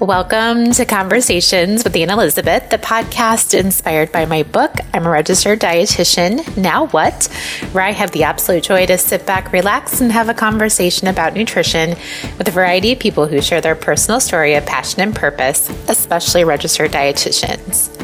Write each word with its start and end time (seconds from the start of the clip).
Welcome 0.00 0.72
to 0.72 0.84
Conversations 0.84 1.82
with 1.82 1.96
Anne 1.96 2.10
Elizabeth, 2.10 2.68
the 2.68 2.76
podcast 2.76 3.58
inspired 3.58 4.12
by 4.12 4.26
my 4.26 4.42
book, 4.42 4.74
I'm 4.92 5.06
a 5.06 5.10
Registered 5.10 5.58
Dietitian, 5.58 6.54
Now 6.54 6.88
What? 6.88 7.28
Where 7.72 7.82
I 7.82 7.92
have 7.92 8.10
the 8.10 8.24
absolute 8.24 8.64
joy 8.64 8.84
to 8.84 8.98
sit 8.98 9.24
back, 9.24 9.54
relax, 9.54 10.02
and 10.02 10.12
have 10.12 10.28
a 10.28 10.34
conversation 10.34 11.08
about 11.08 11.32
nutrition 11.32 11.96
with 12.36 12.46
a 12.46 12.50
variety 12.50 12.92
of 12.92 12.98
people 12.98 13.26
who 13.26 13.40
share 13.40 13.62
their 13.62 13.74
personal 13.74 14.20
story 14.20 14.52
of 14.52 14.66
passion 14.66 15.00
and 15.00 15.14
purpose, 15.14 15.70
especially 15.88 16.44
registered 16.44 16.92
dietitians. 16.92 17.95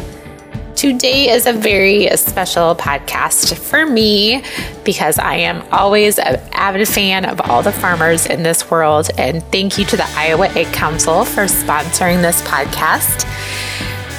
Today 0.83 1.30
is 1.30 1.46
a 1.46 1.53
very 1.53 2.09
special 2.17 2.75
podcast 2.75 3.57
for 3.57 3.87
me 3.87 4.43
because 4.85 5.17
I 5.17 5.37
am 5.37 5.62
always 5.71 6.19
an 6.19 6.41
avid 6.51 6.89
fan 6.89 7.25
of 7.25 7.41
all 7.43 7.62
the 7.62 7.71
farmers 7.71 8.27
in 8.27 8.43
this 8.43 8.69
world. 8.69 9.09
And 9.17 9.45
thank 9.53 9.79
you 9.79 9.85
to 9.85 9.96
the 9.96 10.09
Iowa 10.17 10.49
Egg 10.49 10.67
Council 10.73 11.25
for 11.25 11.43
sponsoring 11.43 12.21
this 12.21 12.43
podcast. 12.43 13.29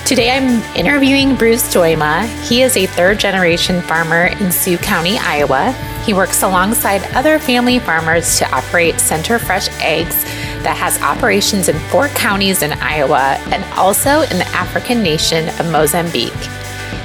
Today 0.05 0.31
I'm 0.31 0.61
interviewing 0.77 1.35
Bruce 1.35 1.63
Dooyema. 1.73 2.27
He 2.47 2.61
is 2.61 2.77
a 2.77 2.85
third 2.85 3.19
generation 3.19 3.81
farmer 3.81 4.27
in 4.27 4.49
Sioux 4.49 4.77
County, 4.77 5.17
Iowa. 5.17 5.73
He 6.05 6.13
works 6.13 6.43
alongside 6.43 7.03
other 7.13 7.39
family 7.39 7.79
farmers 7.79 8.37
to 8.39 8.49
operate 8.55 9.01
Center 9.01 9.37
Fresh 9.37 9.67
Eggs 9.81 10.23
that 10.63 10.77
has 10.77 11.01
operations 11.01 11.69
in 11.69 11.77
four 11.89 12.07
counties 12.09 12.61
in 12.61 12.71
Iowa 12.73 13.37
and 13.51 13.63
also 13.77 14.21
in 14.21 14.37
the 14.37 14.47
African 14.47 15.03
nation 15.03 15.49
of 15.59 15.71
Mozambique. 15.71 16.33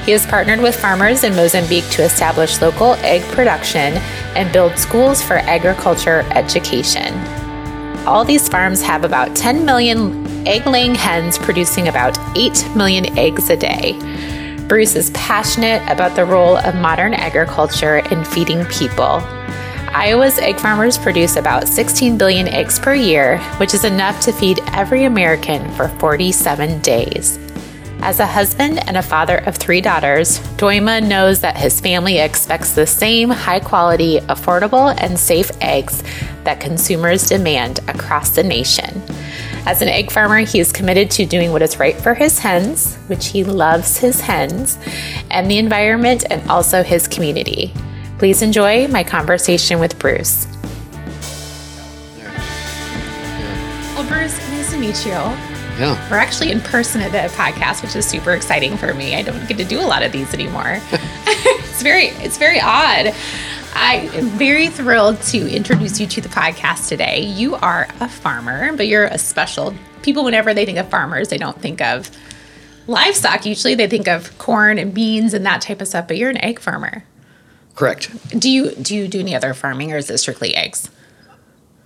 He 0.04 0.12
has 0.12 0.24
partnered 0.24 0.60
with 0.60 0.74
farmers 0.74 1.22
in 1.22 1.36
Mozambique 1.36 1.88
to 1.90 2.02
establish 2.02 2.62
local 2.62 2.94
egg 2.94 3.22
production 3.32 3.94
and 4.34 4.50
build 4.52 4.78
schools 4.78 5.20
for 5.20 5.34
agriculture 5.34 6.20
education. 6.32 7.14
All 8.06 8.24
these 8.24 8.48
farms 8.48 8.80
have 8.80 9.04
about 9.04 9.36
10 9.36 9.66
million 9.66 10.26
egg 10.46 10.66
laying 10.66 10.94
hens 10.94 11.36
producing 11.36 11.88
about 11.88 12.18
8 12.34 12.74
million 12.74 13.18
eggs 13.18 13.50
a 13.50 13.56
day. 13.56 13.98
Bruce 14.66 14.96
is 14.96 15.10
passionate 15.10 15.82
about 15.90 16.16
the 16.16 16.24
role 16.24 16.56
of 16.56 16.74
modern 16.74 17.12
agriculture 17.12 17.98
in 18.10 18.24
feeding 18.24 18.64
people. 18.66 19.20
Iowa's 19.98 20.38
egg 20.38 20.60
farmers 20.60 20.96
produce 20.96 21.34
about 21.34 21.66
16 21.66 22.16
billion 22.16 22.46
eggs 22.46 22.78
per 22.78 22.94
year, 22.94 23.38
which 23.56 23.74
is 23.74 23.84
enough 23.84 24.20
to 24.20 24.32
feed 24.32 24.60
every 24.68 25.02
American 25.06 25.68
for 25.72 25.88
47 25.88 26.80
days. 26.82 27.36
As 28.00 28.20
a 28.20 28.26
husband 28.26 28.78
and 28.86 28.96
a 28.96 29.02
father 29.02 29.38
of 29.38 29.56
three 29.56 29.80
daughters, 29.80 30.38
Dooyema 30.56 31.04
knows 31.04 31.40
that 31.40 31.56
his 31.56 31.80
family 31.80 32.18
expects 32.18 32.74
the 32.74 32.86
same 32.86 33.28
high 33.28 33.58
quality, 33.58 34.20
affordable, 34.20 34.96
and 35.00 35.18
safe 35.18 35.50
eggs 35.60 36.04
that 36.44 36.60
consumers 36.60 37.28
demand 37.28 37.80
across 37.88 38.30
the 38.30 38.44
nation. 38.44 39.02
As 39.66 39.82
an 39.82 39.88
egg 39.88 40.12
farmer, 40.12 40.38
he 40.38 40.60
is 40.60 40.70
committed 40.70 41.10
to 41.10 41.26
doing 41.26 41.50
what 41.50 41.60
is 41.60 41.80
right 41.80 41.96
for 41.96 42.14
his 42.14 42.38
hens, 42.38 42.94
which 43.08 43.26
he 43.26 43.42
loves 43.42 43.96
his 43.96 44.20
hens, 44.20 44.78
and 45.32 45.50
the 45.50 45.58
environment 45.58 46.24
and 46.30 46.48
also 46.48 46.84
his 46.84 47.08
community. 47.08 47.74
Please 48.18 48.42
enjoy 48.42 48.88
my 48.88 49.04
conversation 49.04 49.78
with 49.78 49.96
Bruce. 50.00 50.48
Well, 53.94 54.08
Bruce, 54.08 54.36
nice 54.50 54.72
to 54.72 54.78
meet 54.78 55.06
you. 55.06 55.12
Yeah. 55.78 56.10
We're 56.10 56.16
actually 56.16 56.50
in 56.50 56.60
person 56.60 57.00
at 57.00 57.12
the 57.12 57.32
podcast, 57.36 57.80
which 57.82 57.94
is 57.94 58.04
super 58.04 58.32
exciting 58.32 58.76
for 58.76 58.92
me. 58.92 59.14
I 59.14 59.22
don't 59.22 59.46
get 59.46 59.56
to 59.58 59.64
do 59.64 59.80
a 59.80 59.86
lot 59.86 60.02
of 60.02 60.10
these 60.10 60.34
anymore. 60.34 60.80
it's 61.26 61.80
very 61.80 62.06
it's 62.06 62.38
very 62.38 62.58
odd. 62.58 63.14
I 63.74 64.10
am 64.14 64.30
very 64.30 64.66
thrilled 64.66 65.22
to 65.22 65.48
introduce 65.48 66.00
you 66.00 66.08
to 66.08 66.20
the 66.20 66.28
podcast 66.28 66.88
today. 66.88 67.20
You 67.20 67.54
are 67.54 67.86
a 68.00 68.08
farmer, 68.08 68.76
but 68.76 68.88
you're 68.88 69.04
a 69.04 69.18
special 69.18 69.72
people 70.02 70.24
whenever 70.24 70.52
they 70.52 70.66
think 70.66 70.78
of 70.78 70.88
farmers, 70.88 71.28
they 71.28 71.38
don't 71.38 71.60
think 71.60 71.80
of 71.80 72.10
livestock 72.88 73.46
usually. 73.46 73.76
They 73.76 73.86
think 73.86 74.08
of 74.08 74.36
corn 74.38 74.80
and 74.80 74.92
beans 74.92 75.34
and 75.34 75.46
that 75.46 75.60
type 75.60 75.80
of 75.80 75.86
stuff, 75.86 76.08
but 76.08 76.16
you're 76.16 76.30
an 76.30 76.42
egg 76.42 76.58
farmer. 76.58 77.04
Correct. 77.78 78.10
Do 78.36 78.50
you 78.50 78.72
do 78.72 78.92
you 78.96 79.06
do 79.06 79.20
any 79.20 79.36
other 79.36 79.54
farming 79.54 79.92
or 79.92 79.98
is 79.98 80.10
it 80.10 80.18
strictly 80.18 80.52
eggs? 80.56 80.90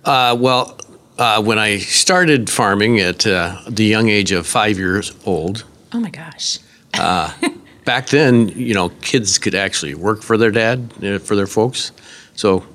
Uh, 0.03 0.35
well, 0.39 0.75
uh, 1.19 1.39
when 1.43 1.59
I 1.59 1.77
started 1.77 2.49
farming 2.49 2.99
at 2.99 3.27
uh, 3.27 3.61
the 3.69 3.85
young 3.85 4.09
age 4.09 4.31
of 4.31 4.47
five 4.47 4.79
years 4.79 5.13
old. 5.23 5.65
Oh 5.93 5.99
my 5.99 6.09
gosh. 6.09 6.57
uh, 6.95 7.31
back 7.85 8.07
then, 8.07 8.47
you 8.49 8.73
know, 8.73 8.89
kids 9.01 9.37
could 9.37 9.53
actually 9.53 9.93
work 9.93 10.23
for 10.23 10.35
their 10.35 10.49
dad, 10.49 10.91
uh, 11.03 11.19
for 11.19 11.35
their 11.35 11.45
folks. 11.45 11.91
So 12.33 12.65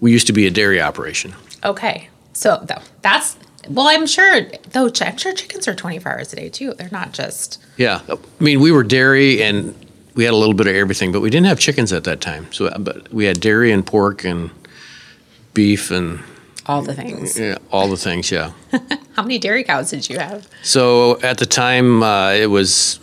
we 0.00 0.12
used 0.12 0.26
to 0.26 0.34
be 0.34 0.46
a 0.46 0.50
dairy 0.50 0.78
operation. 0.78 1.34
Okay. 1.64 2.10
So 2.34 2.62
though, 2.68 2.82
that's, 3.00 3.38
well, 3.66 3.88
I'm 3.88 4.06
sure, 4.06 4.42
though, 4.72 4.90
I'm 5.00 5.16
sure 5.16 5.32
chickens 5.32 5.66
are 5.68 5.74
24 5.74 6.12
hours 6.12 6.32
a 6.34 6.36
day 6.36 6.50
too. 6.50 6.74
They're 6.74 6.90
not 6.92 7.12
just. 7.12 7.64
Yeah. 7.78 8.02
I 8.10 8.18
mean, 8.40 8.60
we 8.60 8.72
were 8.72 8.82
dairy 8.82 9.42
and 9.42 9.74
we 10.14 10.24
had 10.24 10.32
a 10.34 10.36
little 10.36 10.54
bit 10.54 10.66
of 10.66 10.74
everything, 10.74 11.12
but 11.12 11.20
we 11.20 11.30
didn't 11.30 11.46
have 11.46 11.58
chickens 11.58 11.92
at 11.92 12.04
that 12.04 12.20
time. 12.20 12.46
So, 12.52 12.70
but 12.78 13.12
we 13.12 13.24
had 13.24 13.40
dairy 13.40 13.72
and 13.72 13.84
pork 13.86 14.24
and 14.24 14.50
beef 15.54 15.90
and 15.90 16.20
all 16.66 16.82
the 16.82 16.94
things. 16.94 17.38
Yeah, 17.38 17.58
all 17.70 17.88
the 17.88 17.96
things, 17.96 18.30
yeah. 18.30 18.52
How 19.16 19.22
many 19.22 19.38
dairy 19.38 19.64
cows 19.64 19.90
did 19.90 20.08
you 20.08 20.18
have? 20.18 20.46
So 20.62 21.20
at 21.20 21.38
the 21.38 21.46
time, 21.46 22.02
uh, 22.02 22.32
it 22.32 22.46
was, 22.46 22.98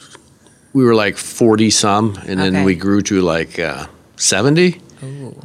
we 0.73 0.83
were 0.83 0.95
like 0.95 1.17
40 1.17 1.69
some, 1.69 2.15
and 2.27 2.39
then 2.39 2.55
Okay. 2.55 2.65
we 2.65 2.75
grew 2.75 3.01
to 3.03 3.21
like 3.21 3.59
uh, 3.59 3.87
70, 4.15 4.79
Ooh. 5.03 5.41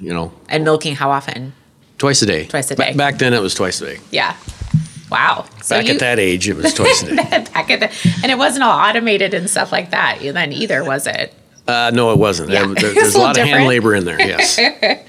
you 0.00 0.12
know, 0.12 0.32
And 0.48 0.64
milking 0.64 0.96
how 0.96 1.10
often? 1.10 1.52
twice 1.98 2.20
a 2.20 2.26
day. 2.26 2.44
Twice 2.46 2.70
a 2.70 2.76
Ba- 2.76 2.86
day. 2.86 2.92
back 2.94 3.18
then, 3.18 3.32
it 3.32 3.40
was 3.40 3.54
twice 3.54 3.80
a 3.80 3.86
day. 3.94 4.00
Yeah. 4.10 4.36
Wow. 5.10 5.46
So 5.62 5.76
back 5.76 5.86
you, 5.86 5.94
at 5.94 6.00
that 6.00 6.18
age, 6.18 6.48
it 6.48 6.56
was 6.56 6.74
twice 6.74 7.02
a 7.02 7.06
day. 7.08 7.14
back 7.16 7.70
at 7.70 7.80
the, 7.80 8.10
and 8.22 8.32
it 8.32 8.38
wasn't 8.38 8.64
all 8.64 8.78
automated 8.78 9.34
and 9.34 9.48
stuff 9.48 9.70
like 9.72 9.90
that 9.90 10.18
then 10.20 10.52
either, 10.52 10.82
was 10.84 11.06
it? 11.06 11.32
Uh, 11.68 11.90
no, 11.92 12.12
it 12.12 12.18
wasn't. 12.18 12.50
Yeah. 12.50 12.64
There- 12.66 12.74
there- 12.74 12.94
there's 12.94 13.14
a 13.14 13.18
a 13.18 13.20
lot 13.20 13.36
of 13.38 13.44
hand 13.46 13.66
labor 13.66 13.94
in 13.94 14.04
there, 14.04 14.20
yes. 14.20 14.58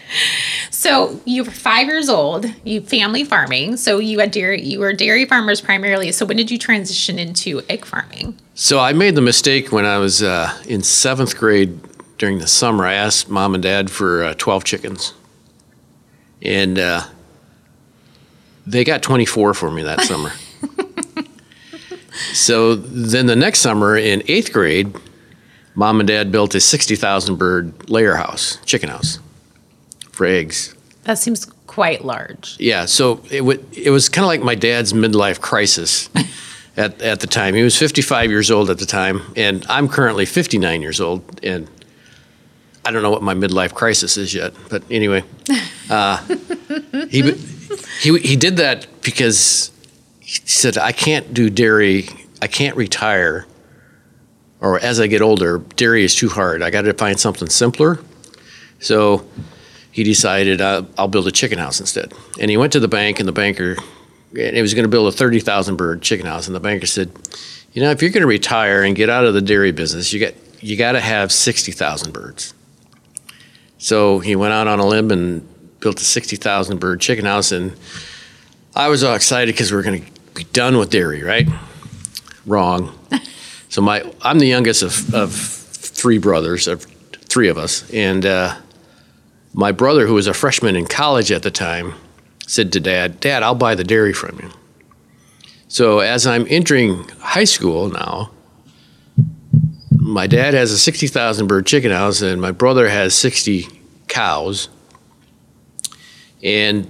So 0.69 1.19
you 1.25 1.44
were 1.44 1.52
five 1.52 1.88
years 1.88 2.07
old. 2.07 2.46
You 2.63 2.81
family 2.81 3.24
farming. 3.24 3.78
So 3.78 3.97
you 3.97 4.19
had 4.19 4.31
dairy. 4.31 4.62
You 4.62 4.80
were 4.80 4.94
dairy 4.94 5.25
farmers 5.25 5.59
primarily. 5.59 6.12
So 6.12 6.25
when 6.25 6.38
did 6.38 6.50
you 6.52 6.57
transition 6.57 7.18
into 7.19 7.62
egg 7.68 7.84
farming? 7.84 8.38
so 8.53 8.80
I 8.80 8.94
made 8.94 9.16
the 9.16 9.22
mistake 9.22 9.72
when 9.72 9.86
I 9.86 9.97
was 9.97 10.22
uh, 10.24 10.56
in 10.68 10.84
seventh 10.84 11.36
grade 11.38 11.80
during 12.18 12.38
the 12.40 12.47
summer. 12.47 12.86
I 12.86 12.94
asked 12.94 13.28
mom 13.30 13.53
and 13.56 13.62
dad 13.63 13.90
for 13.91 14.24
uh, 14.24 14.34
12 14.36 14.63
chickens. 14.63 15.13
And 16.41 16.78
uh, 16.80 17.02
they 18.67 18.83
got 18.83 19.01
24 19.01 19.53
for 19.53 19.72
me 19.72 19.83
that 19.83 20.01
summer. 20.01 20.31
so 22.33 22.75
then 22.75 23.25
the 23.25 23.35
next 23.35 23.59
summer 23.59 23.97
in 23.97 24.22
eighth 24.28 24.51
grade, 24.51 24.94
mom 25.73 26.00
and 26.00 26.07
dad 26.07 26.31
built 26.31 26.53
a 26.53 26.59
60,000 26.59 27.35
bird 27.35 27.89
layer 27.89 28.16
house, 28.16 28.57
chicken 28.66 28.89
house 28.89 29.19
for 30.11 30.25
eggs. 30.25 30.75
That 31.03 31.17
seems 31.17 31.45
quite 31.67 32.03
large. 32.03 32.57
Yeah, 32.59 32.85
so 32.85 33.22
it, 33.31 33.39
w- 33.39 33.63
it 33.72 33.91
was 33.91 34.09
kind 34.09 34.23
of 34.23 34.27
like 34.27 34.41
my 34.41 34.56
dad's 34.56 34.91
midlife 34.91 35.39
crisis 35.39 36.09
at, 36.77 37.01
at 37.01 37.22
the 37.22 37.27
time. 37.27 37.53
He 37.53 37.63
was 37.63 37.77
55 37.77 38.29
years 38.29 38.51
old 38.51 38.69
at 38.69 38.79
the 38.79 38.85
time, 38.85 39.22
and 39.38 39.66
I'm 39.69 39.88
currently 39.88 40.25
59 40.25 40.81
years 40.81 41.00
old, 41.00 41.39
and 41.44 41.69
I 42.83 42.91
don't 42.91 43.03
know 43.03 43.11
what 43.11 43.23
my 43.23 43.33
midlife 43.33 43.73
crisis 43.73 44.17
is 44.17 44.33
yet. 44.33 44.53
But 44.69 44.83
anyway, 44.91 45.23
uh, 45.89 46.17
he, 47.09 47.31
he, 48.01 48.17
he 48.19 48.35
did 48.35 48.57
that 48.57 48.88
because 49.01 49.72
he 50.19 50.41
said, 50.45 50.78
I 50.78 50.91
can't 50.91 51.33
do 51.33 51.50
dairy, 51.50 52.09
I 52.41 52.47
can't 52.47 52.75
retire, 52.75 53.45
or 54.59 54.79
as 54.79 55.00
I 55.00 55.07
get 55.07 55.22
older, 55.22 55.59
dairy 55.75 56.03
is 56.03 56.16
too 56.16 56.29
hard. 56.29 56.63
I 56.63 56.69
got 56.69 56.81
to 56.81 56.94
find 56.94 57.19
something 57.19 57.50
simpler. 57.50 58.00
So 58.79 59.27
he 59.91 60.03
decided 60.03 60.61
uh, 60.61 60.83
I'll 60.97 61.07
build 61.07 61.27
a 61.27 61.31
chicken 61.31 61.59
house 61.59 61.79
instead. 61.79 62.13
And 62.39 62.50
he 62.50 62.57
went 62.57 62.73
to 62.73 62.79
the 62.79 62.88
bank, 62.88 63.19
and 63.19 63.27
the 63.27 63.33
banker, 63.33 63.77
and 64.38 64.56
he 64.56 64.61
was 64.61 64.73
going 64.73 64.83
to 64.83 64.89
build 64.89 65.12
a 65.12 65.15
30,000 65.15 65.75
bird 65.75 66.01
chicken 66.01 66.25
house. 66.25 66.47
And 66.47 66.56
the 66.56 66.59
banker 66.59 66.88
said, 66.88 67.12
You 67.74 67.81
know, 67.81 67.92
if 67.92 68.01
you're 68.01 68.12
going 68.12 68.21
to 68.21 68.27
retire 68.27 68.83
and 68.83 68.95
get 68.95 69.09
out 69.09 69.25
of 69.25 69.33
the 69.33 69.42
dairy 69.42 69.71
business, 69.71 70.12
you 70.12 70.19
got, 70.19 70.33
you 70.62 70.75
got 70.75 70.94
to 70.94 71.01
have 71.01 71.31
60,000 71.31 72.12
birds. 72.12 72.53
So 73.77 74.19
he 74.19 74.36
went 74.36 74.53
out 74.53 74.68
on 74.68 74.80
a 74.80 74.86
limb 74.86 75.12
and 75.12 75.47
built 75.88 76.01
a 76.01 76.04
60,000 76.04 76.80
bird 76.81 77.00
chicken 77.00 77.24
house. 77.24 77.54
And 77.54 77.74
I 78.75 78.89
was 78.89 79.06
all 79.06 79.16
excited 79.16 79.54
because 79.54 79.72
we 79.72 79.78
are 79.78 79.84
going 79.84 80.04
to 80.04 80.12
be 80.34 80.44
done 80.51 80.78
with 80.78 80.89
dairy, 80.89 81.24
right? 81.24 81.48
Wrong. 82.45 82.94
So 83.69 83.81
my, 83.81 84.01
I'm 84.22 84.39
the 84.39 84.48
youngest 84.48 84.81
of, 84.81 85.13
of 85.13 85.34
three 85.34 86.19
brothers, 86.19 86.69
of 86.69 86.84
three 87.12 87.50
of 87.50 87.57
us. 87.57 87.88
And, 87.92 88.25
uh, 88.25 88.56
my 89.54 89.74
brother, 89.74 90.07
who 90.07 90.13
was 90.13 90.25
a 90.25 90.34
freshman 90.34 90.78
in 90.78 90.86
college 90.86 91.34
at 91.34 91.44
the 91.44 91.51
time, 91.51 91.95
said 92.48 92.72
to 92.72 92.80
dad, 92.80 93.19
Dad, 93.19 93.44
I'll 93.44 93.56
buy 93.56 93.75
the 93.75 93.83
dairy 93.83 94.13
from 94.13 94.40
you. 94.40 94.51
So 95.68 96.00
as 96.00 96.25
I'm 96.25 96.48
entering 96.50 97.04
high 97.19 97.44
school 97.44 97.90
now, 97.90 98.31
my 99.92 100.28
dad 100.28 100.54
has 100.54 100.72
a 100.72 100.78
60,000 100.78 101.48
bird 101.48 101.66
chicken 101.66 101.92
house, 101.92 102.22
and 102.22 102.40
my 102.40 102.51
brother 102.51 102.88
has 102.88 103.13
60 103.16 103.68
cows. 104.07 104.69
And 106.44 106.89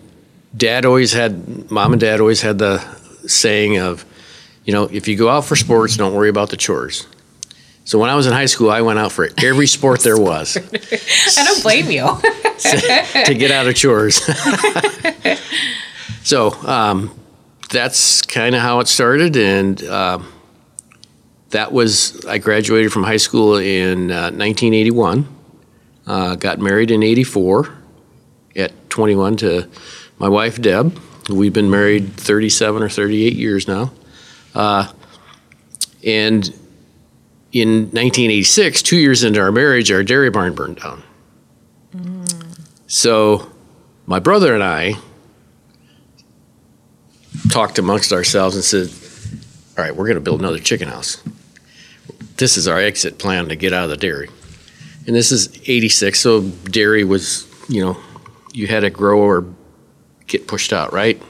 dad 0.55 0.85
always 0.85 1.13
had, 1.13 1.71
mom 1.71 1.93
and 1.93 2.01
dad 2.01 2.19
always 2.19 2.41
had 2.41 2.57
the 2.57 2.79
saying 3.27 3.77
of, 3.77 4.05
you 4.65 4.73
know, 4.73 4.85
if 4.85 5.07
you 5.07 5.15
go 5.15 5.29
out 5.29 5.45
for 5.45 5.55
sports, 5.55 5.97
don't 5.97 6.13
worry 6.13 6.29
about 6.29 6.49
the 6.49 6.57
chores. 6.57 7.07
So 7.87 7.97
when 7.99 8.09
I 8.09 8.15
was 8.15 8.27
in 8.27 8.33
high 8.33 8.47
school, 8.47 8.69
I 8.69 8.81
went 8.81 8.99
out 8.99 9.13
for 9.13 9.29
every 9.41 9.65
sport 9.65 10.01
there 10.01 10.19
was 10.19 10.57
I 10.57 11.43
don't 11.45 11.63
blame 11.63 11.89
you. 11.89 12.05
to 13.25 13.33
get 13.33 13.49
out 13.49 13.65
of 13.65 13.75
chores. 13.75 14.15
so 16.23 16.51
um, 16.67 17.17
that's 17.69 18.21
kind 18.23 18.55
of 18.55 18.61
how 18.61 18.81
it 18.81 18.89
started, 18.89 19.37
and 19.37 19.81
um, 19.85 20.29
that 21.51 21.71
was 21.71 22.25
I 22.25 22.39
graduated 22.39 22.91
from 22.91 23.03
high 23.03 23.17
school 23.17 23.55
in 23.55 24.11
uh, 24.11 24.31
1981. 24.31 25.25
Uh, 26.05 26.35
got 26.35 26.59
married 26.59 26.91
in 26.91 27.03
'84 27.03 27.65
at 27.65 27.71
21 28.97 29.37
to 29.37 29.69
my 30.17 30.27
wife 30.27 30.59
Deb. 30.59 30.99
We've 31.29 31.53
been 31.53 31.69
married 31.69 32.13
37 32.13 32.81
or 32.81 32.89
38 32.89 33.33
years 33.33 33.67
now, 33.67 33.91
uh, 34.55 34.91
and 36.03 36.47
in 37.51 37.69
1986, 37.91 38.81
two 38.81 38.97
years 38.97 39.23
into 39.23 39.39
our 39.39 39.51
marriage, 39.51 39.91
our 39.91 40.01
dairy 40.01 40.31
barn 40.31 40.55
burned 40.55 40.77
down. 40.77 41.03
So 42.87 43.51
my 44.07 44.17
brother 44.17 44.55
and 44.55 44.63
I 44.63 44.95
talked 47.51 47.77
amongst 47.77 48.11
ourselves 48.11 48.55
and 48.55 48.65
said, 48.65 48.89
All 49.77 49.83
right, 49.83 49.95
we're 49.95 50.05
going 50.05 50.15
to 50.15 50.21
build 50.21 50.39
another 50.39 50.57
chicken 50.57 50.87
house. 50.87 51.21
This 52.37 52.57
is 52.57 52.67
our 52.67 52.79
exit 52.79 53.19
plan 53.19 53.47
to 53.49 53.55
get 53.55 53.73
out 53.73 53.83
of 53.83 53.89
the 53.91 53.97
dairy. 53.97 54.29
And 55.05 55.15
this 55.15 55.31
is 55.31 55.55
86, 55.69 56.19
so 56.19 56.41
dairy 56.41 57.03
was, 57.03 57.47
you 57.69 57.85
know, 57.85 57.97
you 58.57 58.65
had 58.65 58.79
to 58.79 58.89
grow 58.89 59.19
or 59.19 59.45
get 60.25 60.47
pushed 60.47 60.73
out, 60.73 60.91
right? 60.91 61.21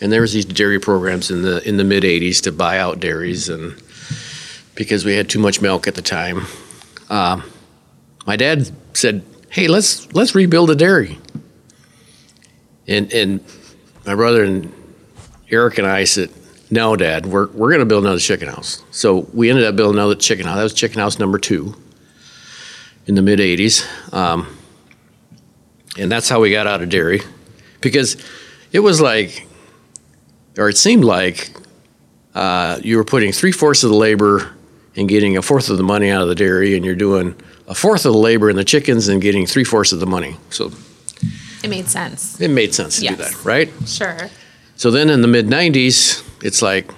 And 0.00 0.12
there 0.12 0.20
was 0.20 0.32
these 0.32 0.44
dairy 0.44 0.78
programs 0.78 1.28
in 1.28 1.42
the 1.42 1.66
in 1.68 1.76
the 1.76 1.84
mid 1.84 2.04
80s 2.04 2.40
to 2.42 2.52
buy 2.52 2.78
out 2.78 3.00
dairies 3.00 3.48
and 3.48 3.74
because 4.76 5.04
we 5.04 5.16
had 5.16 5.28
too 5.28 5.40
much 5.40 5.60
milk 5.60 5.88
at 5.88 5.96
the 5.96 6.02
time. 6.02 6.46
Um, 7.10 7.42
my 8.26 8.36
dad 8.36 8.70
said, 8.94 9.24
"Hey, 9.50 9.66
let's 9.66 10.12
let's 10.14 10.36
rebuild 10.36 10.70
a 10.70 10.76
dairy." 10.76 11.18
And 12.86 13.12
and 13.12 13.40
my 14.06 14.14
brother 14.14 14.44
and 14.44 14.72
Eric 15.50 15.78
and 15.78 15.86
I 15.86 16.04
said, 16.04 16.30
"No, 16.70 16.94
Dad, 16.94 17.26
we're 17.26 17.48
we're 17.48 17.70
going 17.70 17.80
to 17.80 17.86
build 17.86 18.04
another 18.04 18.20
chicken 18.20 18.46
house." 18.46 18.84
So 18.92 19.26
we 19.34 19.50
ended 19.50 19.64
up 19.64 19.74
building 19.74 19.98
another 19.98 20.14
chicken 20.14 20.46
house. 20.46 20.56
That 20.56 20.62
was 20.62 20.74
chicken 20.74 21.00
house 21.00 21.18
number 21.18 21.38
two 21.38 21.74
in 23.06 23.16
the 23.16 23.22
mid 23.22 23.40
'80s, 23.40 23.84
um, 24.12 24.46
and 25.98 26.10
that's 26.10 26.28
how 26.28 26.40
we 26.40 26.50
got 26.50 26.66
out 26.66 26.82
of 26.82 26.88
dairy, 26.88 27.20
because 27.80 28.16
it 28.72 28.80
was 28.80 29.00
like, 29.00 29.46
or 30.56 30.68
it 30.68 30.76
seemed 30.76 31.04
like, 31.04 31.50
uh, 32.34 32.78
you 32.82 32.96
were 32.96 33.04
putting 33.04 33.32
three 33.32 33.52
fourths 33.52 33.82
of 33.84 33.90
the 33.90 33.96
labor 33.96 34.52
and 34.96 35.08
getting 35.08 35.36
a 35.36 35.42
fourth 35.42 35.70
of 35.70 35.76
the 35.76 35.82
money 35.82 36.10
out 36.10 36.22
of 36.22 36.28
the 36.28 36.34
dairy, 36.34 36.76
and 36.76 36.84
you're 36.84 36.94
doing 36.94 37.34
a 37.66 37.74
fourth 37.74 38.04
of 38.06 38.12
the 38.12 38.18
labor 38.18 38.48
in 38.50 38.56
the 38.56 38.64
chickens 38.64 39.08
and 39.08 39.20
getting 39.20 39.46
three 39.46 39.64
fourths 39.64 39.92
of 39.92 40.00
the 40.00 40.06
money. 40.06 40.36
So 40.50 40.70
It 41.62 41.68
made 41.70 41.88
sense. 41.88 42.40
it 42.40 42.48
made 42.48 42.74
sense 42.74 43.00
to 43.00 43.08
do 43.08 43.16
that, 43.16 43.44
right? 43.44 43.70
Sure. 43.86 44.28
So 44.76 44.90
then 44.90 45.10
in 45.10 45.22
the 45.22 45.28
mid 45.28 45.46
'90s, 45.46 46.22
it's 46.42 46.62
like 46.62 46.90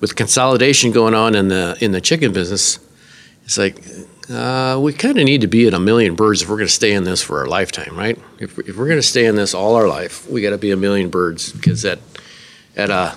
with 0.00 0.16
consolidation 0.16 0.92
going 0.92 1.14
on 1.14 1.34
in 1.34 1.48
the 1.48 1.76
in 1.80 1.92
the 1.92 2.00
chicken 2.00 2.32
business, 2.32 2.78
it's 3.44 3.56
like 3.58 3.76
uh, 4.30 4.78
we 4.80 4.92
kind 4.92 5.18
of 5.18 5.24
need 5.24 5.42
to 5.42 5.46
be 5.46 5.66
at 5.66 5.74
a 5.74 5.80
million 5.80 6.14
birds 6.14 6.42
if 6.42 6.48
we're 6.48 6.56
going 6.56 6.68
to 6.68 6.72
stay 6.72 6.92
in 6.92 7.04
this 7.04 7.22
for 7.22 7.40
our 7.40 7.46
lifetime, 7.46 7.96
right? 7.96 8.18
If, 8.38 8.58
if 8.58 8.76
we're 8.76 8.88
going 8.88 8.98
to 8.98 9.02
stay 9.02 9.26
in 9.26 9.36
this 9.36 9.54
all 9.54 9.74
our 9.74 9.88
life, 9.88 10.28
we 10.28 10.40
got 10.42 10.50
to 10.50 10.58
be 10.58 10.70
a 10.70 10.76
million 10.76 11.10
birds 11.10 11.52
because 11.52 11.84
at 11.84 11.98
at 12.76 12.90
a 12.90 13.14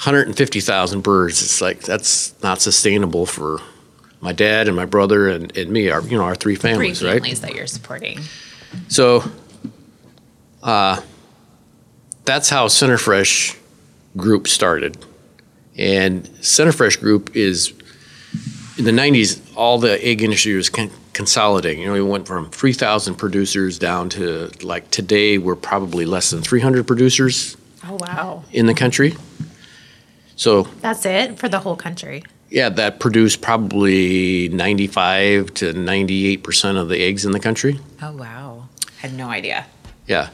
150,000 0.00 1.00
birds, 1.02 1.42
it's 1.42 1.60
like 1.60 1.80
that's 1.80 2.40
not 2.42 2.60
sustainable 2.60 3.26
for 3.26 3.60
my 4.20 4.32
dad 4.32 4.66
and 4.66 4.76
my 4.76 4.84
brother 4.84 5.28
and, 5.28 5.56
and 5.56 5.70
me, 5.70 5.90
our 5.90 6.02
you 6.02 6.16
know 6.16 6.24
our 6.24 6.34
three 6.34 6.56
Three 6.56 6.70
families, 6.72 7.02
right? 7.02 7.14
families 7.14 7.40
that 7.40 7.54
you're 7.54 7.66
supporting. 7.66 8.20
So, 8.88 9.24
uh, 10.62 11.00
that's 12.24 12.48
how 12.48 12.68
Centerfresh 12.68 13.58
Group 14.16 14.48
started. 14.48 15.04
And 15.76 16.24
Centerfresh 16.40 17.00
Group 17.00 17.34
is, 17.34 17.72
in 18.76 18.84
the 18.84 18.90
90s, 18.90 19.49
all 19.60 19.78
the 19.78 20.02
egg 20.04 20.22
industry 20.22 20.54
was 20.54 20.70
con- 20.70 20.90
consolidating. 21.12 21.80
You 21.82 21.86
know, 21.88 21.92
we 21.92 22.00
went 22.02 22.26
from 22.26 22.48
3,000 22.50 23.16
producers 23.16 23.78
down 23.78 24.08
to, 24.10 24.50
like, 24.62 24.90
today, 24.90 25.36
we're 25.36 25.54
probably 25.54 26.06
less 26.06 26.30
than 26.30 26.40
300 26.40 26.86
producers 26.86 27.56
Oh 27.86 27.98
wow. 28.00 28.42
in 28.52 28.64
the 28.66 28.72
country. 28.74 29.14
So, 30.36 30.62
That's 30.80 31.04
it 31.04 31.38
for 31.38 31.48
the 31.48 31.58
whole 31.60 31.76
country. 31.76 32.22
yeah, 32.48 32.70
that 32.70 33.00
produce 33.00 33.36
probably 33.36 34.48
95 34.48 35.52
to 35.54 35.74
98% 35.74 36.76
of 36.80 36.88
the 36.88 36.98
eggs 37.02 37.26
in 37.26 37.32
the 37.32 37.40
country. 37.40 37.78
Oh 38.00 38.12
wow. 38.16 38.68
Had 39.02 39.12
no 39.14 39.28
idea. 39.28 39.66
Yeah, 40.06 40.30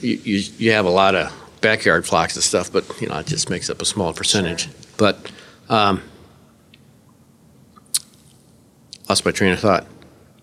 you, 0.00 0.20
you, 0.24 0.38
you 0.58 0.70
have 0.72 0.86
a 0.86 0.90
lot 0.90 1.14
of 1.16 1.32
backyard 1.60 2.06
flocks 2.06 2.36
and 2.36 2.44
stuff, 2.44 2.72
but 2.72 2.84
you 3.00 3.08
know 3.08 3.18
it 3.18 3.26
just 3.26 3.50
makes 3.50 3.68
up 3.68 3.82
a 3.82 3.84
small 3.84 4.12
percentage. 4.12 4.62
Sure. 4.64 4.72
But 4.96 5.30
um, 5.68 6.00
lost 9.08 9.24
my 9.24 9.30
train 9.30 9.52
of 9.52 9.60
thought. 9.60 9.86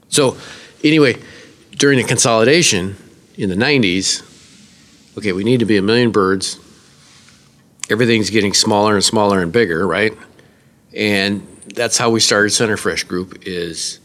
So 0.10 0.38
anyway, 0.84 1.18
during 1.72 1.98
the 1.98 2.04
consolidation 2.04 2.96
in 3.36 3.50
the 3.50 3.56
'90s, 3.56 4.24
okay, 5.18 5.34
we 5.34 5.44
need 5.44 5.60
to 5.60 5.66
be 5.66 5.78
a 5.78 5.82
million 5.82 6.12
birds. 6.12 6.60
Everything's 7.90 8.30
getting 8.30 8.54
smaller 8.54 8.96
and 8.96 9.04
smaller 9.04 9.42
and 9.42 9.52
bigger, 9.52 9.86
right? 9.86 10.18
And 10.96 11.46
that's 11.74 11.98
how 11.98 12.10
we 12.10 12.20
started 12.20 12.52
Center 12.52 12.78
Fresh 12.78 13.06
Group. 13.06 13.44
Is 13.46 14.00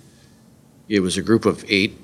it 0.89 1.01
was 1.01 1.17
a 1.17 1.23
group 1.23 1.45
of 1.45 1.65
eight 1.69 1.99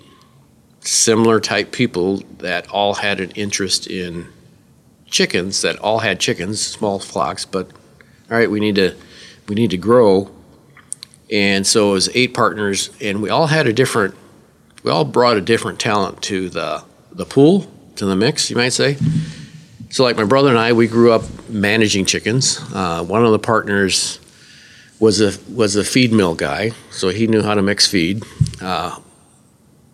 similar 0.80 1.38
type 1.40 1.72
people 1.72 2.18
that 2.38 2.68
all 2.68 2.94
had 2.94 3.20
an 3.20 3.30
interest 3.32 3.86
in 3.86 4.28
chickens 5.06 5.62
that 5.62 5.78
all 5.78 6.00
had 6.00 6.18
chickens 6.18 6.60
small 6.60 6.98
flocks 6.98 7.44
but 7.44 7.70
all 8.30 8.36
right 8.36 8.50
we 8.50 8.58
need 8.58 8.74
to 8.74 8.94
we 9.46 9.54
need 9.54 9.70
to 9.70 9.76
grow 9.76 10.30
and 11.32 11.66
so 11.66 11.90
it 11.90 11.92
was 11.92 12.08
eight 12.14 12.34
partners 12.34 12.90
and 13.00 13.22
we 13.22 13.30
all 13.30 13.46
had 13.46 13.66
a 13.66 13.72
different 13.72 14.14
we 14.82 14.90
all 14.90 15.04
brought 15.04 15.36
a 15.36 15.40
different 15.40 15.80
talent 15.80 16.22
to 16.22 16.48
the 16.48 16.84
the 17.12 17.24
pool 17.24 17.66
to 17.96 18.06
the 18.06 18.14
mix 18.16 18.50
you 18.50 18.56
might 18.56 18.72
say 18.72 18.96
so 19.90 20.04
like 20.04 20.16
my 20.16 20.24
brother 20.24 20.50
and 20.50 20.58
i 20.58 20.72
we 20.72 20.86
grew 20.86 21.12
up 21.12 21.22
managing 21.48 22.04
chickens 22.04 22.60
uh, 22.74 23.02
one 23.04 23.24
of 23.24 23.32
the 23.32 23.38
partners 23.38 24.20
was 25.00 25.20
a 25.20 25.32
was 25.52 25.74
a 25.76 25.84
feed 25.84 26.12
mill 26.12 26.34
guy 26.34 26.70
so 26.90 27.08
he 27.08 27.26
knew 27.26 27.42
how 27.42 27.54
to 27.54 27.62
mix 27.62 27.86
feed 27.86 28.22
uh, 28.60 28.96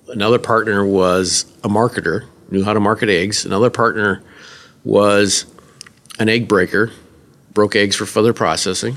another 0.09 0.39
partner 0.39 0.85
was 0.85 1.45
a 1.65 1.69
marketer, 1.69 2.27
knew 2.51 2.65
how 2.65 2.73
to 2.73 2.81
market 2.81 3.09
eggs. 3.09 3.45
Another 3.45 3.71
partner 3.71 4.23
was 4.85 5.47
an 6.19 6.29
egg 6.29 6.49
breaker, 6.49 6.91
broke 7.53 7.77
eggs 7.77 7.97
for 7.97 8.07
further 8.07 8.33
processing. 8.33 8.97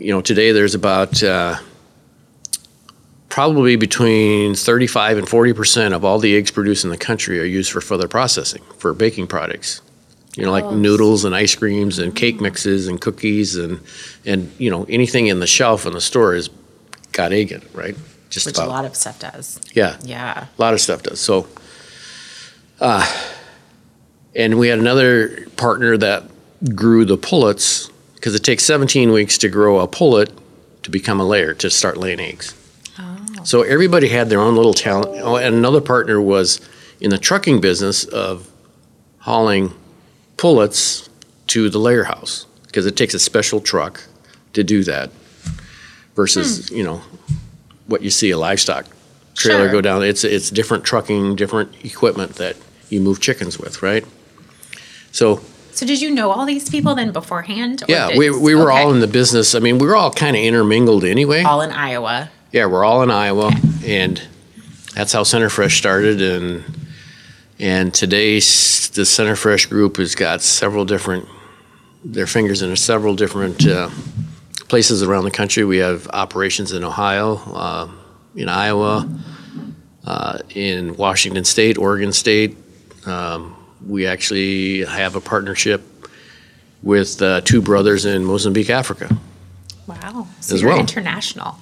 You 0.00 0.12
know, 0.12 0.22
today 0.22 0.52
there's 0.52 0.74
about 0.74 1.22
uh, 1.22 1.58
probably 3.28 3.76
between 3.76 4.54
35 4.54 5.18
and 5.18 5.28
40 5.28 5.52
percent 5.52 5.94
of 5.94 6.04
all 6.04 6.18
the 6.18 6.34
eggs 6.36 6.50
produced 6.50 6.84
in 6.84 6.90
the 6.90 6.96
country 6.96 7.38
are 7.38 7.44
used 7.44 7.70
for 7.70 7.80
further 7.82 8.08
processing 8.08 8.62
for 8.78 8.94
baking 8.94 9.26
products. 9.26 9.82
You 10.36 10.44
know, 10.44 10.52
like 10.52 10.64
Oh. 10.64 10.74
noodles 10.74 11.24
and 11.24 11.34
ice 11.34 11.54
creams 11.54 11.98
and 11.98 12.14
cake 12.16 12.40
mixes 12.40 12.88
and 12.88 13.00
cookies 13.00 13.56
and 13.56 13.80
and 14.24 14.50
you 14.58 14.70
know 14.70 14.86
anything 14.88 15.26
in 15.26 15.40
the 15.40 15.46
shelf 15.46 15.84
in 15.86 15.92
the 15.92 16.00
store 16.00 16.34
has 16.34 16.48
got 17.12 17.32
egg 17.32 17.52
in 17.52 17.60
it, 17.60 17.68
right? 17.74 17.96
Just 18.30 18.46
Which 18.46 18.56
about. 18.56 18.68
a 18.68 18.70
lot 18.70 18.84
of 18.86 18.94
stuff 18.96 19.18
does. 19.18 19.60
yeah. 19.74 19.98
Yeah. 20.02 20.46
A 20.56 20.60
lot 20.62 20.72
of 20.72 20.80
stuff 20.80 21.02
does. 21.02 21.20
So, 21.20 21.46
uh, 22.80 23.04
and 24.36 24.56
we 24.58 24.68
had 24.68 24.78
another 24.78 25.46
partner 25.56 25.96
that 25.98 26.24
grew 26.76 27.04
the 27.04 27.16
pullets 27.16 27.90
because 28.20 28.34
it 28.34 28.44
takes 28.44 28.64
17 28.64 29.12
weeks 29.12 29.38
to 29.38 29.48
grow 29.48 29.80
a 29.80 29.88
pullet 29.88 30.30
to 30.82 30.90
become 30.90 31.20
a 31.20 31.24
layer 31.24 31.54
to 31.54 31.70
start 31.70 31.96
laying 31.96 32.20
eggs. 32.20 32.54
Oh. 32.98 33.16
So 33.44 33.62
everybody 33.62 34.08
had 34.08 34.28
their 34.28 34.40
own 34.40 34.56
little 34.56 34.74
talent. 34.74 35.18
Oh, 35.22 35.36
and 35.36 35.54
another 35.54 35.80
partner 35.80 36.20
was 36.20 36.60
in 37.00 37.08
the 37.08 37.16
trucking 37.16 37.62
business 37.62 38.04
of 38.04 38.50
hauling 39.20 39.72
pullets 40.36 41.08
to 41.46 41.70
the 41.70 41.78
layer 41.78 42.04
house 42.04 42.44
because 42.66 42.84
it 42.84 42.94
takes 42.94 43.14
a 43.14 43.18
special 43.18 43.58
truck 43.58 44.04
to 44.52 44.62
do 44.62 44.84
that 44.84 45.10
versus, 46.14 46.68
hmm. 46.68 46.76
you 46.76 46.84
know, 46.84 47.00
what 47.86 48.02
you 48.02 48.10
see 48.10 48.30
a 48.30 48.36
livestock 48.36 48.84
trailer 49.34 49.64
Sure. 49.64 49.72
go 49.72 49.80
down. 49.80 50.02
It's 50.02 50.24
it's 50.24 50.50
different 50.50 50.84
trucking, 50.84 51.36
different 51.36 51.84
equipment 51.86 52.34
that 52.34 52.56
you 52.90 53.00
move 53.00 53.18
chickens 53.18 53.58
with, 53.58 53.82
right? 53.82 54.04
So 55.10 55.40
So 55.72 55.86
did 55.86 56.00
you 56.00 56.10
know 56.10 56.30
all 56.30 56.44
these 56.46 56.68
people 56.68 56.94
then 56.94 57.12
beforehand? 57.12 57.82
or 57.82 57.86
yeah, 57.88 58.08
did- 58.08 58.18
we 58.18 58.30
we 58.30 58.54
were 58.54 58.70
all 58.70 58.92
in 58.92 59.00
the 59.00 59.06
business. 59.06 59.54
I 59.54 59.58
mean, 59.60 59.78
we 59.78 59.86
were 59.86 59.96
all 59.96 60.12
kind 60.12 60.36
of 60.36 60.42
intermingled 60.42 61.04
anyway. 61.04 61.42
all 61.42 61.60
in 61.62 61.70
Iowa. 61.70 62.30
Yeah, 62.52 62.66
we're 62.66 62.84
all 62.84 63.02
in 63.02 63.10
Iowa, 63.10 63.52
and 63.86 64.20
that's 64.94 65.12
how 65.12 65.22
Center 65.22 65.48
Fresh 65.48 65.78
started. 65.78 66.20
And 66.20 66.64
and 67.58 67.94
today, 67.94 68.34
the 68.36 69.04
Center 69.04 69.36
Fresh 69.36 69.66
group 69.66 69.96
has 69.98 70.14
got 70.14 70.42
several 70.42 70.84
different 70.84 71.26
their 72.04 72.26
fingers 72.26 72.62
in 72.62 72.74
several 72.76 73.14
different 73.14 73.66
uh, 73.66 73.90
places 74.68 75.02
around 75.02 75.24
the 75.24 75.30
country. 75.30 75.64
We 75.64 75.78
have 75.78 76.08
operations 76.08 76.72
in 76.72 76.82
Ohio, 76.82 77.36
uh, 77.54 77.88
in 78.34 78.48
Iowa, 78.48 79.06
uh, 80.06 80.38
in 80.54 80.96
Washington 80.96 81.44
State, 81.44 81.78
Oregon 81.78 82.12
State. 82.12 82.56
Um, 83.06 83.54
we 83.86 84.06
actually 84.06 84.84
have 84.84 85.16
a 85.16 85.20
partnership 85.20 85.82
with 86.82 87.20
uh, 87.22 87.40
two 87.42 87.60
brothers 87.62 88.04
in 88.04 88.24
Mozambique, 88.24 88.70
Africa. 88.70 89.16
Wow. 89.86 90.26
So 90.40 90.54
As 90.54 90.62
you're 90.62 90.70
well. 90.70 90.80
international. 90.80 91.56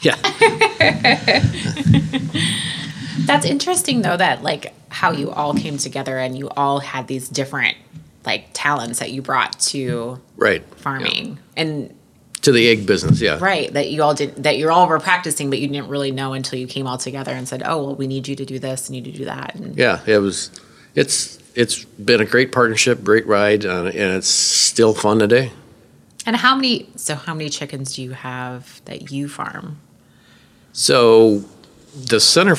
Yeah. 0.00 0.14
That's 3.26 3.44
interesting 3.44 4.02
though 4.02 4.16
that 4.16 4.42
like 4.42 4.72
how 4.90 5.12
you 5.12 5.30
all 5.30 5.54
came 5.54 5.76
together 5.76 6.18
and 6.18 6.38
you 6.38 6.48
all 6.50 6.78
had 6.80 7.08
these 7.08 7.28
different 7.28 7.76
like 8.24 8.46
talents 8.52 9.00
that 9.00 9.10
you 9.10 9.22
brought 9.22 9.58
to 9.60 10.20
right. 10.36 10.64
farming. 10.76 11.38
And 11.56 11.94
To 12.42 12.52
the 12.52 12.68
egg 12.68 12.86
business, 12.86 13.20
yeah. 13.20 13.38
right, 13.40 13.72
that 13.72 13.90
you 13.90 14.02
all 14.02 14.14
did 14.14 14.42
that 14.44 14.56
you 14.56 14.70
all 14.70 14.86
were 14.88 15.00
practicing 15.00 15.50
but 15.50 15.58
you 15.58 15.68
didn't 15.68 15.88
really 15.88 16.12
know 16.12 16.32
until 16.32 16.58
you 16.58 16.66
came 16.66 16.86
all 16.86 16.98
together 16.98 17.32
and 17.32 17.46
said, 17.48 17.62
"Oh, 17.64 17.82
well, 17.84 17.94
we 17.96 18.06
need 18.06 18.28
you 18.28 18.36
to 18.36 18.44
do 18.44 18.58
this 18.58 18.88
and 18.88 18.96
you 18.96 19.02
to 19.02 19.12
do 19.12 19.24
that." 19.26 19.54
And 19.56 19.76
Yeah, 19.76 20.00
it 20.06 20.18
was. 20.18 20.50
It's 20.94 21.38
it's 21.58 21.84
been 21.84 22.20
a 22.20 22.24
great 22.24 22.52
partnership, 22.52 23.02
great 23.02 23.26
ride, 23.26 23.66
uh, 23.66 23.86
and 23.86 24.16
it's 24.16 24.28
still 24.28 24.94
fun 24.94 25.18
today. 25.18 25.50
And 26.24 26.36
how 26.36 26.54
many 26.54 26.88
so 26.94 27.16
how 27.16 27.34
many 27.34 27.50
chickens 27.50 27.94
do 27.94 28.02
you 28.02 28.12
have 28.12 28.80
that 28.84 29.10
you 29.10 29.28
farm? 29.28 29.78
So 30.72 31.42
the 31.94 32.20
center 32.20 32.54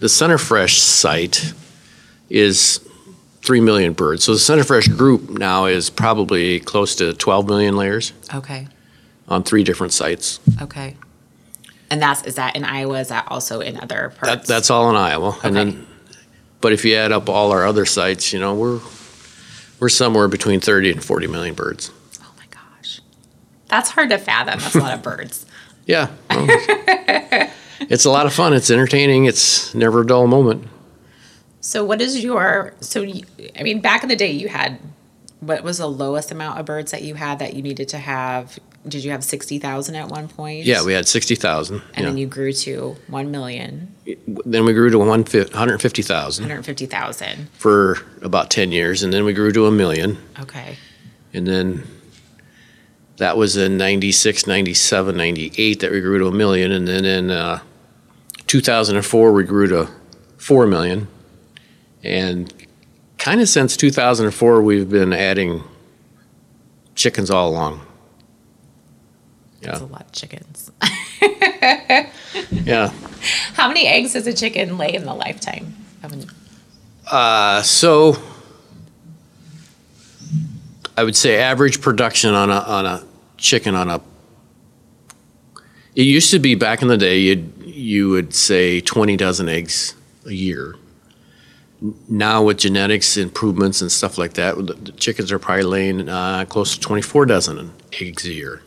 the 0.00 0.08
Center 0.08 0.38
Fresh 0.38 0.78
site 0.78 1.52
is 2.28 2.80
three 3.42 3.60
million 3.60 3.92
birds. 3.92 4.24
So 4.24 4.32
the 4.32 4.38
Center 4.40 4.64
Fresh 4.64 4.88
group 4.88 5.30
now 5.30 5.66
is 5.66 5.88
probably 5.88 6.58
close 6.60 6.96
to 6.96 7.12
twelve 7.12 7.46
million 7.46 7.76
layers 7.76 8.12
Okay. 8.34 8.66
on 9.28 9.44
three 9.44 9.62
different 9.62 9.92
sites. 9.92 10.40
Okay. 10.60 10.96
And 11.90 12.02
that's 12.02 12.24
is 12.24 12.34
that 12.34 12.56
in 12.56 12.64
Iowa? 12.64 13.00
Is 13.00 13.08
that 13.08 13.26
also 13.28 13.60
in 13.60 13.78
other 13.78 14.12
parts? 14.16 14.20
That, 14.20 14.46
that's 14.46 14.70
all 14.70 14.90
in 14.90 14.96
Iowa, 14.96 15.38
and 15.44 15.54
then, 15.54 15.86
but 16.60 16.72
if 16.72 16.84
you 16.84 16.94
add 16.94 17.12
up 17.12 17.28
all 17.28 17.52
our 17.52 17.66
other 17.66 17.84
sites, 17.86 18.32
you 18.32 18.40
know 18.40 18.54
we're 18.54 18.80
we're 19.80 19.88
somewhere 19.88 20.28
between 20.28 20.60
thirty 20.60 20.90
and 20.90 21.02
forty 21.04 21.26
million 21.26 21.54
birds. 21.54 21.90
oh 22.20 22.32
my 22.36 22.44
gosh, 22.50 23.00
that's 23.68 23.90
hard 23.90 24.10
to 24.10 24.18
fathom. 24.18 24.58
That's 24.60 24.74
a 24.74 24.80
lot 24.80 24.94
of 24.94 25.02
birds. 25.02 25.44
Yeah. 25.88 26.10
well, 26.28 26.46
it's 27.80 28.04
a 28.04 28.10
lot 28.10 28.26
of 28.26 28.34
fun. 28.34 28.52
It's 28.52 28.70
entertaining. 28.70 29.24
It's 29.24 29.74
never 29.74 30.02
a 30.02 30.06
dull 30.06 30.26
moment. 30.26 30.66
So 31.62 31.82
what 31.82 32.02
is 32.02 32.22
your 32.22 32.74
so 32.80 33.00
you, 33.00 33.24
I 33.58 33.62
mean 33.62 33.80
back 33.80 34.02
in 34.02 34.10
the 34.10 34.16
day 34.16 34.30
you 34.30 34.48
had 34.48 34.78
what 35.40 35.62
was 35.62 35.78
the 35.78 35.86
lowest 35.88 36.30
amount 36.30 36.60
of 36.60 36.66
birds 36.66 36.90
that 36.90 37.02
you 37.02 37.14
had 37.14 37.38
that 37.38 37.54
you 37.54 37.62
needed 37.62 37.88
to 37.88 37.98
have? 37.98 38.58
Did 38.88 39.04
you 39.04 39.10
have 39.10 39.22
sixty 39.24 39.58
thousand 39.58 39.94
at 39.96 40.08
one 40.08 40.28
point? 40.28 40.64
Yeah, 40.64 40.84
we 40.84 40.92
had 40.92 41.06
60,000. 41.06 41.76
and 41.76 41.84
yeah. 41.96 42.02
then 42.02 42.18
you 42.18 42.26
grew 42.26 42.52
to 42.52 42.96
one 43.08 43.30
million, 43.30 43.94
Then 44.26 44.64
we 44.64 44.72
grew 44.72 44.90
to 44.90 44.98
150,000 44.98 45.52
one 45.52 45.58
hundred 45.58 46.64
fifty 46.64 46.86
thousand. 46.86 47.48
for 47.52 47.98
about 48.22 48.50
10 48.50 48.72
years. 48.72 49.02
And 49.02 49.12
then 49.12 49.24
we 49.24 49.32
grew 49.32 49.52
to 49.52 49.66
a 49.66 49.70
million. 49.70 50.18
Okay. 50.40 50.76
And 51.32 51.46
then 51.46 51.84
that 53.18 53.36
was 53.36 53.56
in 53.56 53.76
96, 53.76 54.46
97, 54.46 55.16
98 55.16 55.80
that 55.80 55.90
we 55.90 56.00
grew 56.00 56.18
to 56.18 56.26
a 56.26 56.32
million. 56.32 56.72
And 56.72 56.86
then 56.88 57.04
in 57.04 57.30
uh, 57.30 57.60
2004, 58.46 59.32
we 59.32 59.44
grew 59.44 59.66
to 59.68 59.88
4 60.38 60.66
million. 60.66 61.08
And 62.02 62.52
kind 63.18 63.40
of 63.40 63.48
since 63.48 63.76
2004, 63.76 64.62
we've 64.62 64.88
been 64.88 65.12
adding 65.12 65.62
chickens 66.94 67.30
all 67.30 67.50
along. 67.50 67.80
That's 69.60 69.80
a 69.80 69.86
lot 69.86 70.02
of 70.02 70.12
chickens. 70.12 70.70
Yeah. 72.68 72.88
How 73.54 73.68
many 73.68 73.86
eggs 73.86 74.12
does 74.12 74.26
a 74.26 74.32
chicken 74.32 74.78
lay 74.78 74.94
in 74.94 75.04
the 75.04 75.14
lifetime? 75.14 75.74
Uh, 77.10 77.62
so 77.62 78.16
I 80.96 81.04
would 81.04 81.16
say 81.16 81.38
average 81.38 81.80
production 81.80 82.34
on 82.34 82.50
a 82.50 82.58
on 82.58 82.86
a 82.86 83.04
chicken 83.36 83.74
on 83.74 83.88
a. 83.88 84.00
It 85.94 86.02
used 86.02 86.30
to 86.30 86.38
be 86.38 86.54
back 86.54 86.82
in 86.82 86.88
the 86.88 86.98
day 86.98 87.18
you'd 87.18 87.52
you 87.64 88.10
would 88.10 88.34
say 88.34 88.80
twenty 88.80 89.16
dozen 89.16 89.48
eggs 89.48 89.94
a 90.26 90.32
year. 90.32 90.76
Now 92.08 92.42
with 92.42 92.58
genetics 92.58 93.16
improvements 93.16 93.80
and 93.80 93.90
stuff 93.90 94.18
like 94.18 94.34
that, 94.34 94.56
the, 94.56 94.92
chickens 94.92 95.30
are 95.30 95.38
probably 95.38 95.62
laying 95.62 96.08
uh, 96.08 96.44
close 96.46 96.74
to 96.74 96.80
twenty 96.80 97.02
four 97.02 97.24
dozen 97.24 97.72
eggs 98.00 98.26
a 98.26 98.32
year. 98.32 98.62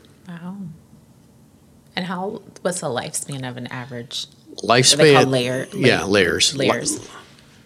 And 1.96 2.06
how 2.06 2.42
what's 2.62 2.80
the 2.80 2.86
lifespan 2.88 3.48
of 3.48 3.56
an 3.56 3.66
average? 3.68 4.26
Lifespan, 4.62 5.26
layer? 5.28 5.66
yeah, 5.74 6.04
layers, 6.04 6.54
Layers. 6.54 7.00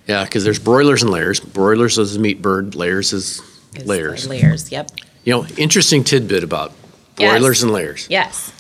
yeah, 0.07 0.25
because 0.25 0.45
there's 0.45 0.59
broilers 0.59 1.03
and 1.03 1.11
layers. 1.11 1.41
Broilers 1.41 1.99
is 1.99 2.17
a 2.17 2.21
meat 2.21 2.41
bird. 2.43 2.75
Layers 2.75 3.13
is 3.13 3.41
Is 3.75 3.87
layers. 3.87 4.27
like 4.29 4.43
layers. 4.43 4.71
Yep. 4.73 4.91
You 5.25 5.33
know, 5.33 5.47
interesting 5.57 6.05
tidbit 6.05 6.43
about 6.45 6.73
Yes. 7.19 7.31
broilers 7.33 7.63
and 7.63 7.73
layers. 7.73 8.07
Yes. 8.11 8.53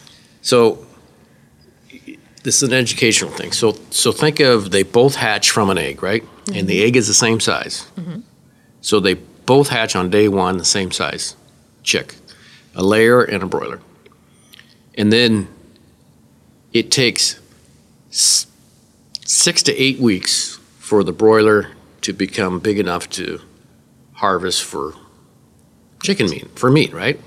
So 0.42 0.84
this 2.42 2.62
is 2.62 2.62
an 2.62 2.72
educational 2.72 3.30
thing. 3.30 3.52
So 3.52 3.76
so 3.90 4.12
think 4.12 4.40
of 4.40 4.70
they 4.70 4.82
both 4.82 5.16
hatch 5.16 5.50
from 5.50 5.68
an 5.70 5.78
egg, 5.78 6.02
right? 6.02 6.24
And 6.54 6.68
the 6.68 6.82
egg 6.84 6.96
is 6.96 7.06
the 7.08 7.14
same 7.14 7.40
size. 7.40 7.86
Mm-hmm. 7.98 8.20
So 8.80 9.00
they 9.00 9.14
both 9.14 9.68
hatch 9.68 9.96
on 9.96 10.10
day 10.10 10.28
one, 10.28 10.58
the 10.58 10.64
same 10.64 10.90
size 10.92 11.34
chick, 11.82 12.14
a 12.74 12.82
layer 12.84 13.22
and 13.22 13.42
a 13.42 13.46
broiler. 13.46 13.80
And 14.96 15.12
then 15.12 15.48
it 16.78 16.90
takes 16.90 17.40
six 18.10 19.62
to 19.64 19.74
eight 19.76 19.98
weeks 19.98 20.58
for 20.78 21.02
the 21.04 21.12
broiler 21.12 21.68
to 22.02 22.12
become 22.12 22.58
big 22.60 22.78
enough 22.78 23.08
to 23.10 23.40
harvest 24.14 24.62
for 24.64 24.94
chicken 26.02 26.28
meat, 26.30 26.58
for 26.58 26.70
meat, 26.70 26.92
right? 26.92 27.18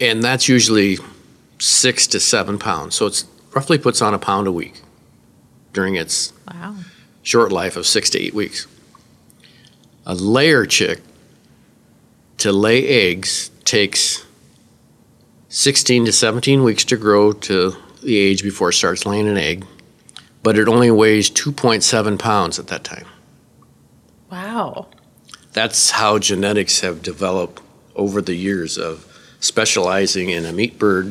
And 0.00 0.22
that's 0.22 0.48
usually 0.48 0.98
six 1.58 2.06
to 2.08 2.20
seven 2.20 2.58
pounds. 2.58 2.94
So 2.94 3.06
it's 3.06 3.24
roughly 3.54 3.78
puts 3.78 4.02
on 4.02 4.14
a 4.14 4.18
pound 4.18 4.46
a 4.46 4.52
week 4.52 4.80
during 5.72 5.94
its 5.96 6.32
Wow. 6.52 6.76
short 7.22 7.52
life 7.52 7.76
of 7.76 7.86
six 7.86 8.10
to 8.10 8.20
eight 8.20 8.34
weeks. 8.34 8.66
A 10.06 10.14
layer 10.14 10.66
chick 10.66 11.00
to 12.38 12.52
lay 12.52 12.86
eggs 12.86 13.50
takes 13.64 14.24
16 15.48 16.06
to 16.06 16.12
17 16.12 16.62
weeks 16.62 16.84
to 16.84 16.96
grow 16.96 17.32
to 17.32 17.76
the 18.02 18.16
age 18.16 18.42
before 18.42 18.70
it 18.70 18.74
starts 18.74 19.06
laying 19.06 19.28
an 19.28 19.36
egg, 19.36 19.64
but 20.42 20.58
it 20.58 20.68
only 20.68 20.90
weighs 20.90 21.30
2.7 21.30 22.18
pounds 22.18 22.58
at 22.58 22.68
that 22.68 22.84
time. 22.84 23.06
Wow. 24.30 24.88
That's 25.52 25.90
how 25.90 26.18
genetics 26.18 26.80
have 26.80 27.02
developed 27.02 27.62
over 27.96 28.20
the 28.20 28.34
years 28.34 28.78
of 28.78 29.04
specializing 29.40 30.30
in 30.30 30.44
a 30.44 30.52
meat 30.52 30.78
bird 30.78 31.06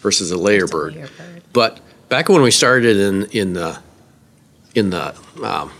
versus 0.00 0.30
a 0.30 0.36
layer 0.36 0.66
bird. 0.66 0.94
Layer 0.94 1.08
bird. 1.18 1.42
But 1.52 1.80
back 2.08 2.28
when 2.28 2.42
we 2.42 2.50
started 2.50 2.96
in 2.96 3.24
in 3.26 3.52
the 3.54 3.78
in 4.74 4.90
the 4.90 5.14
um, 5.42 5.72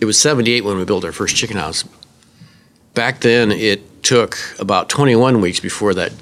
it 0.00 0.04
was 0.04 0.20
78 0.20 0.64
when 0.64 0.78
we 0.78 0.84
built 0.84 1.04
our 1.04 1.12
first 1.12 1.36
chicken 1.36 1.56
house. 1.56 1.84
Back 2.94 3.20
then, 3.20 3.52
it 3.52 4.02
took 4.02 4.36
about 4.58 4.88
21 4.88 5.40
weeks 5.40 5.60
before 5.60 5.94
that 5.94 6.12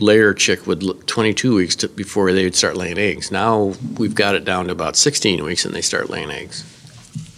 layer 0.00 0.34
chick 0.34 0.66
would 0.66 0.82
l- 0.82 0.94
22 1.06 1.54
weeks 1.54 1.76
to, 1.76 1.88
before 1.88 2.32
they 2.32 2.44
would 2.44 2.54
start 2.54 2.76
laying 2.76 2.98
eggs. 2.98 3.30
Now 3.30 3.74
we've 3.98 4.14
got 4.14 4.34
it 4.34 4.44
down 4.44 4.66
to 4.66 4.72
about 4.72 4.96
16 4.96 5.42
weeks 5.44 5.64
and 5.64 5.74
they 5.74 5.80
start 5.80 6.10
laying 6.10 6.30
eggs. 6.30 6.64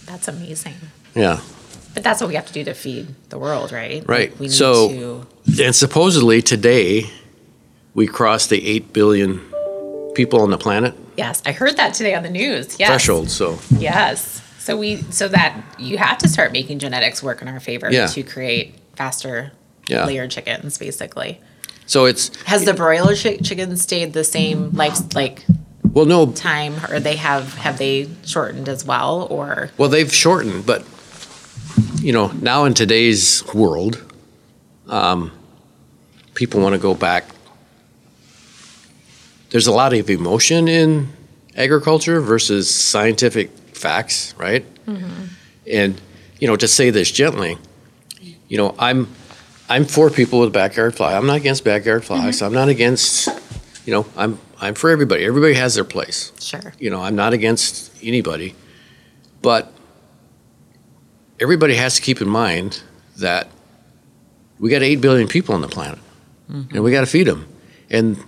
That's 0.07 0.29
amazing. 0.29 0.75
Yeah. 1.15 1.41
But 1.95 2.03
that's 2.05 2.21
what 2.21 2.29
we 2.29 2.35
have 2.35 2.47
to 2.47 2.53
do 2.53 2.65
to 2.65 2.75
feed 2.75 3.09
the 3.31 3.38
world, 3.38 3.73
right? 3.73 4.07
Right. 4.09 4.37
We 4.38 4.47
need 4.47 4.53
So- 4.53 4.88
to. 4.88 5.62
And 5.65 5.75
supposedly 5.75 6.43
today, 6.43 7.07
we 7.95 8.07
crossed 8.07 8.50
the 8.50 8.67
8 8.67 8.93
billion 8.93 9.41
people 10.15 10.41
on 10.43 10.50
the 10.50 10.59
planet 10.59 10.95
Yes, 11.17 11.43
I 11.45 11.50
heard 11.50 11.77
that 11.79 11.95
today 11.95 12.15
on 12.15 12.23
the 12.23 12.31
news. 12.31 12.79
Yes. 12.79 12.88
threshold. 12.91 13.29
So, 13.31 13.59
Yes. 13.77 14.41
So 14.61 14.77
we 14.77 15.03
so 15.11 15.27
that 15.29 15.61
you 15.79 15.99
have 15.99 16.19
to 16.19 16.29
start 16.29 16.53
making 16.53 16.79
genetics 16.79 17.23
work 17.25 17.43
in 17.43 17.49
our 17.49 17.59
favor 17.59 17.91
Yeah. 17.91 18.07
to 18.07 18.23
create 18.23 18.75
faster 18.95 19.50
yeah. 19.88 20.05
layered 20.05 20.31
chickens, 20.31 20.79
basically. 20.79 21.41
So 21.88 22.04
it's, 22.04 22.30
Has 22.45 22.64
the 22.64 22.75
broiler 22.75 23.16
chi- 23.16 23.38
chicken 23.38 23.76
stayed 23.76 24.12
the 24.12 24.23
same 24.23 24.71
life 24.73 25.14
like 25.14 25.45
well, 25.83 26.04
no, 26.04 26.30
time, 26.30 26.75
or 26.90 27.00
they 27.00 27.16
have 27.16 27.54
have 27.54 27.78
they 27.78 28.09
shortened 28.25 28.68
as 28.68 28.85
well, 28.85 29.26
or 29.30 29.71
Well, 29.78 29.88
they've 29.88 30.12
shortened, 30.12 30.66
but 30.66 30.85
you 31.97 32.12
know, 32.12 32.28
now 32.28 32.64
in 32.66 32.75
today's 32.75 33.42
world, 33.54 34.04
um, 34.87 35.33
people 36.35 36.61
want 36.61 36.75
to 36.75 36.78
go 36.78 36.95
back. 36.95 37.25
There's 39.50 39.66
a 39.66 39.73
lot 39.73 39.95
of 39.95 40.11
emotion 40.11 40.68
in 40.68 41.09
agriculture 41.57 42.21
versus 42.21 42.73
scientific 42.73 43.50
facts, 43.73 44.35
right? 44.37 44.64
And 45.66 46.00
you 46.38 46.47
know, 46.47 46.57
to 46.57 46.68
say 46.68 46.90
this 46.90 47.11
gently, 47.11 47.57
you 48.49 48.59
know, 48.59 48.75
I'm 48.78 49.09
I'm 49.68 49.84
for 49.84 50.10
people 50.10 50.40
with 50.40 50.52
backyard 50.52 50.96
fly. 50.96 51.14
I'm 51.14 51.26
not 51.26 51.37
against 51.37 51.64
backyard 51.64 52.04
flies. 52.04 52.37
Mm-hmm. 52.37 52.44
I'm 52.46 52.52
not 52.52 52.68
against, 52.68 53.28
you 53.84 53.92
know, 53.92 54.06
I'm 54.16 54.38
I'm 54.60 54.75
for 54.75 54.90
everybody. 54.90 55.25
Everybody 55.25 55.54
has 55.54 55.75
their 55.75 55.84
place. 55.84 56.32
Sure. 56.40 56.72
You 56.78 56.90
know, 56.90 57.00
I'm 57.00 57.14
not 57.14 57.32
against 57.32 57.92
anybody, 58.02 58.54
but 59.40 59.72
everybody 61.38 61.75
has 61.75 61.94
to 61.96 62.02
keep 62.02 62.20
in 62.20 62.28
mind 62.28 62.82
that 63.18 63.48
we 64.58 64.70
got 64.70 64.82
8 64.82 64.96
billion 64.96 65.28
people 65.28 65.54
on 65.54 65.60
the 65.60 65.68
planet 65.68 66.00
mm-hmm. 66.50 66.75
and 66.75 66.82
we 66.82 66.90
got 66.90 67.00
to 67.00 67.06
feed 67.06 67.28
them. 67.28 67.46
And 67.90 68.22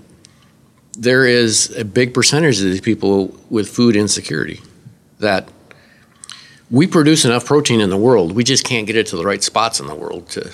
there 0.92 1.26
is 1.26 1.76
a 1.76 1.84
big 1.84 2.14
percentage 2.14 2.58
of 2.58 2.64
these 2.64 2.80
people 2.80 3.36
with 3.48 3.68
food 3.68 3.96
insecurity 3.96 4.60
that 5.18 5.48
we 6.70 6.86
produce 6.86 7.24
enough 7.24 7.44
protein 7.44 7.80
in 7.80 7.90
the 7.90 7.96
world. 7.96 8.32
We 8.32 8.44
just 8.44 8.64
can't 8.64 8.86
get 8.86 8.96
it 8.96 9.06
to 9.08 9.16
the 9.16 9.24
right 9.24 9.42
spots 9.42 9.80
in 9.80 9.88
the 9.88 9.94
world 9.94 10.28
to 10.30 10.52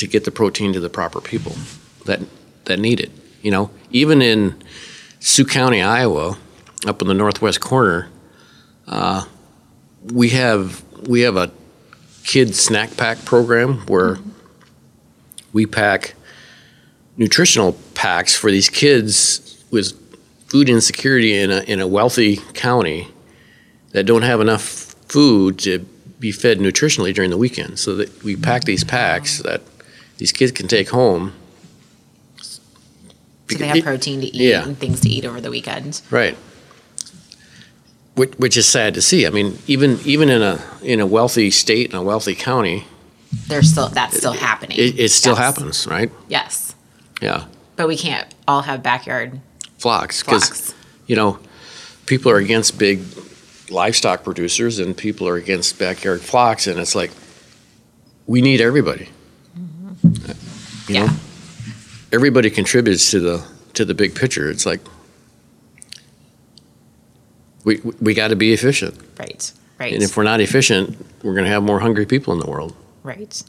to 0.00 0.06
get 0.06 0.24
the 0.24 0.30
protein 0.30 0.72
to 0.72 0.80
the 0.80 0.90
proper 0.90 1.20
people 1.20 1.54
that 2.06 2.20
that 2.64 2.78
need 2.78 3.00
it. 3.00 3.10
You 3.42 3.50
know, 3.50 3.70
even 3.90 4.20
in 4.22 4.54
Sioux 5.20 5.44
County, 5.44 5.82
Iowa, 5.82 6.38
up 6.86 7.02
in 7.02 7.08
the 7.08 7.14
northwest 7.14 7.60
corner, 7.60 8.08
uh, 8.86 9.24
we 10.12 10.30
have 10.30 10.82
we 11.08 11.20
have 11.20 11.36
a 11.36 11.50
kid 12.24 12.54
snack 12.54 12.96
pack 12.96 13.24
program 13.24 13.78
where 13.86 14.18
we 15.52 15.66
pack 15.66 16.14
nutritional 17.16 17.72
packs 17.94 18.34
for 18.34 18.50
these 18.50 18.68
kids 18.68 19.62
with 19.70 19.92
food 20.48 20.68
insecurity 20.68 21.34
in 21.34 21.50
a 21.50 21.60
in 21.62 21.80
a 21.80 21.86
wealthy 21.86 22.36
county 22.54 23.08
that 23.92 24.06
don't 24.06 24.22
have 24.22 24.40
enough 24.40 24.62
food 25.08 25.58
to 25.58 25.80
be 26.18 26.32
fed 26.32 26.58
nutritionally 26.58 27.14
during 27.14 27.30
the 27.30 27.36
weekend. 27.36 27.78
So 27.78 27.96
that 27.96 28.22
we 28.22 28.36
pack 28.36 28.64
these 28.64 28.84
packs 28.84 29.38
that 29.38 29.62
these 30.20 30.32
kids 30.32 30.52
can 30.52 30.68
take 30.68 30.90
home. 30.90 31.32
So 32.42 32.60
they 33.58 33.66
have 33.68 33.82
protein 33.82 34.20
to 34.20 34.26
eat 34.26 34.34
Yeah. 34.50 34.62
and 34.64 34.78
things 34.78 35.00
to 35.00 35.08
eat 35.08 35.24
over 35.24 35.40
the 35.40 35.50
weekend. 35.50 36.02
Right. 36.10 36.36
Which, 38.14 38.32
which 38.34 38.56
is 38.58 38.66
sad 38.66 38.92
to 38.94 39.02
see. 39.02 39.26
I 39.26 39.30
mean, 39.30 39.58
even 39.66 39.98
even 40.04 40.28
in 40.28 40.42
a 40.42 40.60
in 40.82 41.00
a 41.00 41.06
wealthy 41.06 41.50
state 41.50 41.86
and 41.90 41.98
a 41.98 42.02
wealthy 42.02 42.34
county, 42.34 42.84
There's 43.48 43.70
still 43.70 43.88
that's 43.88 44.18
still 44.18 44.34
happening. 44.34 44.76
it, 44.78 45.00
it 45.00 45.08
still 45.10 45.32
Yes. 45.36 45.38
happens, 45.56 45.86
right? 45.86 46.12
Yes. 46.28 46.74
Yeah, 47.22 47.44
But 47.76 47.88
we 47.88 47.96
can't 47.96 48.26
all 48.46 48.62
have 48.62 48.82
backyard 48.82 49.40
flocks 49.78 50.22
because 50.22 50.74
you 51.06 51.16
know 51.16 51.38
people 52.06 52.30
are 52.30 52.36
against 52.38 52.78
big 52.78 53.00
livestock 53.70 54.22
producers 54.22 54.78
and 54.78 54.94
people 54.96 55.26
are 55.28 55.36
against 55.36 55.78
backyard 55.78 56.20
flocks, 56.20 56.66
and 56.66 56.78
it's 56.78 56.94
like 56.94 57.10
we 58.26 58.42
need 58.42 58.60
everybody. 58.60 59.08
You 60.02 60.14
Yeah. 60.88 61.06
know, 61.06 61.12
everybody 62.12 62.50
contributes 62.50 63.10
to 63.10 63.20
the 63.20 63.44
to 63.74 63.84
the 63.84 63.94
big 63.94 64.14
picture. 64.14 64.50
It's 64.50 64.66
like 64.66 64.80
we 67.64 67.80
we 68.00 68.14
got 68.14 68.28
to 68.28 68.36
be 68.36 68.52
efficient. 68.52 68.94
Right. 69.18 69.52
Right. 69.78 69.94
And 69.94 70.02
if 70.02 70.16
we're 70.16 70.24
not 70.24 70.40
efficient, 70.40 70.96
we're 71.22 71.32
going 71.34 71.46
to 71.46 71.50
have 71.50 71.62
more 71.62 71.80
hungry 71.80 72.04
people 72.06 72.34
in 72.34 72.38
the 72.40 72.46
world. 72.50 72.74
Right. 73.02 73.42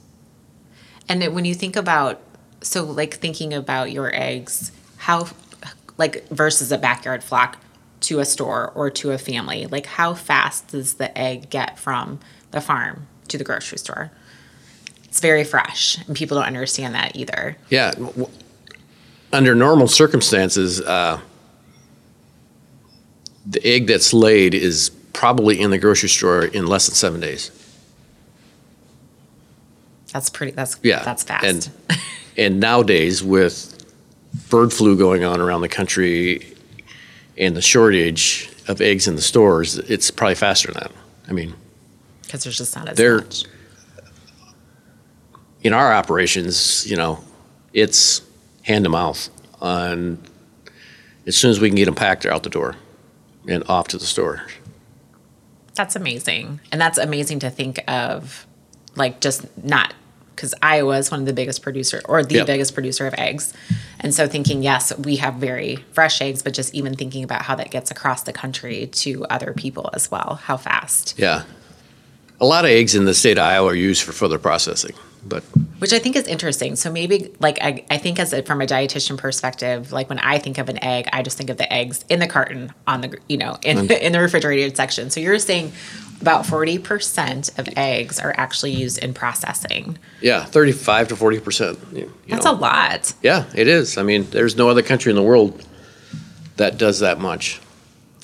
And 1.09 1.21
then 1.21 1.33
when 1.33 1.43
you 1.43 1.53
think 1.53 1.75
about, 1.75 2.21
so 2.61 2.85
like 2.85 3.15
thinking 3.15 3.53
about 3.53 3.91
your 3.91 4.15
eggs, 4.15 4.71
how, 4.95 5.27
like 5.97 6.25
versus 6.29 6.71
a 6.71 6.77
backyard 6.77 7.21
flock 7.21 7.57
to 8.01 8.19
a 8.19 8.25
store 8.25 8.71
or 8.75 8.89
to 8.91 9.11
a 9.11 9.17
family, 9.17 9.65
like 9.67 9.85
how 9.87 10.13
fast 10.13 10.69
does 10.69 10.93
the 10.93 11.15
egg 11.17 11.49
get 11.49 11.77
from 11.77 12.21
the 12.51 12.61
farm 12.61 13.07
to 13.27 13.37
the 13.37 13.43
grocery 13.43 13.77
store? 13.77 14.09
It's 15.11 15.19
very 15.19 15.43
fresh, 15.43 15.97
and 16.07 16.15
people 16.15 16.37
don't 16.37 16.47
understand 16.47 16.95
that 16.95 17.17
either. 17.17 17.57
Yeah. 17.69 17.93
Under 19.33 19.53
normal 19.53 19.89
circumstances, 19.89 20.79
uh, 20.79 21.19
the 23.45 23.61
egg 23.67 23.87
that's 23.87 24.13
laid 24.13 24.53
is 24.53 24.89
probably 25.11 25.59
in 25.59 25.69
the 25.69 25.77
grocery 25.77 26.07
store 26.07 26.45
in 26.45 26.65
less 26.65 26.87
than 26.87 26.95
seven 26.95 27.19
days. 27.19 27.51
That's 30.13 30.29
pretty. 30.29 30.53
That's 30.53 30.77
Yeah. 30.81 31.03
That's 31.03 31.23
fast. 31.23 31.43
And, 31.45 31.69
and 32.37 32.59
nowadays, 32.61 33.21
with 33.21 33.83
bird 34.49 34.71
flu 34.71 34.97
going 34.97 35.25
on 35.25 35.41
around 35.41 35.59
the 35.59 35.67
country 35.69 36.55
and 37.37 37.53
the 37.57 37.61
shortage 37.61 38.49
of 38.69 38.79
eggs 38.79 39.09
in 39.09 39.17
the 39.17 39.21
stores, 39.21 39.77
it's 39.77 40.09
probably 40.09 40.35
faster 40.35 40.71
than 40.71 40.83
that. 40.83 40.91
I 41.27 41.33
mean, 41.33 41.53
because 42.23 42.45
there's 42.45 42.57
just 42.57 42.73
not 42.77 42.87
as 42.87 42.95
They're- 42.97 43.17
much. 43.19 43.43
In 45.63 45.73
our 45.73 45.93
operations, 45.93 46.89
you 46.89 46.95
know, 46.97 47.23
it's 47.73 48.21
hand 48.63 48.83
to 48.85 48.89
mouth. 48.89 49.29
And 49.61 50.17
as 51.27 51.37
soon 51.37 51.51
as 51.51 51.59
we 51.59 51.69
can 51.69 51.75
get 51.75 51.85
them 51.85 51.95
packed, 51.95 52.23
they're 52.23 52.33
out 52.33 52.43
the 52.43 52.49
door 52.49 52.75
and 53.47 53.63
off 53.69 53.87
to 53.89 53.97
the 53.97 54.05
store. 54.05 54.43
That's 55.75 55.95
amazing. 55.95 56.59
And 56.71 56.81
that's 56.81 56.97
amazing 56.97 57.39
to 57.39 57.49
think 57.49 57.81
of, 57.87 58.45
like, 58.95 59.21
just 59.21 59.45
not 59.63 59.93
because 60.35 60.53
Iowa 60.61 60.97
is 60.97 61.11
one 61.11 61.19
of 61.19 61.25
the 61.27 61.33
biggest 61.33 61.61
producer 61.61 62.01
or 62.05 62.23
the 62.23 62.35
Yep. 62.35 62.47
biggest 62.47 62.73
producer 62.73 63.05
of 63.05 63.13
eggs. 63.15 63.53
And 63.99 64.13
so 64.13 64.27
thinking, 64.27 64.63
yes, 64.63 64.91
we 64.97 65.17
have 65.17 65.35
very 65.35 65.77
fresh 65.91 66.19
eggs, 66.21 66.41
but 66.41 66.53
just 66.53 66.73
even 66.73 66.95
thinking 66.95 67.23
about 67.23 67.43
how 67.43 67.53
that 67.55 67.69
gets 67.69 67.91
across 67.91 68.23
the 68.23 68.33
country 68.33 68.87
to 68.87 69.23
other 69.29 69.53
people 69.53 69.91
as 69.93 70.09
well, 70.09 70.39
how 70.43 70.57
fast. 70.57 71.13
Yeah. 71.17 71.43
A 72.39 72.45
lot 72.45 72.65
of 72.65 72.71
eggs 72.71 72.95
in 72.95 73.05
the 73.05 73.13
state 73.13 73.37
of 73.37 73.43
Iowa 73.43 73.67
are 73.69 73.75
used 73.75 74.01
for 74.01 74.13
further 74.13 74.39
processing, 74.39 74.95
but 75.23 75.43
Which 75.79 75.93
I 75.93 75.99
think 75.99 76.15
is 76.15 76.25
interesting. 76.27 76.75
So 76.75 76.91
maybe 76.91 77.31
like 77.39 77.59
I, 77.61 77.85
I 77.89 77.97
think 77.97 78.19
as 78.19 78.33
a, 78.33 78.41
from 78.41 78.59
a 78.61 78.65
dietitian 78.65 79.17
perspective, 79.17 79.91
like 79.91 80.09
when 80.09 80.19
I 80.19 80.39
think 80.39 80.57
of 80.57 80.67
an 80.67 80.83
egg, 80.83 81.07
I 81.13 81.21
just 81.21 81.37
think 81.37 81.49
of 81.49 81.57
the 81.57 81.71
eggs 81.71 82.03
in 82.09 82.19
the 82.19 82.27
carton 82.27 82.73
on 82.87 83.01
the 83.01 83.17
you 83.29 83.37
know 83.37 83.57
in 83.63 83.91
in 83.91 84.11
the 84.13 84.19
refrigerated 84.19 84.75
section. 84.75 85.09
So 85.11 85.19
you're 85.19 85.37
saying 85.39 85.71
about 86.21 86.45
forty 86.47 86.79
percent 86.79 87.49
of 87.59 87.69
eggs 87.77 88.19
are 88.19 88.33
actually 88.35 88.71
used 88.71 88.97
in 88.97 89.13
processing. 89.13 89.97
yeah, 90.21 90.43
35 90.43 91.09
to 91.09 91.15
40%. 91.15 91.77
you- 91.93 91.97
you 91.99 92.11
That's 92.27 92.45
know. 92.45 92.53
a 92.53 92.53
lot. 92.53 93.13
Yeah, 93.21 93.45
it 93.55 93.67
is. 93.67 93.97
I 93.97 94.03
mean, 94.03 94.27
there's 94.31 94.55
no 94.55 94.69
other 94.69 94.81
country 94.81 95.11
in 95.11 95.15
the 95.15 95.23
world 95.23 95.63
that 96.57 96.77
does 96.77 96.99
that 96.99 97.19
much. 97.19 97.60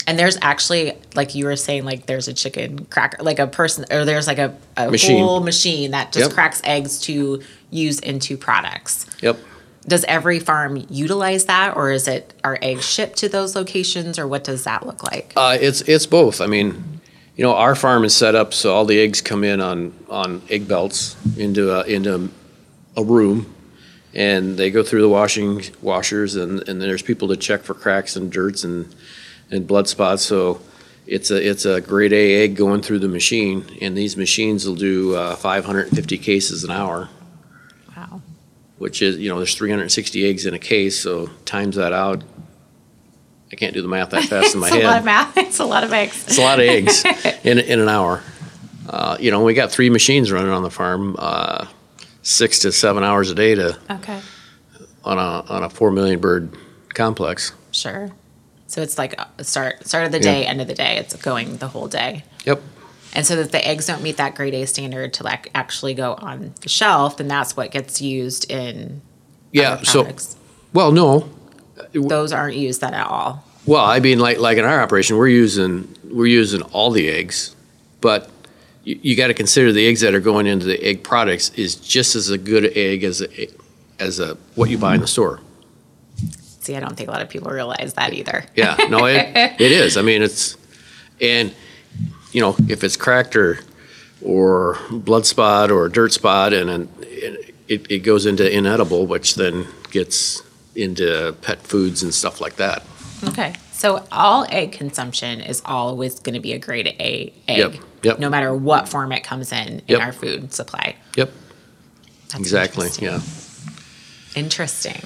And 0.08 0.18
there's 0.18 0.38
actually, 0.42 0.94
like 1.16 1.36
you 1.36 1.46
were 1.46 1.58
saying, 1.58 1.84
like 1.84 2.06
there's 2.06 2.30
a 2.30 2.34
chicken 2.34 2.86
cracker, 2.86 3.22
like 3.22 3.40
a 3.40 3.48
person, 3.48 3.86
or 3.92 4.06
there's 4.06 4.26
like 4.26 4.38
a, 4.40 4.56
a 4.78 4.90
Machine. 4.90 5.22
whole 5.22 5.42
machine 5.42 5.92
that 5.92 6.14
just 6.14 6.28
Yep. 6.30 6.34
cracks 6.34 6.62
eggs 6.64 7.00
to 7.02 7.42
use 7.72 8.00
into 8.00 8.38
products. 8.38 9.06
Yep. 9.22 9.38
Does 9.86 10.06
every 10.06 10.40
farm 10.40 10.86
utilize 10.90 11.46
that, 11.46 11.76
or 11.76 11.92
is 11.92 12.08
it 12.08 12.34
are 12.44 12.58
eggs 12.62 12.86
shipped 12.86 13.18
to 13.18 13.30
those 13.30 13.54
locations, 13.56 14.18
or 14.18 14.26
what 14.28 14.44
does 14.46 14.64
that 14.64 14.86
look 14.88 15.04
like? 15.04 15.34
Uh, 15.36 15.58
it's 15.60 15.82
it's 15.82 16.06
both. 16.06 16.40
I 16.42 16.48
mean, 16.48 17.02
you 17.36 17.44
know, 17.44 17.54
our 17.54 17.76
farm 17.76 18.04
is 18.06 18.14
set 18.16 18.34
up 18.36 18.54
so 18.54 18.74
all 18.74 18.86
the 18.86 19.00
eggs 19.00 19.22
come 19.22 19.44
in 19.44 19.60
on 19.62 19.94
on 20.10 20.42
egg 20.50 20.68
belts 20.70 21.16
into 21.38 21.72
a 21.74 21.84
into 21.84 22.30
a 22.98 23.04
room, 23.04 23.54
and 24.14 24.58
they 24.58 24.72
go 24.72 24.84
through 24.84 25.02
the 25.02 25.10
washing 25.10 25.64
washers, 25.82 26.36
and 26.36 26.68
and 26.68 26.82
there's 26.82 27.02
people 27.02 27.28
to 27.30 27.38
check 27.38 27.64
for 27.64 27.74
cracks 27.74 28.16
and 28.18 28.30
dirts 28.32 28.64
and 28.66 28.94
and 29.52 29.66
blood 29.68 29.88
spots. 29.88 30.24
So 30.24 30.62
it's 31.06 31.32
a 31.32 31.50
it's 31.50 31.66
a 31.66 31.82
grade 31.82 32.14
A 32.14 32.44
egg 32.44 32.56
going 32.56 32.82
through 32.82 33.00
the 33.00 33.08
machine, 33.08 33.66
and 33.82 33.98
these 33.98 34.18
machines 34.18 34.66
will 34.68 34.76
do 34.76 35.16
uh, 35.16 35.36
550 35.36 36.18
cases 36.18 36.64
an 36.64 36.72
hour, 36.72 37.10
Wow, 37.96 38.22
which 38.78 39.02
is 39.02 39.18
you 39.18 39.30
know 39.30 39.38
there's 39.38 39.56
360 39.56 40.28
eggs 40.30 40.46
in 40.46 40.54
a 40.54 40.60
case. 40.60 41.00
So 41.00 41.28
times 41.46 41.76
that 41.78 41.94
out. 41.94 42.24
I 43.50 43.56
can't 43.56 43.74
do 43.74 43.82
the 43.82 43.88
math 43.88 44.10
that 44.10 44.26
fast 44.26 44.54
in 44.56 44.60
my 44.60 44.68
head. 44.70 44.80
it's 44.80 44.86
a 44.86 44.88
lot 44.90 44.98
of 45.00 45.06
math. 45.06 45.38
It's 45.38 45.60
a 45.60 45.66
lot 45.66 45.84
of 45.86 45.94
eggs. 45.94 46.28
It's 46.28 46.38
a 46.38 46.42
lot 46.42 46.60
of 46.60 46.66
eggs 46.66 47.06
in, 47.46 47.60
in 47.60 47.80
an 47.80 47.88
hour. 47.88 48.22
Uh, 48.90 49.16
you 49.22 49.32
know, 49.32 49.42
we 49.42 49.54
got 49.54 49.72
three 49.72 49.90
machines 49.90 50.32
running 50.34 50.52
on 50.52 50.64
the 50.64 50.70
farm, 50.70 51.16
uh, 51.18 51.66
six 52.24 52.60
to 52.60 52.74
seven 52.74 53.04
hours 53.06 53.32
a 53.32 53.36
day 53.36 53.56
to 53.56 53.78
Okay, 53.90 54.20
on 55.06 55.18
a 55.18 55.46
on 55.50 55.64
a 55.64 55.70
four 55.70 55.92
million 55.92 56.20
bird 56.20 56.52
complex. 56.94 57.54
sure. 57.72 58.12
So 58.68 58.82
it's 58.82 58.98
like 58.98 59.16
uh, 59.20 59.26
start 59.44 59.86
start 59.88 60.06
of 60.06 60.12
the 60.12 60.18
Yeah. 60.20 60.24
day, 60.34 60.46
end 60.46 60.62
of 60.62 60.68
the 60.68 60.74
day. 60.76 60.98
It's 60.98 61.16
going 61.16 61.58
the 61.58 61.68
whole 61.70 61.88
day. 61.88 62.24
Yep. 62.46 62.62
And 63.14 63.26
so 63.26 63.36
that 63.38 63.52
the 63.52 63.66
eggs 63.66 63.88
don't 63.88 64.04
meet 64.04 64.18
that 64.18 64.36
grade 64.36 64.54
A 64.54 64.66
standard 64.68 65.14
to 65.14 65.24
like 65.24 65.50
actually 65.56 65.94
go 65.94 66.14
on 66.16 66.54
the 66.62 66.70
shelf, 66.70 67.18
then 67.18 67.28
that's 67.28 67.56
what 67.58 67.72
gets 67.72 68.02
used 68.02 68.50
in 68.52 69.02
Yeah. 69.52 69.82
So, 69.84 70.08
well, 70.74 70.92
no. 70.92 71.30
those 71.94 72.32
aren't 72.34 72.58
used 72.58 72.82
then 72.82 72.94
at 72.94 73.08
all. 73.08 73.44
Well, 73.66 73.84
I 73.86 74.00
mean, 74.00 74.20
like 74.20 74.38
like 74.40 74.58
in 74.58 74.66
our 74.66 74.82
operation, 74.82 75.18
we're 75.18 75.28
using 75.30 75.88
we're 76.12 76.26
using 76.28 76.62
all 76.74 76.92
the 76.92 77.10
eggs, 77.10 77.56
but 78.02 78.30
you, 78.84 79.00
you 79.02 79.16
got 79.18 79.28
to 79.28 79.34
consider 79.34 79.72
the 79.72 79.88
eggs 79.88 80.02
that 80.02 80.14
are 80.14 80.20
going 80.22 80.46
into 80.48 80.66
the 80.66 80.82
egg 80.84 81.04
products 81.04 81.50
is 81.56 81.76
just 81.76 82.16
as 82.16 82.30
a 82.30 82.38
good 82.38 82.66
egg 82.78 83.04
as 83.04 83.22
a, 83.22 83.48
as 84.00 84.20
a 84.20 84.36
what 84.56 84.70
you 84.70 84.78
buy 84.78 84.96
in 84.96 85.02
the 85.02 85.08
store. 85.08 85.40
See, 86.68 86.76
I 86.76 86.82
don't 86.82 86.98
think 86.98 87.08
a 87.08 87.14
lot 87.14 87.22
of 87.22 87.30
people 87.30 87.50
realize 87.50 87.94
that 87.94 88.12
either. 88.12 88.44
Yeah, 88.54 88.76
no, 88.90 89.06
it, 89.06 89.34
it 89.58 89.72
is. 89.72 89.96
I 89.96 90.02
mean, 90.02 90.22
it's, 90.22 90.58
and, 91.22 91.56
you 92.34 92.42
know, 92.42 92.58
if 92.68 92.84
it's 92.84 92.98
cracked 92.98 93.38
or, 93.38 93.60
or 94.22 94.78
blood 94.92 95.26
spot 95.26 95.72
or 95.72 95.88
dirt 95.88 96.12
spot 96.12 96.52
and, 96.52 96.70
and 96.70 96.90
it, 97.70 97.90
it 97.90 98.00
goes 98.00 98.26
into 98.26 98.54
inedible, 98.54 99.08
which 99.08 99.36
then 99.36 99.66
gets 99.92 100.42
into 100.76 101.34
pet 101.42 101.60
foods 101.62 102.04
and 102.04 102.14
stuff 102.14 102.42
like 102.42 102.58
that. 102.58 102.84
Okay. 103.24 103.54
So 103.72 104.06
all 104.12 104.46
egg 104.50 104.74
consumption 104.74 105.40
is 105.40 105.62
always 105.64 106.20
going 106.20 106.34
to 106.36 106.42
be 106.42 106.52
a 106.52 106.60
grade 106.60 106.88
A 107.00 107.32
egg, 107.48 107.76
Yep, 107.76 107.84
yep. 108.04 108.20
no 108.20 108.30
matter 108.30 108.54
what 108.54 108.90
form 108.90 109.14
it 109.14 109.24
comes 109.24 109.54
in 109.54 109.68
in 109.70 109.82
Yep. 109.88 110.02
our 110.02 110.12
food 110.12 110.52
supply. 110.54 110.98
Yep, 111.16 111.32
That's 112.24 112.36
exactly. 112.36 112.88
interesting. 112.88 113.06
Yeah. 113.08 114.42
Interesting. 114.42 115.02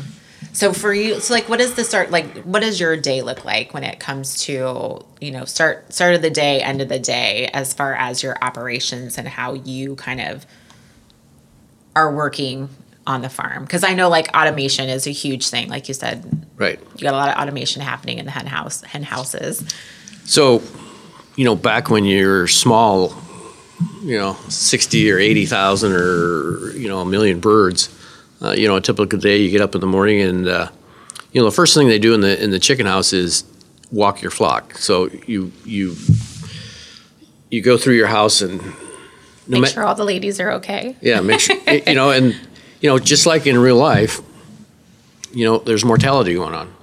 So 0.54 0.74
for 0.74 0.94
you, 0.94 1.20
so 1.22 1.34
like, 1.34 1.48
what 1.48 1.60
does 1.60 1.76
the 1.76 1.84
start 1.84 2.12
like? 2.12 2.44
What 2.44 2.62
does 2.62 2.80
your 2.80 2.98
day 2.98 3.22
look 3.22 3.46
like 3.46 3.74
when 3.74 3.84
it 3.84 4.00
comes 4.00 4.44
to 4.44 5.04
you 5.22 5.32
know 5.32 5.46
start 5.46 5.94
start 5.94 6.14
of 6.16 6.22
the 6.22 6.30
day, 6.30 6.62
end 6.62 6.82
of 6.82 6.90
the 6.90 7.00
day, 7.00 7.50
as 7.54 7.74
far 7.74 7.94
as 7.96 8.22
your 8.22 8.38
operations 8.42 9.18
and 9.18 9.28
how 9.28 9.54
you 9.54 9.96
kind 9.96 10.20
of 10.22 10.46
are 11.96 12.14
working 12.14 12.70
on 13.08 13.22
the 13.22 13.30
farm? 13.30 13.64
Because 13.64 13.84
I 13.84 13.94
know 13.94 14.10
like 14.10 14.28
automation 14.36 14.90
is 14.90 15.08
a 15.08 15.12
huge 15.12 15.48
thing. 15.48 15.70
Like 15.70 15.88
you 15.88 15.94
said, 15.94 16.46
Right. 16.58 16.80
you 16.96 17.02
got 17.02 17.14
a 17.14 17.18
lot 17.18 17.30
of 17.30 17.38
automation 17.42 17.82
happening 17.82 18.20
in 18.20 18.26
the 18.26 18.32
hen 18.32 18.46
house 18.48 18.82
hen 18.82 19.04
houses. 19.04 19.64
So, 20.26 20.62
you 21.38 21.46
know, 21.46 21.56
back 21.56 21.90
when 21.90 22.04
you're 22.06 22.48
small, 22.48 23.14
you 24.04 24.18
know, 24.18 24.34
60 24.50 25.12
or 25.12 25.18
80,000 25.18 25.94
or, 25.94 26.72
you 26.74 26.88
know, 26.88 27.00
a 27.00 27.06
million 27.06 27.40
birds, 27.40 27.90
uh, 28.41 28.51
you 28.51 28.67
know, 28.67 28.75
a 28.75 28.82
typical 28.82 29.19
day 29.19 29.38
you 29.38 29.49
get 29.49 29.62
up 29.62 29.75
in 29.75 29.82
the 29.82 29.88
morning 29.88 30.21
and, 30.21 30.47
uh, 30.47 30.69
you 31.32 31.39
know, 31.41 31.45
the 31.45 31.51
first 31.56 31.73
thing 31.73 31.88
they 31.88 31.99
do 31.99 32.13
in 32.13 32.21
the, 32.21 32.41
in 32.43 32.51
the 32.51 32.60
chicken 32.60 32.86
house 32.86 33.13
is 33.13 33.43
walk 33.91 34.21
your 34.21 34.32
flock. 34.32 34.75
So 34.77 35.10
you, 35.27 35.51
you, 35.65 35.95
you 37.49 37.62
go 37.62 37.77
through 37.77 37.95
your 37.95 38.08
house 38.08 38.41
and 38.41 38.62
no 39.47 39.60
Make 39.60 39.62
ma- 39.62 39.67
sure 39.67 39.84
all 39.84 39.95
the 39.95 40.06
ladies 40.06 40.39
are 40.39 40.51
okay. 40.54 40.95
yeah, 41.01 41.21
make 41.21 41.39
sure, 41.39 41.58
you 41.67 41.95
know, 41.95 42.12
and, 42.12 42.34
you 42.80 42.89
know, 42.89 42.99
just 42.99 43.25
like 43.25 43.47
in 43.47 43.58
real 43.58 43.75
life, 43.77 44.21
you 45.34 45.45
know, 45.45 45.58
there's 45.60 45.86
mortality 45.86 46.34
going 46.34 46.54
on. 46.54 46.73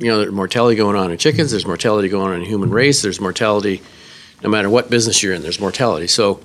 You 0.00 0.10
know, 0.10 0.18
there's 0.18 0.32
mortality 0.32 0.76
going 0.76 0.94
on 0.96 1.10
in 1.10 1.16
chickens, 1.16 1.50
there's 1.50 1.64
mortality 1.64 2.08
going 2.08 2.32
on 2.32 2.40
in 2.40 2.44
human 2.44 2.70
race, 2.70 3.00
there's 3.00 3.18
mortality, 3.18 3.80
no 4.42 4.50
matter 4.50 4.68
what 4.68 4.90
business 4.90 5.22
you're 5.22 5.32
in, 5.32 5.40
there's 5.40 5.58
mortality. 5.58 6.06
So 6.06 6.40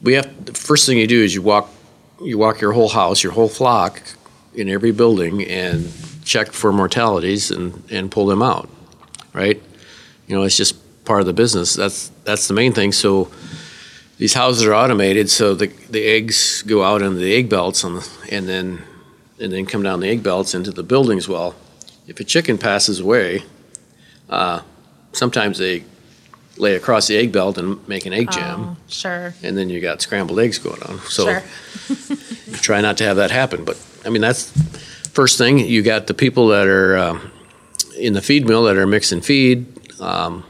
we 0.00 0.14
have, 0.14 0.46
the 0.46 0.54
first 0.54 0.86
thing 0.86 0.96
you 0.96 1.06
do 1.06 1.22
is 1.22 1.34
you 1.34 1.42
walk, 1.42 1.68
you 2.20 2.38
walk 2.38 2.60
your 2.60 2.72
whole 2.72 2.88
house, 2.88 3.22
your 3.22 3.32
whole 3.32 3.48
flock 3.48 4.02
in 4.54 4.68
every 4.68 4.92
building 4.92 5.46
and 5.46 5.90
check 6.24 6.52
for 6.52 6.72
mortalities 6.72 7.50
and, 7.50 7.82
and 7.90 8.10
pull 8.10 8.26
them 8.26 8.42
out, 8.42 8.68
right? 9.32 9.60
You 10.26 10.36
know, 10.36 10.42
it's 10.42 10.56
just 10.56 10.76
part 11.04 11.20
of 11.20 11.26
the 11.26 11.32
business. 11.32 11.74
That's, 11.74 12.08
that's 12.24 12.46
the 12.48 12.54
main 12.54 12.72
thing. 12.72 12.92
So 12.92 13.30
these 14.18 14.34
houses 14.34 14.66
are 14.66 14.74
automated, 14.74 15.30
so 15.30 15.54
the, 15.54 15.68
the 15.88 16.04
eggs 16.04 16.62
go 16.62 16.84
out 16.84 17.00
into 17.00 17.18
the 17.18 17.34
egg 17.34 17.48
belts 17.48 17.82
the, 17.82 18.08
and 18.30 18.48
then 18.48 18.82
and 19.40 19.50
then 19.50 19.64
come 19.64 19.82
down 19.82 20.00
the 20.00 20.08
egg 20.08 20.22
belts 20.22 20.54
into 20.54 20.70
the 20.70 20.82
buildings. 20.82 21.26
Well, 21.26 21.54
if 22.06 22.20
a 22.20 22.24
chicken 22.24 22.58
passes 22.58 23.00
away, 23.00 23.42
uh, 24.28 24.60
sometimes 25.12 25.56
they 25.56 25.84
lay 26.60 26.74
across 26.74 27.06
the 27.08 27.16
egg 27.16 27.32
belt 27.32 27.58
and 27.58 27.86
make 27.88 28.06
an 28.06 28.12
egg 28.12 28.30
jam, 28.30 28.60
Oh, 28.60 28.76
sure. 28.88 29.34
and 29.42 29.56
then 29.56 29.70
you 29.70 29.80
got 29.80 30.00
scrambled 30.02 30.38
eggs 30.38 30.58
going 30.58 30.82
on. 30.82 30.98
So 31.08 31.24
Sure. 31.24 32.16
try 32.60 32.80
not 32.80 32.96
to 32.98 33.04
have 33.04 33.16
that 33.16 33.30
happen. 33.30 33.64
But 33.64 33.82
I 34.04 34.10
mean, 34.10 34.20
that's 34.22 34.50
first 35.08 35.38
thing. 35.38 35.58
You 35.58 35.82
got 35.82 36.06
the 36.06 36.14
people 36.14 36.48
that 36.48 36.66
are 36.66 36.96
um, 36.98 37.32
in 37.98 38.12
the 38.12 38.22
feed 38.22 38.46
mill 38.46 38.64
that 38.64 38.76
are 38.76 38.86
mixing 38.86 39.20
feed, 39.22 39.66
um, 40.00 40.44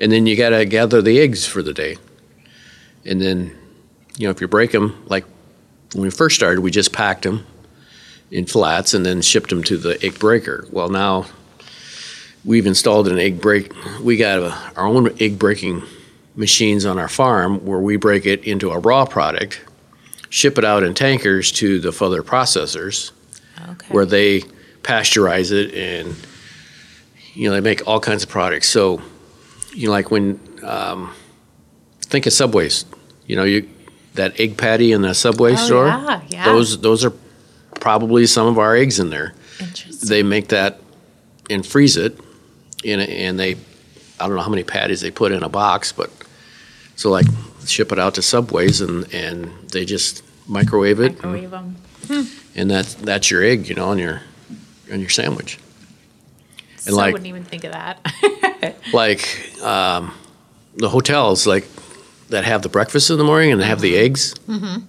and 0.00 0.10
then 0.10 0.26
you 0.26 0.36
got 0.36 0.50
to 0.50 0.64
gather 0.64 1.02
the 1.02 1.18
eggs 1.20 1.46
for 1.46 1.62
the 1.62 1.72
day. 1.74 1.96
And 3.04 3.20
then, 3.20 3.56
you 4.16 4.26
know, 4.26 4.30
if 4.30 4.40
you 4.40 4.48
break 4.48 4.72
them, 4.72 5.02
like 5.06 5.24
when 5.94 6.02
we 6.02 6.10
first 6.10 6.36
started, 6.36 6.60
we 6.60 6.70
just 6.70 6.92
packed 6.92 7.22
them 7.22 7.46
in 8.30 8.46
flats 8.46 8.94
and 8.94 9.04
then 9.04 9.22
shipped 9.22 9.50
them 9.50 9.62
to 9.64 9.76
the 9.76 9.98
egg 10.04 10.18
breaker. 10.18 10.66
Well, 10.70 10.88
now 10.88 11.26
we've 12.44 12.66
installed 12.66 13.08
an 13.08 13.18
egg 13.18 13.40
break. 13.40 13.72
We 14.02 14.16
got 14.16 14.38
a, 14.38 14.50
our 14.76 14.86
own 14.86 15.14
egg 15.20 15.38
breaking 15.38 15.82
machines 16.36 16.86
on 16.86 16.98
our 16.98 17.08
farm 17.08 17.64
where 17.66 17.80
we 17.80 17.96
break 17.96 18.24
it 18.26 18.44
into 18.44 18.70
a 18.70 18.78
raw 18.78 19.04
product 19.04 19.60
ship 20.30 20.56
it 20.58 20.64
out 20.64 20.84
in 20.84 20.94
tankers 20.94 21.50
to 21.50 21.80
the 21.80 21.90
further 21.90 22.22
processors 22.22 23.10
Okay. 23.72 23.86
where 23.90 24.06
they 24.06 24.40
pasteurize 24.82 25.50
it 25.52 25.74
and 25.74 26.14
you 27.34 27.48
know 27.48 27.54
they 27.54 27.60
make 27.60 27.86
all 27.86 27.98
kinds 28.00 28.22
of 28.22 28.28
products 28.28 28.68
so 28.68 29.02
you 29.74 29.86
know 29.88 29.92
like 29.92 30.10
when 30.12 30.38
um, 30.62 31.12
think 32.02 32.26
of 32.26 32.32
subways 32.32 32.84
you 33.26 33.34
know 33.36 33.42
you 33.44 33.68
that 34.14 34.38
egg 34.40 34.56
patty 34.56 34.92
in 34.92 35.02
the 35.02 35.14
subway 35.14 35.52
Oh, 35.52 35.56
store 35.56 35.86
yeah, 35.88 36.22
yeah. 36.28 36.44
those 36.44 36.80
those 36.80 37.04
are 37.04 37.12
probably 37.80 38.24
some 38.26 38.46
of 38.46 38.56
our 38.56 38.76
eggs 38.76 38.98
in 39.00 39.10
there 39.10 39.34
Interesting. 39.58 40.08
they 40.08 40.22
make 40.22 40.48
that 40.48 40.80
and 41.50 41.66
freeze 41.66 41.96
it 41.96 42.18
in 42.84 43.00
a, 43.00 43.04
and 43.04 43.38
they 43.38 43.52
I 44.18 44.26
don't 44.26 44.36
know 44.36 44.42
how 44.42 44.50
many 44.50 44.64
patties 44.64 45.00
they 45.00 45.10
put 45.10 45.32
in 45.32 45.42
a 45.42 45.48
box 45.48 45.92
but 45.92 46.10
so 46.96 47.10
like 47.10 47.26
ship 47.66 47.92
it 47.92 47.98
out 47.98 48.14
to 48.14 48.22
subways 48.22 48.80
and 48.80 49.12
and 49.12 49.50
they 49.70 49.84
just 49.84 50.22
microwave 50.46 51.00
it. 51.00 51.12
And, 51.22 51.32
Microwave 51.32 51.52
'em. 51.54 51.76
Hmm. 52.06 52.22
and 52.54 52.70
that's 52.70 52.94
that's 52.94 53.30
your 53.30 53.42
egg 53.42 53.68
you 53.68 53.74
know 53.74 53.88
on 53.88 53.98
your 53.98 54.22
on 54.92 55.00
your 55.00 55.08
sandwich. 55.08 55.58
So 56.78 56.94
like- 56.94 57.10
I 57.10 57.12
wouldn't 57.12 57.28
even 57.28 57.44
think 57.44 57.64
of 57.64 57.72
that. 57.72 57.98
like 58.92 59.62
um, 59.62 60.12
the 60.76 60.88
hotels 60.88 61.46
like 61.46 61.66
that 62.28 62.44
have 62.44 62.62
the 62.62 62.68
breakfast 62.68 63.10
in 63.10 63.18
the 63.18 63.24
morning 63.24 63.52
and 63.52 63.60
they 63.60 63.66
have 63.66 63.80
the 63.80 63.94
mm-hmm. 63.94 64.04
eggs 64.04 64.34
mm-hmm. 64.46 64.84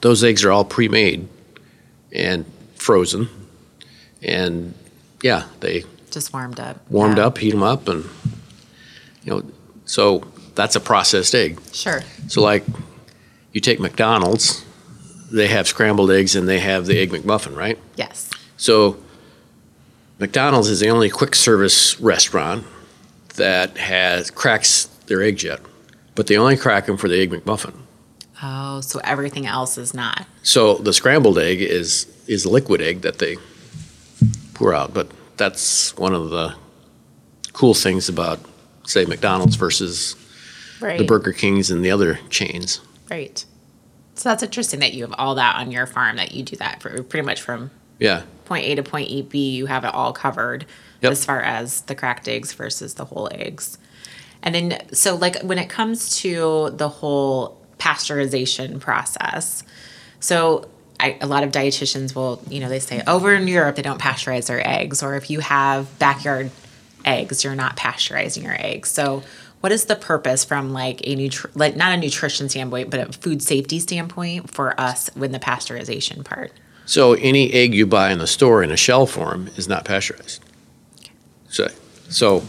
those 0.00 0.24
eggs 0.24 0.44
are 0.44 0.50
all 0.50 0.64
pre-made 0.64 1.28
and 2.12 2.44
frozen. 2.76 3.28
And 4.22 4.74
yeah 5.22 5.44
they 5.60 5.84
Just 6.10 6.32
warmed 6.32 6.58
up. 6.60 6.80
warmed 6.90 7.18
Yeah. 7.18 7.26
up, 7.26 7.38
heat 7.38 7.50
them 7.52 7.62
up, 7.62 7.88
and 7.88 8.04
you 9.22 9.30
know, 9.32 9.42
so 9.84 10.24
that's 10.54 10.76
a 10.76 10.80
processed 10.80 11.34
egg. 11.34 11.58
Sure. 11.72 12.02
So 12.28 12.42
like, 12.42 12.64
you 13.52 13.60
take 13.60 13.80
McDonald's, 13.80 14.64
they 15.30 15.48
have 15.48 15.68
scrambled 15.68 16.10
eggs 16.10 16.34
and 16.36 16.48
they 16.48 16.58
have 16.60 16.86
the 16.86 16.98
egg 16.98 17.10
McMuffin, 17.10 17.56
right? 17.56 17.78
Yes. 17.96 18.30
So 18.56 18.96
McDonald's 20.18 20.68
is 20.68 20.80
the 20.80 20.88
only 20.90 21.08
quick 21.10 21.34
service 21.34 21.98
restaurant 22.00 22.66
that 23.36 23.76
has 23.78 24.30
cracks 24.30 24.86
their 25.06 25.22
eggs 25.22 25.42
yet, 25.44 25.60
but 26.14 26.26
they 26.26 26.36
only 26.36 26.56
crack 26.56 26.86
them 26.86 26.96
for 26.96 27.08
the 27.08 27.20
egg 27.20 27.30
McMuffin. 27.30 27.74
Oh, 28.42 28.80
so 28.80 29.00
everything 29.04 29.46
else 29.46 29.76
is 29.78 29.92
not. 29.94 30.26
So 30.42 30.74
the 30.76 30.92
scrambled 30.92 31.38
egg 31.38 31.60
is 31.60 32.06
is 32.26 32.46
liquid 32.46 32.80
egg 32.80 33.02
that 33.02 33.18
they 33.18 33.36
pour 34.54 34.72
out, 34.74 34.94
but 34.94 35.10
that's 35.40 35.96
one 35.96 36.12
of 36.14 36.28
the 36.28 36.54
cool 37.54 37.72
things 37.72 38.08
about 38.10 38.38
say 38.86 39.06
McDonald's 39.06 39.56
versus 39.56 40.14
Right. 40.80 40.98
the 40.98 41.04
Burger 41.04 41.32
Kings 41.32 41.70
and 41.70 41.82
the 41.84 41.90
other 41.90 42.20
chains. 42.28 42.80
Right. 43.10 43.42
So 44.14 44.28
that's 44.28 44.42
interesting 44.42 44.80
that 44.80 44.92
you 44.92 45.02
have 45.04 45.14
all 45.18 45.34
that 45.36 45.56
on 45.56 45.70
your 45.70 45.86
farm 45.86 46.16
that 46.16 46.32
you 46.32 46.42
do 46.42 46.56
that 46.56 46.80
for 46.82 47.02
pretty 47.02 47.24
much 47.26 47.40
from 47.40 47.70
Yeah. 47.98 48.22
point 48.44 48.66
A 48.66 48.74
to 48.76 48.82
point 48.82 49.08
E 49.08 49.22
B, 49.22 49.50
you 49.50 49.66
have 49.66 49.84
it 49.84 49.94
all 49.94 50.12
covered 50.12 50.66
Yep. 51.00 51.12
as 51.12 51.24
far 51.24 51.40
as 51.40 51.80
the 51.82 51.94
cracked 51.94 52.28
eggs 52.28 52.52
versus 52.52 52.94
the 52.94 53.06
whole 53.06 53.28
eggs. 53.32 53.78
And 54.42 54.54
then, 54.54 54.78
so 54.92 55.16
like 55.16 55.40
when 55.42 55.58
it 55.58 55.68
comes 55.70 56.16
to 56.18 56.70
the 56.76 56.88
whole 56.88 57.58
pasteurization 57.78 58.78
process, 58.80 59.62
so 60.18 60.68
I, 61.00 61.16
a 61.20 61.26
lot 61.26 61.42
of 61.44 61.50
dietitians 61.50 62.14
will, 62.14 62.42
you 62.48 62.60
know, 62.60 62.68
they 62.68 62.78
say 62.78 63.02
over 63.06 63.34
in 63.34 63.48
Europe 63.48 63.76
they 63.76 63.82
don't 63.82 64.00
pasteurize 64.00 64.46
their 64.46 64.66
eggs, 64.66 65.02
or 65.02 65.16
if 65.16 65.30
you 65.30 65.40
have 65.40 65.98
backyard 65.98 66.50
eggs, 67.04 67.42
you're 67.42 67.54
not 67.54 67.76
pasteurizing 67.76 68.42
your 68.44 68.56
eggs. 68.58 68.90
So, 68.90 69.22
what 69.60 69.72
is 69.72 69.86
the 69.86 69.96
purpose 69.96 70.44
from 70.44 70.72
like 70.72 71.00
a 71.04 71.16
nutri- 71.16 71.50
like 71.54 71.76
not 71.76 71.92
a 71.92 71.96
nutrition 71.96 72.48
standpoint, 72.48 72.90
but 72.90 73.00
a 73.00 73.12
food 73.12 73.42
safety 73.42 73.78
standpoint 73.78 74.50
for 74.50 74.78
us 74.80 75.10
with 75.16 75.32
the 75.32 75.38
pasteurization 75.38 76.24
part? 76.24 76.52
So 76.86 77.12
any 77.14 77.52
egg 77.52 77.72
you 77.74 77.86
buy 77.86 78.10
in 78.10 78.18
the 78.18 78.26
store 78.26 78.62
in 78.62 78.70
a 78.70 78.76
shell 78.76 79.06
form 79.06 79.48
is 79.56 79.68
not 79.68 79.84
pasteurized. 79.84 80.42
So, 81.48 81.68
so 82.08 82.42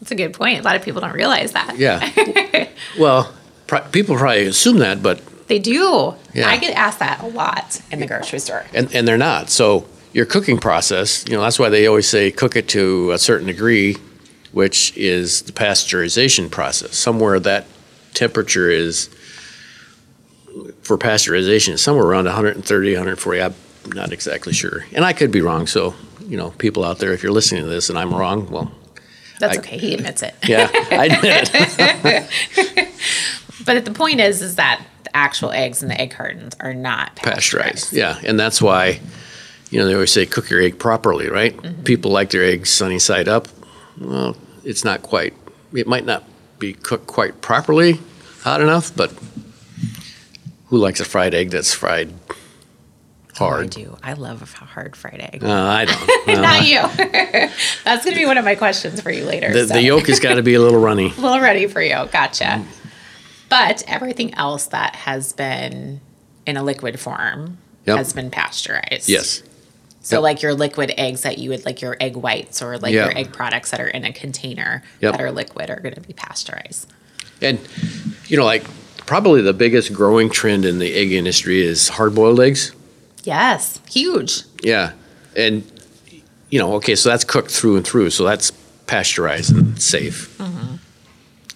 That's 0.00 0.10
a 0.10 0.16
good 0.16 0.32
point. 0.34 0.60
A 0.60 0.62
lot 0.62 0.76
of 0.76 0.82
people 0.82 1.00
don't 1.00 1.12
realize 1.12 1.52
that. 1.52 1.76
yeah. 1.78 2.68
well, 2.98 3.32
pr- 3.66 3.86
people 3.92 4.16
probably 4.16 4.46
assume 4.46 4.78
that, 4.78 5.02
but 5.02 5.20
They 5.46 5.58
do. 5.58 6.14
Yeah. 6.34 6.48
I 6.48 6.56
get 6.58 6.76
asked 6.76 6.98
that 6.98 7.22
a 7.22 7.26
lot 7.28 7.80
in 7.90 8.00
the 8.00 8.06
grocery 8.06 8.38
store. 8.40 8.64
and, 8.74 8.92
and 8.94 9.06
they're 9.06 9.16
not. 9.18 9.48
So 9.50 9.86
your 10.12 10.26
cooking 10.26 10.58
process, 10.58 11.24
you 11.28 11.34
know, 11.36 11.42
that's 11.42 11.58
why 11.58 11.68
they 11.68 11.86
always 11.86 12.08
say 12.08 12.30
cook 12.30 12.56
it 12.56 12.68
to 12.70 13.12
a 13.12 13.18
certain 13.18 13.46
degree, 13.46 13.96
which 14.52 14.96
is 14.96 15.42
the 15.42 15.52
pasteurization 15.52 16.50
process. 16.50 16.96
Somewhere 16.96 17.38
that 17.40 17.66
temperature 18.14 18.70
is 18.70 19.08
for 20.82 20.96
pasteurization 20.96 21.70
is 21.74 21.82
somewhere 21.82 22.06
around 22.06 22.24
130, 22.24 22.92
140. 22.92 23.40
I'm 23.42 23.54
not 23.94 24.12
exactly 24.12 24.52
sure, 24.52 24.84
and 24.94 25.04
I 25.04 25.12
could 25.12 25.30
be 25.30 25.42
wrong. 25.42 25.66
So 25.66 25.94
you 26.26 26.36
know, 26.36 26.50
people 26.52 26.84
out 26.84 26.98
there, 26.98 27.12
if 27.12 27.22
you're 27.22 27.30
listening 27.32 27.62
to 27.62 27.68
this 27.68 27.88
and 27.90 27.96
I'm 27.98 28.12
wrong, 28.12 28.48
well, 28.50 28.72
That's 29.38 29.56
I- 29.58 29.60
okay. 29.60 29.78
He 29.78 29.94
admits 29.94 30.22
it. 30.22 30.34
yeah, 30.48 30.68
I 30.90 31.08
did 31.08 31.50
it. 31.54 32.88
But 33.64 33.84
the 33.84 33.90
point 33.90 34.20
is, 34.20 34.42
is 34.42 34.56
that 34.56 34.80
actual 35.16 35.50
eggs 35.52 35.82
in 35.82 35.88
the 35.88 36.00
egg 36.00 36.12
cartons 36.12 36.54
are 36.60 36.74
not 36.74 37.16
pasteurized. 37.16 37.90
pasteurized. 37.90 37.92
Yeah, 37.92 38.20
and 38.28 38.38
that's 38.38 38.60
why, 38.60 39.00
you 39.70 39.78
know, 39.78 39.86
they 39.86 39.94
always 39.94 40.12
say 40.12 40.26
cook 40.26 40.50
your 40.50 40.60
egg 40.60 40.78
properly, 40.78 41.28
right? 41.28 41.56
Mm-hmm. 41.56 41.82
People 41.82 42.10
like 42.10 42.30
their 42.30 42.44
eggs 42.44 42.70
sunny 42.70 42.98
side 42.98 43.28
up. 43.28 43.48
Well, 43.98 44.36
it's 44.64 44.84
not 44.84 45.02
quite. 45.02 45.34
It 45.72 45.86
might 45.86 46.04
not 46.04 46.24
be 46.58 46.74
cooked 46.74 47.06
quite 47.06 47.40
properly, 47.40 47.98
hot 48.42 48.60
enough, 48.60 48.94
but 48.94 49.12
who 50.66 50.78
likes 50.78 51.00
a 51.00 51.04
fried 51.04 51.34
egg 51.34 51.50
that's 51.50 51.72
fried 51.72 52.12
hard. 53.36 53.66
I 53.66 53.68
do. 53.68 53.96
I 54.02 54.12
love 54.14 54.42
a 54.42 54.64
hard 54.64 54.96
fried 54.96 55.20
egg. 55.32 55.44
Uh, 55.44 55.52
I 55.52 55.84
don't. 55.84 56.10
Uh, 56.26 56.40
Not 56.40 56.66
you. 56.66 56.80
That's 57.84 58.04
going 58.04 58.16
to 58.16 58.20
be 58.20 58.26
one 58.26 58.36
of 58.36 58.44
my 58.44 58.56
questions 58.56 59.00
for 59.00 59.12
you 59.12 59.24
later. 59.24 59.52
the, 59.52 59.68
so. 59.68 59.74
the 59.74 59.82
yolk 59.82 60.08
has 60.08 60.18
got 60.18 60.34
to 60.34 60.42
be 60.42 60.54
a 60.54 60.60
little 60.60 60.80
runny. 60.80 61.06
a 61.18 61.20
little 61.20 61.38
ready 61.38 61.68
for 61.68 61.80
you. 61.80 61.94
Gotcha. 62.10 62.64
But 63.48 63.82
everything 63.86 64.34
else 64.34 64.66
that 64.66 64.96
has 64.96 65.32
been 65.32 66.00
in 66.46 66.56
a 66.56 66.62
liquid 66.62 66.98
form 67.00 67.58
Yep. 67.86 67.96
has 67.98 68.12
been 68.12 68.30
pasteurized. 68.30 69.08
Yes. 69.08 69.42
So 70.02 70.16
Yep. 70.16 70.22
like 70.22 70.42
your 70.42 70.54
liquid 70.54 70.92
eggs 70.96 71.22
that 71.22 71.38
you 71.38 71.50
would 71.50 71.64
like 71.64 71.80
your 71.80 71.96
egg 72.00 72.16
whites 72.16 72.60
or 72.62 72.78
like 72.78 72.92
Yeah. 72.92 73.06
your 73.06 73.18
egg 73.18 73.32
products 73.32 73.70
that 73.70 73.80
are 73.80 73.88
in 73.88 74.04
a 74.04 74.12
container 74.12 74.82
Yep. 75.00 75.12
that 75.12 75.20
are 75.20 75.30
liquid 75.32 75.70
are 75.70 75.80
going 75.80 75.94
to 75.94 76.00
be 76.00 76.12
pasteurized. 76.12 76.86
And, 77.42 77.58
you 78.28 78.36
know, 78.36 78.44
like 78.44 78.64
probably 79.06 79.42
the 79.42 79.52
biggest 79.52 79.92
growing 79.92 80.30
trend 80.30 80.64
in 80.64 80.78
the 80.78 80.94
egg 80.94 81.12
industry 81.12 81.64
is 81.64 81.88
hard 81.90 82.14
boiled 82.14 82.40
eggs. 82.40 82.72
Yes, 83.24 83.78
huge. 83.90 84.42
Yeah. 84.62 84.92
And, 85.36 85.64
you 86.50 86.58
know, 86.58 86.74
okay, 86.74 86.94
so 86.96 87.08
that's 87.08 87.24
cooked 87.24 87.50
through 87.50 87.76
and 87.76 87.86
through. 87.86 88.10
So 88.10 88.24
that's 88.24 88.50
pasteurized 88.86 89.54
and 89.54 89.80
safe. 89.80 90.36
Mm-hmm. 90.38 90.74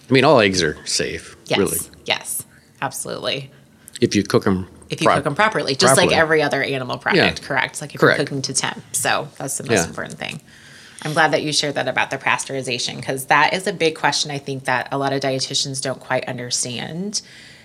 I 0.09 0.13
mean, 0.13 0.23
all 0.25 0.39
eggs 0.41 0.61
are 0.61 0.77
safe, 0.85 1.30
Yes. 1.51 1.59
really, 1.59 1.79
Yes. 2.05 2.43
Absolutely. 2.81 3.51
if 3.99 4.15
you 4.15 4.23
cook 4.23 4.43
them. 4.45 4.67
If 4.89 5.01
you 5.01 5.07
cook 5.07 5.23
them 5.23 5.35
properly, 5.35 5.75
just 5.75 5.95
like 5.97 6.11
every 6.11 6.41
other 6.41 6.61
animal 6.63 6.97
product, 6.97 7.39
Yeah. 7.41 7.47
correct? 7.47 7.79
Like 7.81 7.93
if 7.95 8.01
Correct. 8.01 8.17
you're 8.19 8.25
cooking 8.25 8.41
to 8.43 8.53
temp. 8.53 8.83
So 8.93 9.29
that's 9.37 9.57
the 9.57 9.63
most 9.63 9.71
Yeah. 9.83 9.87
important 9.87 10.17
thing. 10.19 10.41
I'm 11.03 11.13
glad 11.13 11.31
that 11.31 11.41
you 11.43 11.51
shared 11.53 11.75
that 11.75 11.87
about 11.87 12.09
the 12.11 12.17
pasteurization 12.17 12.97
because 12.97 13.25
that 13.25 13.53
is 13.53 13.65
a 13.67 13.73
big 13.73 13.95
question 13.95 14.29
I 14.31 14.37
think 14.37 14.65
that 14.65 14.87
a 14.91 14.97
lot 14.97 15.13
of 15.13 15.21
dietitians 15.21 15.81
don't 15.81 15.99
quite 15.99 16.25
understand 16.27 17.21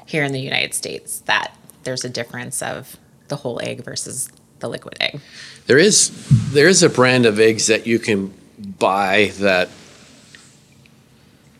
here 0.06 0.22
in 0.24 0.32
the 0.32 0.40
United 0.40 0.72
States 0.74 1.18
that 1.26 1.52
there's 1.82 2.04
a 2.04 2.08
difference 2.08 2.62
of 2.62 2.96
the 3.28 3.36
whole 3.36 3.60
egg 3.62 3.84
versus 3.84 4.28
the 4.60 4.68
liquid 4.68 4.96
egg. 5.00 5.20
There 5.66 5.78
is 5.78 6.10
there 6.52 6.68
is 6.68 6.82
a 6.82 6.88
brand 6.88 7.26
of 7.26 7.38
eggs 7.40 7.66
that 7.66 7.86
you 7.86 7.98
can 7.98 8.32
buy 8.78 9.32
that 9.38 9.68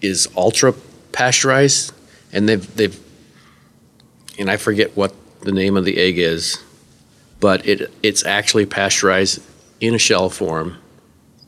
is 0.00 0.28
ultra 0.36 0.72
pasteurized, 1.12 1.92
and 2.32 2.48
they've 2.48 2.76
they've 2.76 2.98
and 4.38 4.50
I 4.50 4.56
forget 4.56 4.96
what 4.96 5.14
the 5.42 5.52
name 5.52 5.76
of 5.76 5.84
the 5.84 5.98
egg 5.98 6.18
is, 6.18 6.62
but 7.40 7.66
it 7.66 7.90
it's 8.02 8.24
actually 8.24 8.66
pasteurized 8.66 9.42
in 9.80 9.94
a 9.94 9.98
shell 9.98 10.30
form, 10.30 10.76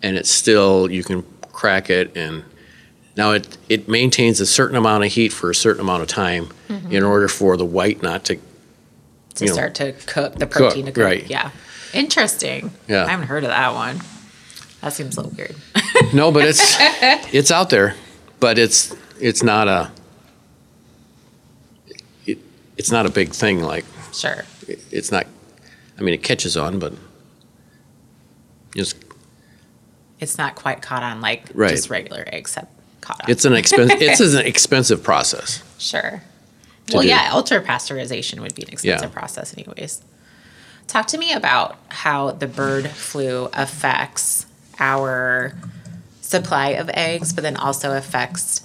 and 0.02 0.16
it's 0.16 0.30
still 0.30 0.90
you 0.90 1.02
can 1.02 1.24
crack 1.52 1.90
it 1.90 2.16
and 2.16 2.44
now 3.16 3.32
it 3.32 3.58
it 3.68 3.88
maintains 3.88 4.40
a 4.40 4.46
certain 4.46 4.76
amount 4.76 5.04
of 5.04 5.12
heat 5.12 5.32
for 5.32 5.50
a 5.50 5.54
certain 5.54 5.80
amount 5.80 6.02
of 6.02 6.08
time 6.08 6.46
mm-hmm. 6.68 6.92
in 6.92 7.02
order 7.02 7.26
for 7.26 7.56
the 7.56 7.64
white 7.64 8.00
not 8.00 8.24
to 8.24 8.36
to 9.34 9.44
You 9.44 9.48
know, 9.48 9.54
start 9.54 9.74
to 9.76 9.92
cook 9.92 10.36
the 10.36 10.46
protein 10.46 10.86
to 10.86 10.92
cook. 10.92 11.04
right. 11.04 11.28
Yeah. 11.28 11.50
Interesting. 11.92 12.70
Yeah. 12.86 13.04
I 13.04 13.10
haven't 13.10 13.26
heard 13.26 13.44
of 13.44 13.50
that 13.50 13.74
one. 13.74 14.00
That 14.80 14.92
seems 14.92 15.16
a 15.16 15.22
little 15.22 15.36
weird. 15.36 15.56
No, 16.14 16.30
but 16.30 16.44
it's 16.44 16.76
it's 17.34 17.50
out 17.50 17.70
there, 17.70 17.96
but 18.38 18.56
it's 18.56 18.94
it's 19.20 19.42
not 19.42 19.66
a 19.66 19.90
it's 22.78 22.90
not 22.90 23.04
a 23.06 23.10
big 23.10 23.30
thing. 23.30 23.60
Like 23.60 23.84
sure. 24.12 24.44
it's 24.66 25.10
not. 25.12 25.26
I 25.98 26.02
mean, 26.02 26.14
it 26.14 26.22
catches 26.22 26.56
on, 26.56 26.78
but 26.78 26.94
just 28.74 28.96
It's 30.20 30.38
not 30.38 30.54
quite 30.54 30.80
caught 30.82 31.02
on 31.02 31.20
like 31.20 31.50
Right. 31.54 31.70
just 31.70 31.90
regular 31.90 32.24
eggs 32.26 32.54
have 32.54 32.68
caught 33.00 33.24
on. 33.24 33.30
it's 33.30 33.44
an 33.44 33.52
expensive 33.54 33.98
it's 34.00 34.20
an 34.20 34.46
expensive 34.46 35.02
process. 35.02 35.62
Sure. 35.78 36.22
Well, 36.92 37.02
do. 37.02 37.08
yeah, 37.08 37.30
ultra 37.32 37.60
pasteurization 37.60 38.40
would 38.40 38.54
be 38.54 38.62
an 38.62 38.70
expensive 38.70 39.10
Yeah. 39.10 39.18
process, 39.18 39.52
anyways. 39.56 40.00
Talk 40.86 41.06
to 41.08 41.18
me 41.18 41.32
about 41.34 41.76
how 41.90 42.30
the 42.30 42.46
bird 42.46 42.88
flu 42.90 43.50
affects 43.52 44.46
our 44.80 45.52
supply 46.22 46.68
of 46.68 46.88
eggs, 46.94 47.32
but 47.34 47.42
then 47.42 47.56
also 47.56 47.94
affects 47.94 48.60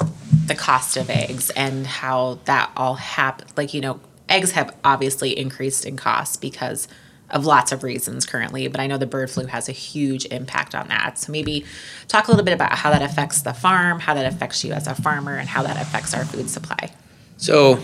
the 0.53 0.59
cost 0.59 0.97
of 0.97 1.09
eggs 1.09 1.49
and 1.51 1.87
how 1.87 2.37
that 2.45 2.71
all 2.77 2.93
happens. 2.95 3.51
Like, 3.57 3.73
you 3.73 3.81
know, 3.81 3.99
eggs 4.29 4.51
have 4.51 4.75
obviously 4.83 5.37
increased 5.37 5.83
in 5.83 5.97
cost 5.97 6.41
because 6.41 6.87
of 7.31 7.45
lots 7.47 7.71
of 7.71 7.81
reasons 7.81 8.27
currently, 8.27 8.67
but 8.67 8.79
I 8.79 8.85
know 8.85 8.99
the 8.99 9.07
bird 9.07 9.31
flu 9.31 9.47
has 9.47 9.67
a 9.67 9.71
huge 9.71 10.25
impact 10.27 10.75
on 10.75 10.87
that. 10.89 11.17
So 11.17 11.31
maybe 11.31 11.65
talk 12.07 12.27
a 12.27 12.31
little 12.31 12.45
bit 12.45 12.53
about 12.53 12.73
how 12.73 12.91
that 12.91 13.01
affects 13.01 13.41
the 13.41 13.53
farm, 13.53 13.99
how 13.99 14.13
that 14.13 14.31
affects 14.31 14.63
you 14.63 14.73
as 14.73 14.85
a 14.85 14.93
farmer, 14.93 15.35
and 15.37 15.49
how 15.49 15.63
that 15.63 15.81
affects 15.81 16.13
our 16.13 16.25
food 16.25 16.49
supply. 16.49 16.91
So 17.37 17.79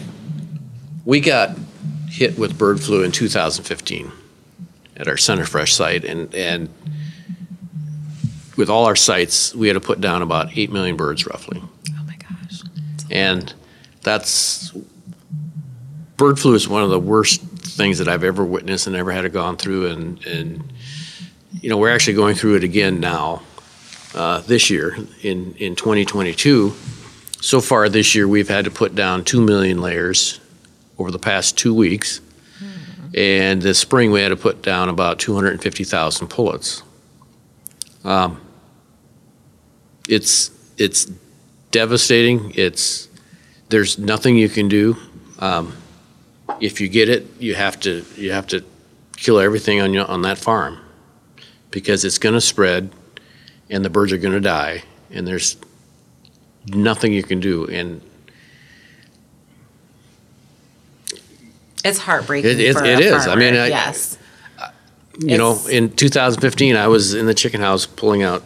we 1.05 1.19
got 1.19 1.57
hit 2.07 2.37
with 2.37 2.55
bird 2.55 2.79
flu 2.79 3.03
in 3.03 3.11
2015 3.11 4.11
at 4.97 5.07
our 5.07 5.17
Center 5.17 5.45
Fresh 5.45 5.73
site, 5.73 6.05
and 6.05 6.33
and 6.35 6.69
with 8.55 8.69
all 8.69 8.85
our 8.85 8.95
sites, 8.95 9.55
we 9.55 9.67
had 9.67 9.73
to 9.73 9.79
put 9.79 10.01
down 10.01 10.21
about 10.21 10.55
eight 10.55 10.71
million 10.71 10.97
birds 10.97 11.25
roughly. 11.25 11.63
And 13.09 13.53
that's 14.01 14.71
bird 16.17 16.39
flu 16.39 16.53
is 16.53 16.67
one 16.67 16.83
of 16.83 16.89
the 16.89 16.99
worst 16.99 17.41
things 17.41 17.97
that 17.99 18.07
I've 18.07 18.23
ever 18.23 18.43
witnessed 18.43 18.87
and 18.87 18.95
ever 18.95 19.11
had 19.11 19.21
to 19.21 19.29
gone 19.29 19.57
through. 19.57 19.87
And 19.87 20.25
and 20.25 20.73
you 21.61 21.69
know 21.69 21.77
we're 21.77 21.93
actually 21.93 22.15
going 22.15 22.35
through 22.35 22.55
it 22.55 22.63
again 22.63 22.99
now 22.99 23.41
uh, 24.13 24.41
this 24.41 24.69
year 24.69 24.97
in 25.21 25.55
in 25.55 25.75
2022 25.75 26.73
so 27.41 27.61
far 27.61 27.87
this 27.87 28.15
year 28.15 28.27
we've 28.27 28.49
had 28.49 28.65
to 28.65 28.71
put 28.71 28.95
down 28.95 29.23
2 29.23 29.41
million 29.41 29.81
layers 29.81 30.41
over 30.97 31.09
the 31.09 31.19
past 31.19 31.57
2 31.57 31.73
weeks. 31.73 32.21
And 33.15 33.61
this 33.61 33.79
spring 33.79 34.11
we 34.11 34.21
had 34.21 34.29
to 34.29 34.35
put 34.35 34.61
down 34.61 34.87
about 34.87 35.17
250,000 35.17 36.27
pullets 36.27 36.83
um, 38.03 38.41
it's 40.07 40.51
it's 40.77 41.11
devastating 41.71 42.51
it's 42.55 43.07
there's 43.69 43.97
nothing 43.99 44.35
you 44.37 44.49
can 44.49 44.67
do. 44.67 44.97
Um, 45.39 45.73
if 46.59 46.81
you 46.81 46.89
get 46.89 47.07
it, 47.09 47.27
you 47.39 47.55
have 47.55 47.79
to 47.81 48.03
you 48.15 48.31
have 48.31 48.47
to 48.47 48.63
kill 49.15 49.39
everything 49.39 49.79
on 49.81 49.93
your, 49.93 50.05
on 50.05 50.21
that 50.23 50.37
farm 50.37 50.79
because 51.71 52.03
it's 52.03 52.17
going 52.17 52.33
to 52.33 52.41
spread, 52.41 52.89
and 53.69 53.85
the 53.85 53.89
birds 53.89 54.11
are 54.11 54.17
going 54.17 54.33
to 54.33 54.39
die, 54.39 54.83
and 55.11 55.27
there's 55.27 55.57
nothing 56.67 57.13
you 57.13 57.23
can 57.23 57.39
do. 57.39 57.65
And 57.67 58.01
It's 61.85 61.99
heartbreaking. 61.99 62.51
It- 62.51 62.59
it- 62.59 62.75
it 62.85 62.99
is. 62.99 63.25
I 63.27 63.35
mean, 63.35 63.55
I- 63.55 63.67
yes, 63.67 64.17
you 65.19 65.37
know, 65.37 65.65
in 65.67 65.89
2015, 65.91 66.75
I 66.75 66.87
was 66.87 67.13
in 67.13 67.25
the 67.25 67.33
chicken 67.33 67.61
house 67.61 67.85
pulling 67.85 68.21
out 68.23 68.43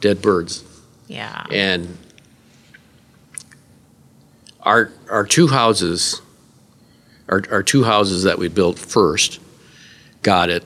dead 0.00 0.22
birds, 0.22 0.63
yeah, 1.08 1.46
and 1.50 1.96
our 4.62 4.90
our 5.10 5.24
two 5.26 5.46
houses, 5.46 6.20
our 7.28 7.42
our 7.50 7.62
two 7.62 7.84
houses 7.84 8.24
that 8.24 8.38
we 8.38 8.48
built 8.48 8.78
first, 8.78 9.40
got 10.22 10.50
it, 10.50 10.64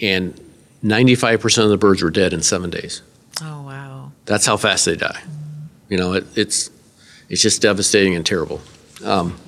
and 0.00 0.38
95% 0.84 1.64
of 1.64 1.70
the 1.70 1.76
birds 1.76 2.02
were 2.02 2.10
dead 2.10 2.32
in 2.32 2.42
seven 2.42 2.70
days. 2.70 3.02
Oh 3.42 3.62
wow. 3.62 4.12
That's 4.24 4.46
how 4.46 4.56
fast 4.56 4.86
they 4.86 4.96
die. 4.96 5.20
You 5.88 5.98
know, 5.98 6.14
it, 6.14 6.26
it's 6.36 6.70
it's 7.28 7.42
just 7.42 7.62
devastating 7.62 8.14
and 8.14 8.24
terrible. 8.24 8.60
Um, 9.04 9.38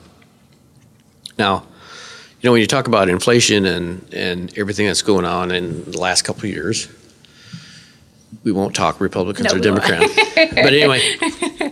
now, 1.39 1.67
you 2.41 2.49
know, 2.49 2.53
when 2.53 2.61
you 2.61 2.67
talk 2.67 2.87
about 2.87 3.09
inflation 3.09 3.65
and 3.67 4.13
and 4.13 4.57
everything 4.59 4.87
that's 4.87 5.03
going 5.03 5.25
on 5.25 5.51
in 5.51 5.85
the 5.91 5.99
last 5.99 6.23
couple 6.23 6.45
of 6.45 6.51
years, 6.51 6.89
we 8.45 8.53
won't 8.53 8.75
talk 8.75 9.01
Republicans 9.01 9.53
No, 9.53 9.59
or. 9.59 9.61
Democrats. 9.61 10.15
but 10.35 10.73
anyway, 10.73 11.01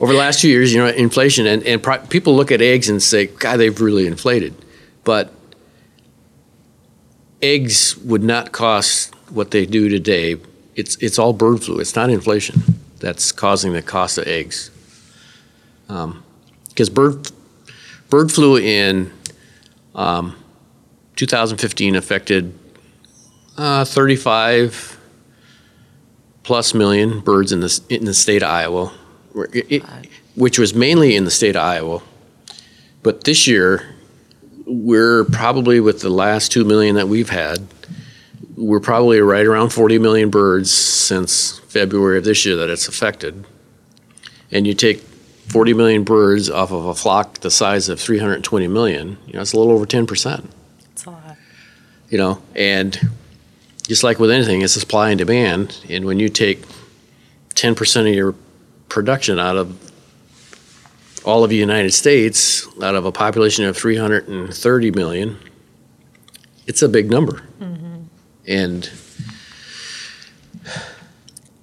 over 0.01 0.13
the 0.13 0.19
last 0.19 0.41
two 0.41 0.49
years, 0.49 0.73
you 0.73 0.81
know, 0.81 0.89
inflation 0.89 1.47
and 1.47 1.63
and 1.65 1.83
pro- 1.83 1.99
people 1.99 2.35
look 2.37 2.51
at 2.53 2.61
eggs 2.61 2.89
and 2.89 3.03
say, 3.03 3.27
God, 3.27 3.57
they've 3.57 3.81
really 3.81 4.07
inflated, 4.07 4.55
but 5.05 5.33
eggs 7.43 7.97
would 7.99 8.23
not 8.23 8.53
cost 8.53 9.15
what 9.31 9.51
they 9.51 9.67
do 9.67 9.89
today. 9.89 10.37
It's 10.77 10.97
it's 10.97 11.19
all 11.19 11.33
bird 11.33 11.63
flu. 11.63 11.79
It's 11.81 11.97
not 11.97 12.11
inflation 12.11 12.63
that's 12.99 13.33
causing 13.33 13.73
the 13.73 13.83
cost 13.83 14.19
of 14.19 14.27
eggs. 14.27 14.71
Because 15.89 16.91
bird 16.91 17.31
bird 18.11 18.31
flu 18.31 18.57
in 18.59 19.11
um, 19.95 20.37
2015 21.17 21.97
affected 21.97 22.57
uh, 23.57 23.85
35 23.85 25.00
plus 26.51 26.75
million 26.75 27.21
birds 27.21 27.53
in 27.53 27.61
the 27.61 27.81
in 27.89 28.07
the 28.07 28.13
state 28.13 28.43
of 28.43 28.51
Iowa, 28.51 28.93
it- 29.53 29.85
which 30.35 30.59
was 30.59 30.75
mainly 30.75 31.15
in 31.15 31.25
the 31.25 31.31
state 31.31 31.55
of 31.55 31.63
Iowa. 31.63 32.03
But 33.05 33.23
this 33.23 33.47
year, 33.47 33.95
we're 34.67 35.23
probably 35.27 35.79
with 35.79 36.01
the 36.01 36.09
last 36.11 36.51
two 36.51 36.65
million 36.65 36.97
that 36.97 37.07
we've 37.07 37.31
had, 37.31 37.69
we're 38.57 38.81
probably 38.81 39.21
right 39.21 39.47
around 39.47 39.71
40 39.71 40.01
million 40.01 40.29
birds 40.29 40.73
since 40.73 41.61
February 41.69 42.19
of 42.19 42.25
this 42.25 42.45
year 42.45 42.57
that 42.57 42.69
it's 42.69 42.89
affected. 42.89 43.45
And 44.51 44.67
you 44.67 44.75
take 44.75 45.03
40 45.51 45.73
million 45.75 46.03
birds 46.03 46.51
off 46.51 46.73
of 46.73 46.85
a 46.87 46.97
flock 46.97 47.39
the 47.43 47.51
size 47.53 47.89
of 47.89 48.01
320 48.01 48.67
million, 48.67 49.19
you 49.29 49.35
know, 49.35 49.41
it's 49.43 49.53
a 49.53 49.57
little 49.57 49.73
over 49.73 49.87
10%. 49.87 50.47
It's 50.91 51.05
a 51.05 51.11
lot. 51.11 51.37
You 52.09 52.19
know, 52.19 52.43
and 52.57 52.99
just 53.91 54.05
like 54.05 54.21
with 54.21 54.31
anything, 54.31 54.63
it's 54.63 54.73
supply 54.75 55.11
and 55.11 55.19
demand. 55.19 55.77
And 55.89 56.05
when 56.05 56.21
you 56.21 56.29
take 56.29 56.63
10% 57.57 58.09
of 58.09 58.15
your 58.15 58.37
production 58.89 59.37
out 59.41 59.57
of 59.57 59.77
all 61.25 61.43
of 61.43 61.51
the 61.51 61.57
United 61.57 61.91
States, 61.93 62.69
out 62.81 62.95
of 62.95 63.05
a 63.05 63.11
population 63.11 63.65
of 63.65 63.77
330 63.77 64.91
million, 64.93 65.37
it's 66.69 66.83
a 66.83 66.89
big 66.89 67.11
number. 67.11 67.43
Mm-hmm. 67.61 68.03
And 68.47 68.89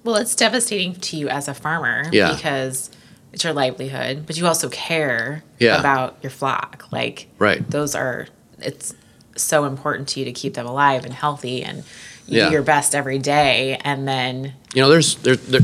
Well, 0.04 0.16
it's 0.16 0.34
devastating 0.34 0.96
to 0.96 1.16
you 1.16 1.30
as 1.30 1.48
a 1.48 1.54
farmer 1.54 2.04
Yeah. 2.12 2.34
because 2.34 2.90
it's 3.32 3.42
your 3.42 3.54
livelihood, 3.54 4.24
but 4.26 4.36
you 4.36 4.46
also 4.46 4.68
care 4.68 5.42
Yeah. 5.58 5.80
about 5.80 6.18
your 6.22 6.30
flock. 6.30 6.84
Like, 6.92 7.28
Right. 7.38 7.68
those 7.70 7.94
are, 7.94 8.26
it's 8.58 8.94
so 9.34 9.64
important 9.64 10.08
to 10.08 10.20
you 10.20 10.26
to 10.26 10.32
keep 10.32 10.54
them 10.54 10.66
alive 10.66 11.06
and 11.06 11.14
healthy 11.14 11.62
and 11.62 11.84
you 12.28 12.38
Yeah. 12.38 12.46
do 12.48 12.52
your 12.52 12.62
best 12.62 12.94
every 12.94 13.18
day. 13.18 13.78
And 13.82 14.06
then, 14.06 14.52
you 14.74 14.82
know, 14.82 14.88
there's 14.88 15.16
there, 15.16 15.36
there 15.36 15.60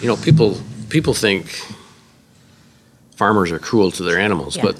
you 0.00 0.08
know, 0.08 0.16
people 0.16 0.58
people 0.88 1.14
think 1.14 1.46
farmers 3.16 3.50
are 3.52 3.58
cruel 3.58 3.90
to 3.92 4.02
their 4.02 4.18
animals, 4.18 4.56
Yeah. 4.56 4.62
but 4.62 4.76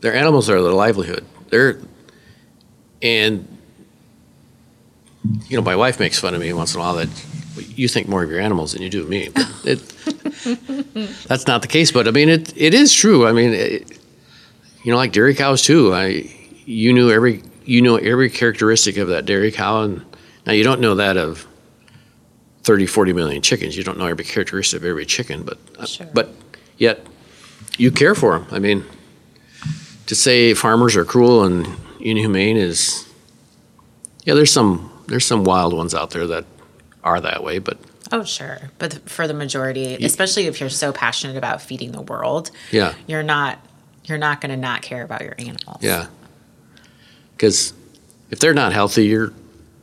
their 0.00 0.14
animals 0.14 0.50
are 0.50 0.60
their 0.60 0.72
livelihood. 0.72 1.24
They're 1.50 1.78
and 3.00 3.46
you 5.48 5.56
know, 5.56 5.62
my 5.62 5.76
wife 5.76 6.00
makes 6.00 6.18
fun 6.18 6.34
of 6.34 6.40
me 6.40 6.52
once 6.52 6.74
in 6.74 6.80
a 6.80 6.82
while 6.82 6.96
that 6.96 7.08
you 7.76 7.86
think 7.86 8.08
more 8.08 8.24
of 8.24 8.30
your 8.30 8.40
animals 8.40 8.72
than 8.72 8.82
you 8.82 8.90
do 8.90 9.02
of 9.02 9.08
me. 9.08 9.28
But 9.32 9.48
it, 9.64 9.78
that's 11.28 11.46
not 11.46 11.62
the 11.62 11.68
case. 11.68 11.92
But 11.92 12.08
I 12.08 12.10
mean, 12.10 12.28
it 12.28 12.52
it 12.56 12.74
is 12.74 12.92
true. 12.92 13.26
I 13.26 13.32
mean, 13.32 13.52
it, 13.52 13.98
you 14.82 14.90
know, 14.90 14.96
like 14.96 15.12
dairy 15.12 15.34
cows 15.34 15.62
too. 15.62 15.94
I 15.94 16.28
you 16.64 16.92
knew 16.92 17.10
every 17.12 17.42
you 17.64 17.80
know 17.82 17.96
every 17.96 18.30
characteristic 18.30 18.96
of 18.96 19.08
that 19.08 19.24
dairy 19.26 19.52
cow, 19.52 19.82
and 19.82 20.02
now 20.46 20.52
you 20.52 20.64
don't 20.64 20.80
know 20.80 20.94
that 20.96 21.16
of 21.16 21.46
30, 22.64 22.86
40 22.86 23.12
million 23.12 23.42
chickens. 23.42 23.76
You 23.76 23.84
don't 23.84 23.98
know 23.98 24.06
every 24.06 24.24
characteristic 24.24 24.80
of 24.80 24.84
every 24.86 25.04
chicken, 25.06 25.42
but 25.42 25.58
uh, 25.78 25.86
Sure. 25.86 26.06
but 26.12 26.32
yet 26.78 27.04
you 27.76 27.90
care 27.90 28.14
for 28.14 28.38
them. 28.38 28.46
I 28.50 28.58
mean, 28.58 28.84
to 30.06 30.14
say 30.14 30.54
farmers 30.54 30.94
are 30.96 31.04
cruel 31.04 31.44
and 31.44 31.66
inhumane 32.00 32.56
is 32.56 33.08
yeah. 34.24 34.34
There's 34.34 34.52
some 34.52 34.90
there's 35.08 35.24
some 35.26 35.42
wild 35.44 35.72
ones 35.72 35.94
out 35.94 36.10
there 36.10 36.26
that 36.28 36.44
are 37.02 37.20
that 37.20 37.42
way, 37.42 37.58
but 37.58 37.78
oh, 38.12 38.22
sure. 38.24 38.70
But 38.78 39.08
for 39.08 39.26
the 39.26 39.34
majority, 39.34 39.94
especially 40.04 40.46
if 40.46 40.60
you're 40.60 40.68
so 40.70 40.92
passionate 40.92 41.36
about 41.36 41.60
feeding 41.62 41.90
the 41.92 42.02
world, 42.02 42.50
yeah, 42.70 42.94
you're 43.08 43.22
not, 43.24 43.58
you're 44.04 44.18
not 44.18 44.40
going 44.40 44.50
to 44.50 44.56
not 44.56 44.82
care 44.82 45.02
about 45.02 45.22
your 45.22 45.34
animals. 45.38 45.78
yeah. 45.80 46.06
Because 47.36 47.72
if 48.30 48.38
they're 48.38 48.54
not 48.54 48.72
healthy, 48.72 49.06
your 49.06 49.32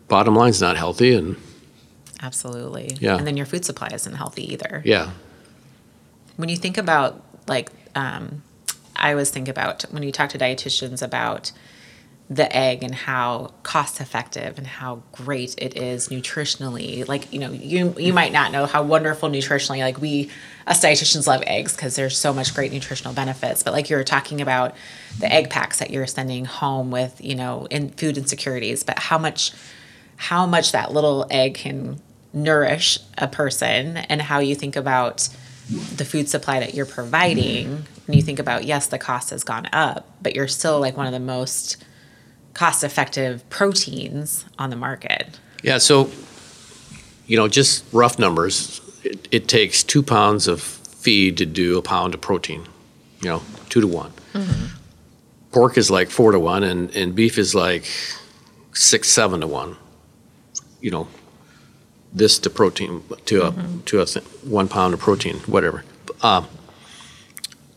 bottom 0.10 0.36
line's 0.36 0.60
not 0.60 0.76
healthy, 0.76 1.14
and 1.14 1.38
Absolutely. 2.22 2.98
Yeah. 3.00 3.16
And 3.16 3.26
then 3.26 3.38
your 3.38 3.46
food 3.46 3.64
supply 3.64 3.88
isn't 3.94 4.14
healthy 4.14 4.52
either. 4.52 4.82
yeah, 4.84 5.12
when 6.36 6.50
you 6.50 6.58
think 6.58 6.78
about 6.78 7.22
like 7.48 7.70
um, 7.96 8.44
i 8.96 9.12
always 9.12 9.30
think 9.30 9.48
about 9.48 9.84
when 9.92 10.04
you 10.04 10.12
talk 10.12 10.30
to 10.30 10.38
dietitians 10.38 11.02
about 11.02 11.52
the 12.30 12.56
egg 12.56 12.84
and 12.84 12.94
how 12.94 13.52
cost 13.64 14.00
effective 14.00 14.58
and 14.60 14.68
how 14.68 15.02
great 15.12 15.56
it 15.58 15.76
is 15.76 16.10
nutritionally 16.10 17.08
like 17.08 17.32
you 17.34 17.40
know 17.40 17.52
you 17.52 17.96
you 17.98 18.14
might 18.14 18.32
not 18.32 18.52
know 18.52 18.68
how 18.68 18.84
wonderful 18.84 19.30
nutritionally 19.30 19.80
like 19.80 20.00
we 20.00 20.30
us 20.68 20.80
dietitians 20.84 21.26
love 21.26 21.42
eggs 21.48 21.76
because 21.76 21.96
there's 21.96 22.16
so 22.16 22.32
much 22.32 22.54
great 22.54 22.72
nutritional 22.72 23.14
benefits 23.14 23.64
but 23.64 23.74
like 23.74 23.90
you 23.90 23.96
were 23.98 24.04
talking 24.04 24.40
about 24.42 24.76
the 25.20 25.34
egg 25.34 25.50
packs 25.50 25.80
that 25.80 25.90
you're 25.90 26.06
sending 26.06 26.46
home 26.46 26.92
with 26.92 27.20
you 27.20 27.34
know 27.36 27.66
in 27.72 27.90
food 27.90 28.16
insecurities 28.18 28.84
but 28.84 29.00
how 29.00 29.18
much 29.18 29.52
how 30.22 30.46
much 30.46 30.72
that 30.72 30.92
little 30.92 31.26
egg 31.30 31.56
can 31.56 32.00
nourish 32.34 33.00
a 33.18 33.28
person 33.28 33.98
and 33.98 34.22
how 34.22 34.40
you 34.40 34.54
think 34.54 34.76
about 34.76 35.30
the 35.96 36.06
food 36.06 36.30
supply 36.30 36.60
that 36.60 36.74
you're 36.74 36.86
providing 36.86 37.86
when 38.06 38.18
you 38.18 38.24
think 38.24 38.40
about 38.40 38.64
yes 38.64 38.88
the 38.88 38.98
cost 38.98 39.30
has 39.32 39.44
gone 39.44 39.68
up 39.74 40.08
but 40.22 40.36
you're 40.36 40.48
still 40.48 40.80
like 40.80 40.96
one 40.98 41.08
of 41.08 41.14
the 41.14 41.20
most 41.20 41.78
cost 42.54 42.84
effective 42.84 43.48
proteins 43.50 44.46
on 44.58 44.70
the 44.70 44.76
market 44.76 45.40
yeah. 45.64 45.78
So 45.78 46.10
you 47.28 47.38
know, 47.38 47.48
just 47.48 47.86
rough 47.94 48.18
numbers. 48.18 48.82
It, 49.04 49.28
it 49.32 49.48
takes 49.48 49.84
two 49.84 50.02
pounds 50.02 50.48
of 50.48 50.62
feed 50.62 51.38
to 51.38 51.46
do 51.46 51.78
a 51.78 51.82
pound 51.82 52.14
of 52.14 52.22
protein. 52.22 52.66
You 53.22 53.30
know, 53.30 53.42
two 53.70 53.82
to 53.82 53.88
one. 53.88 54.12
Mm-hmm. 54.34 54.76
Pork 55.52 55.78
is 55.78 55.92
like 55.92 56.10
four 56.10 56.32
to 56.32 56.40
one, 56.40 56.64
and, 56.64 56.96
and 56.96 57.16
beef 57.16 57.38
is 57.38 57.54
like 57.54 57.86
six, 58.74 59.10
seven 59.10 59.42
to 59.42 59.48
one. 59.48 59.78
You 60.82 60.92
know, 60.92 61.08
this 62.14 62.40
to 62.40 62.50
protein 62.50 63.04
to 63.26 63.48
a 63.48 63.54
to 63.86 64.02
a 64.02 64.06
th- 64.06 64.26
one 64.44 64.68
pound 64.68 64.94
of 64.94 65.00
protein, 65.00 65.38
whatever. 65.40 65.84
Um, 66.22 66.48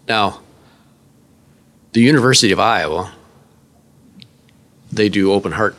now, 0.08 0.40
the 1.92 2.00
University 2.00 2.52
of 2.52 2.58
Iowa, 2.58 3.12
they 4.90 5.08
do 5.08 5.32
open 5.32 5.52
heart 5.52 5.76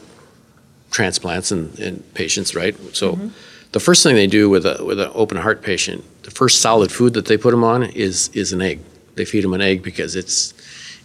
transplants 0.91 1.51
in, 1.51 1.73
in 1.77 2.03
patients, 2.13 2.55
right? 2.55 2.75
So, 2.95 3.31
the 3.71 3.79
first 3.79 4.03
thing 4.03 4.15
they 4.15 4.27
do 4.27 4.49
with 4.49 4.65
a 4.65 4.83
with 4.83 4.99
an 4.99 5.11
open 5.13 5.37
heart 5.37 5.61
patient, 5.61 6.03
the 6.23 6.31
first 6.31 6.61
solid 6.61 6.91
food 6.91 7.13
that 7.13 7.25
they 7.25 7.37
put 7.37 7.51
them 7.51 7.63
on 7.63 7.83
is 7.83 8.29
is 8.33 8.53
an 8.53 8.61
egg. 8.61 8.79
They 9.15 9.25
feed 9.25 9.43
them 9.43 9.53
an 9.53 9.61
egg 9.61 9.81
because 9.83 10.15
it's 10.15 10.53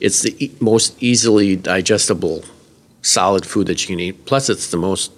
it's 0.01 0.23
the 0.23 0.35
e- 0.45 0.55
most 0.61 1.01
easily 1.03 1.57
digestible 1.57 2.45
solid 3.03 3.47
food 3.47 3.67
that 3.69 3.81
you 3.83 3.89
can 3.89 4.01
eat. 4.01 4.27
Plus, 4.27 4.49
it's 4.51 4.71
the 4.71 4.77
most 4.77 5.13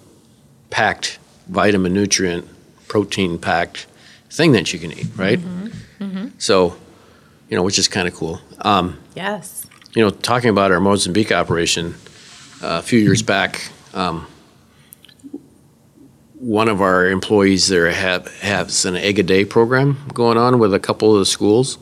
packed 0.71 1.19
vitamin, 1.47 1.93
nutrient, 1.93 2.47
protein 2.87 3.37
packed 3.37 3.85
thing 4.31 4.53
that 4.53 4.73
you 4.73 4.79
can 4.79 4.91
eat, 4.91 5.07
right? 5.15 5.39
So, 6.39 6.75
you 7.49 7.55
know, 7.55 7.61
which 7.63 7.77
is 7.77 7.87
kind 7.87 8.07
of 8.07 8.15
cool. 8.15 8.41
Um, 8.61 8.99
yes. 9.15 9.67
you 9.93 10.01
know, 10.01 10.09
talking 10.09 10.49
about 10.49 10.71
our 10.71 10.79
Mozambique 10.79 11.31
operation, 11.31 11.93
uh, 12.63 12.79
a 12.79 12.81
few 12.81 12.99
years 12.99 13.21
back, 13.21 13.69
um, 13.93 14.25
one 16.39 16.67
of 16.67 16.81
our 16.81 17.07
employees 17.07 17.67
there 17.67 17.91
have 17.91 18.27
has 18.39 18.85
an 18.85 18.95
egg 18.95 19.19
a 19.19 19.23
day 19.23 19.45
program 19.45 19.97
going 20.13 20.37
on 20.37 20.57
with 20.57 20.73
a 20.73 20.79
couple 20.79 21.13
of 21.13 21.19
the 21.19 21.25
schools, 21.25 21.77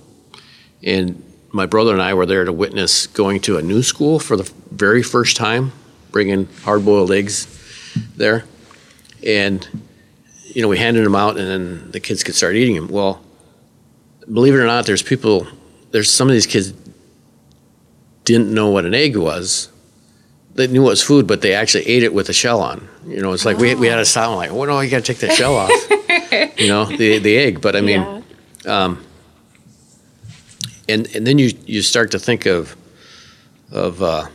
and 0.83 1.23
my 1.51 1.65
brother 1.65 1.93
and 1.93 2.01
I 2.01 2.13
were 2.13 2.25
there 2.25 2.43
to 2.43 2.51
witness 2.51 3.07
going 3.07 3.39
to 3.41 3.57
a 3.57 3.61
new 3.61 3.81
school 3.83 4.19
for 4.19 4.35
the 4.35 4.51
very 4.71 5.01
first 5.01 5.37
time, 5.37 5.71
bringing 6.11 6.47
hard 6.63 6.83
boiled 6.83 7.11
eggs 7.11 7.47
there, 8.17 8.43
and 9.29 9.67
you 10.43 10.61
know 10.61 10.67
we 10.67 10.77
handed 10.77 11.05
them 11.05 11.15
out, 11.15 11.37
and 11.37 11.47
then 11.47 11.91
the 11.91 11.99
kids 11.99 12.23
could 12.23 12.35
start 12.35 12.55
eating 12.55 12.75
them. 12.75 12.87
Well, 12.87 13.21
believe 14.31 14.53
it 14.53 14.57
or 14.57 14.65
not, 14.65 14.85
there's 14.85 15.03
people. 15.03 15.47
There's 15.91 16.11
some 16.11 16.27
of 16.27 16.33
these 16.33 16.47
kids 16.47 16.73
didn't 18.25 18.53
know 18.53 18.69
what 18.69 18.85
an 18.85 18.93
egg 18.93 19.15
was. 19.15 19.69
They 20.55 20.67
knew 20.67 20.81
it 20.81 20.89
was 20.89 21.01
food, 21.01 21.25
but 21.25 21.41
they 21.41 21.53
actually 21.53 21.87
ate 21.87 22.03
it 22.03 22.13
with 22.13 22.27
the 22.27 22.33
shell 22.33 22.61
on. 22.61 22.87
You 23.07 23.21
know, 23.21 23.31
it's 23.31 23.45
like 23.45 23.57
we, 23.57 23.75
we 23.75 23.87
had 23.87 23.95
to 23.95 24.05
stop 24.05 24.29
and 24.29 24.35
like, 24.35 24.51
well, 24.51 24.65
no, 24.67 24.79
you 24.81 24.89
got 24.89 25.03
to 25.05 25.13
take 25.13 25.19
that 25.19 25.33
shell 25.33 25.55
off. 25.55 25.71
you 26.59 26.67
know, 26.67 26.85
the 26.85 27.19
the 27.19 27.37
egg. 27.37 27.61
But 27.61 27.75
I 27.75 27.81
mean, 27.81 28.01
yeah. 28.01 28.95
and 30.87 31.07
and 31.15 31.25
then 31.25 31.37
you 31.37 31.51
you 31.65 31.81
start 31.81 32.11
to 32.11 32.19
think 32.19 32.45
of 32.45 32.75
of 33.71 34.01
uh, 34.01 34.27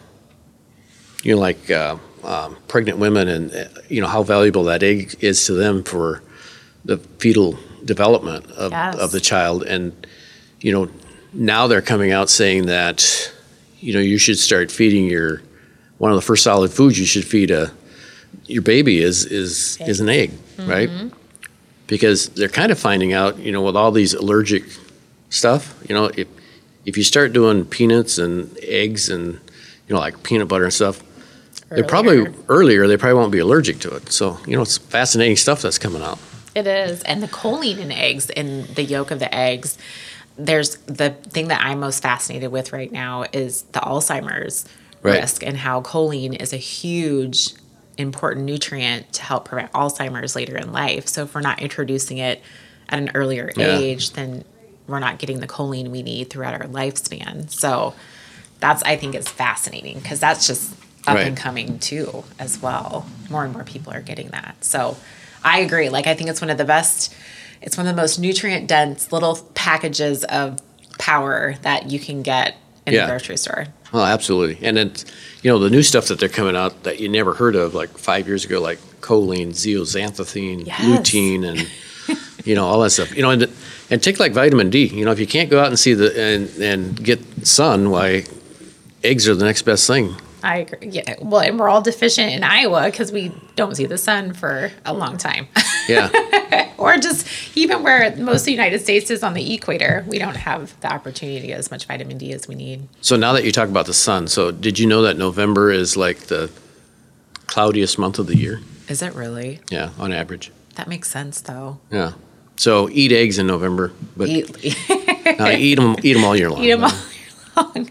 you 1.23 1.35
know 1.35 1.41
like 1.41 1.71
uh, 1.71 1.97
um, 2.25 2.57
pregnant 2.68 2.99
women 2.99 3.29
and 3.29 3.68
you 3.89 4.01
know 4.01 4.07
how 4.09 4.22
valuable 4.22 4.64
that 4.64 4.83
egg 4.83 5.14
is 5.20 5.45
to 5.47 5.53
them 5.55 5.83
for 5.85 6.22
the 6.85 6.99
fetal 7.18 7.59
development 7.85 8.51
of 8.53 8.72
Yes. 8.72 8.97
of 8.97 9.11
the 9.12 9.20
child. 9.20 9.62
And 9.64 9.93
you 10.61 10.72
know 10.72 10.89
now 11.33 11.66
they're 11.66 11.83
coming 11.83 12.12
out 12.12 12.31
saying 12.31 12.66
that 12.66 13.33
you 13.81 13.93
know 13.93 14.01
you 14.01 14.18
should 14.18 14.39
start 14.39 14.70
feeding 14.72 15.07
your 15.07 15.43
one 15.99 16.11
of 16.11 16.16
the 16.16 16.22
first 16.22 16.43
solid 16.45 16.70
foods 16.72 16.99
you 16.99 17.07
should 17.07 17.25
feed 17.25 17.51
a 17.51 17.70
your 18.47 18.62
baby 18.62 18.99
is 19.03 19.25
is 19.27 19.79
is 19.87 20.01
an 20.01 20.09
egg 20.09 20.31
right? 20.59 20.91
Because 21.87 22.29
they're 22.31 22.49
kind 22.49 22.72
of 22.72 22.79
finding 22.79 23.12
out 23.12 23.39
you 23.39 23.53
know 23.53 23.62
with 23.62 23.77
all 23.77 23.91
these 23.93 24.14
allergic 24.14 24.64
stuff 25.29 25.75
you 25.89 25.95
know 25.95 26.07
if 26.16 26.27
if 26.87 26.97
you 26.97 27.03
start 27.05 27.33
doing 27.33 27.64
peanuts 27.64 28.18
and 28.18 28.57
eggs 28.62 29.09
and 29.11 29.35
you 29.89 29.95
know 29.95 29.99
like 29.99 30.22
peanut 30.22 30.49
butter 30.49 30.64
and 30.64 30.72
stuff 30.72 31.03
they're 31.71 31.85
probably 31.85 32.19
Earlier. 32.19 32.35
earlier 32.49 32.87
they 32.89 32.97
probably 32.97 33.15
won't 33.19 33.33
be 33.33 33.39
allergic 33.41 33.79
to 33.81 33.95
it 33.97 34.12
so 34.12 34.39
you 34.47 34.55
know 34.57 34.62
it's 34.62 34.79
fascinating 34.79 35.37
stuff 35.37 35.62
that's 35.62 35.79
coming 35.79 36.03
out 36.03 36.19
It 36.55 36.67
is. 36.69 37.03
And 37.03 37.21
the 37.23 37.27
choline 37.29 37.79
in 37.79 37.91
eggs, 37.91 38.31
in 38.31 38.67
the 38.75 38.85
yolk 38.85 39.11
of 39.11 39.19
the 39.19 39.35
eggs, 39.35 39.77
there's 40.37 40.77
the 40.87 41.11
thing 41.11 41.49
that 41.49 41.61
I'm 41.65 41.81
most 41.81 42.01
fascinated 42.01 42.53
with 42.53 42.73
right 42.73 42.93
now 42.93 43.25
is 43.33 43.62
the 43.73 43.81
Alzheimer's 43.81 44.65
Right. 45.03 45.21
risk 45.21 45.43
and 45.45 45.57
how 45.57 45.83
choline 45.83 46.41
is 46.41 46.53
a 46.53 46.57
huge 46.57 47.55
important 47.99 48.47
nutrient 48.47 49.12
to 49.15 49.23
help 49.23 49.45
prevent 49.47 49.71
Alzheimer's 49.73 50.35
later 50.37 50.57
in 50.57 50.73
life. 50.73 51.09
So 51.09 51.25
if 51.25 51.35
we're 51.35 51.41
not 51.43 51.61
introducing 51.61 52.19
it 52.19 52.41
at 52.89 52.99
an 52.99 53.11
earlier 53.15 53.51
Yeah. 53.57 53.79
age, 53.79 54.12
then 54.12 54.45
we're 54.87 54.99
not 55.01 55.19
getting 55.19 55.41
the 55.41 55.47
choline 55.49 55.89
we 55.89 56.03
need 56.03 56.31
throughout 56.31 56.55
our 56.55 56.69
lifespan. 56.69 57.51
So 57.51 57.95
that's 58.61 58.83
I 58.85 58.97
think 58.97 59.15
is 59.15 59.29
fascinating 59.29 59.99
because 59.99 60.21
that's 60.21 60.47
just 60.47 60.73
up 61.07 61.15
Right. 61.17 61.27
and 61.27 61.37
coming 61.37 61.79
too 61.79 62.25
as 62.39 62.61
well. 62.61 63.07
More 63.31 63.45
and 63.45 63.53
more 63.53 63.65
people 63.65 63.93
are 63.93 64.01
getting 64.01 64.29
that. 64.29 64.57
So 64.65 64.97
I 65.43 65.61
agree. 65.61 65.89
Like 65.91 66.07
I 66.07 66.15
think 66.15 66.31
it's 66.31 66.41
one 66.41 66.51
of 66.51 66.59
the 66.59 66.65
best 66.65 67.15
it's 67.63 67.79
one 67.79 67.87
of 67.87 67.97
the 67.97 68.01
most 68.03 68.19
nutrient 68.19 68.67
dense 68.69 69.11
little 69.11 69.37
packages 69.55 70.23
of 70.25 70.59
power 70.99 71.55
that 71.63 71.91
you 71.91 71.99
can 71.99 72.23
get 72.23 72.57
in 72.87 72.93
Yeah. 72.93 73.07
the 73.07 73.13
grocery 73.13 73.39
store. 73.39 73.67
Oh, 73.95 74.03
absolutely. 74.03 74.59
And 74.67 74.77
it's, 74.77 75.07
you 75.43 75.51
know, 75.51 75.59
the 75.59 75.71
new 75.71 75.83
stuff 75.83 76.07
that 76.09 76.19
they're 76.19 76.29
coming 76.29 76.57
out 76.57 76.83
that 76.83 77.01
you 77.01 77.09
never 77.09 77.33
heard 77.33 77.57
of 77.57 77.75
like 77.75 77.97
five 77.97 78.27
years 78.27 78.45
ago, 78.45 78.61
like 78.61 78.79
choline, 79.01 79.51
zeaxanthin, 79.51 80.67
Yes. 80.67 80.81
lutein, 80.83 81.47
and, 81.49 81.67
you 82.45 82.55
know, 82.55 82.67
all 82.67 82.81
that 82.81 82.91
stuff. 82.91 83.15
You 83.17 83.23
know, 83.23 83.31
and, 83.31 83.49
and 83.91 84.03
take 84.03 84.21
like 84.21 84.33
vitamin 84.33 84.69
D. 84.69 84.87
You 84.87 85.05
know, 85.07 85.13
if 85.13 85.19
you 85.19 85.27
can't 85.27 85.49
go 85.49 85.59
out 85.61 85.69
and 85.69 85.79
see 85.79 85.95
the, 85.95 86.13
and, 86.21 86.51
and 86.63 87.03
get 87.03 87.47
sun, 87.47 87.91
why, 87.91 88.25
eggs 89.03 89.27
are 89.27 89.35
the 89.35 89.45
next 89.47 89.63
best 89.63 89.87
thing. 89.87 90.15
I 90.45 90.59
agree. 90.59 90.88
Yeah. 90.90 91.14
Well, 91.20 91.40
and 91.40 91.59
we're 91.59 91.68
all 91.68 91.80
deficient 91.82 92.32
in 92.32 92.45
Iowa 92.45 92.84
because 92.84 93.11
we 93.11 93.32
don't 93.57 93.74
see 93.76 93.86
the 93.86 93.99
sun 93.99 94.34
for 94.34 94.70
a 94.84 94.92
long 94.95 95.16
time. 95.16 95.49
Yeah. 95.86 96.09
or 96.78 96.97
just 96.97 97.26
even 97.55 97.82
where 97.82 98.16
most 98.16 98.40
of 98.40 98.45
the 98.47 98.53
United 98.53 98.80
States 98.80 99.11
is 99.11 99.22
on 99.22 99.34
the 99.34 99.53
equator, 99.55 100.03
we 100.09 100.18
don't 100.18 100.34
have 100.36 100.78
the 100.80 100.90
opportunity 100.90 101.42
to 101.42 101.47
get 101.47 101.59
as 101.59 101.70
much 101.70 101.84
vitamin 101.84 102.16
D 102.16 102.32
as 102.32 102.49
we 102.49 102.55
need. 102.55 102.88
so 103.03 103.16
now 103.16 103.34
that 103.34 103.45
you 103.45 103.53
talk 103.53 103.68
about 103.68 103.84
the 103.84 103.92
sun, 103.92 104.26
so 104.26 104.51
did 104.51 104.78
you 104.78 104.86
know 104.86 105.03
that 105.03 105.18
November 105.18 105.70
is 105.70 105.95
like 105.95 106.20
the 106.28 106.51
cloudiest 107.49 107.99
month 107.99 108.18
of 108.18 108.26
the 108.28 108.36
year? 108.38 108.62
Is 108.88 109.03
it 109.03 109.14
really? 109.14 109.61
Yeah, 109.70 109.90
on 109.99 110.11
average. 110.11 110.51
That 110.76 110.88
makes 110.88 111.11
sense 111.11 111.42
though. 111.42 111.80
Yeah. 111.90 112.12
So 112.57 112.88
eat 112.88 113.12
eggs 113.12 113.38
in 113.38 113.47
November, 113.47 113.92
but 114.16 114.30
Eat, 114.30 114.49
uh, 115.38 115.51
eat 115.55 115.74
them 115.74 115.97
eat 116.03 116.14
them 116.14 116.24
all 116.24 116.34
year 116.34 116.49
long. 116.49 116.62
eat 116.64 116.70
them 116.70 116.84
all 116.84 116.90
year 116.90 117.74
long. 117.74 117.90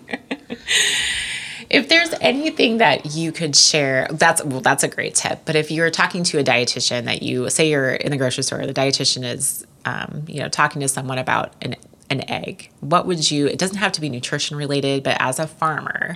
If 1.74 1.90
there's 1.90 2.14
anything 2.22 2.78
that 2.78 3.16
you 3.16 3.32
could 3.32 3.56
share, 3.56 4.08
that's 4.12 4.44
well, 4.44 4.62
that's 4.62 4.84
a 4.84 4.88
great 4.88 5.16
tip. 5.16 5.42
But 5.46 5.56
if 5.56 5.72
you're 5.72 5.90
talking 5.90 6.24
to 6.26 6.38
a 6.40 6.44
dietitian 6.44 7.06
that 7.06 7.24
you 7.24 7.50
say 7.50 7.70
you're 7.70 7.92
in 7.92 8.12
the 8.12 8.18
grocery 8.18 8.44
store, 8.44 8.66
the 8.66 8.74
dietitian 8.74 9.26
is, 9.26 9.66
um, 9.84 10.24
you 10.28 10.40
know, 10.40 10.50
talking 10.50 10.82
to 10.82 10.88
someone 10.88 11.18
about 11.18 11.54
an 11.62 11.76
an 12.10 12.30
egg. 12.30 12.70
What 12.80 13.08
would 13.08 13.30
you? 13.32 13.48
It 13.48 13.58
doesn't 13.58 13.78
have 13.78 13.92
to 13.94 14.02
be 14.02 14.10
nutrition 14.10 14.56
related, 14.56 15.04
but 15.04 15.18
as 15.20 15.40
a 15.40 15.48
farmer, 15.48 16.16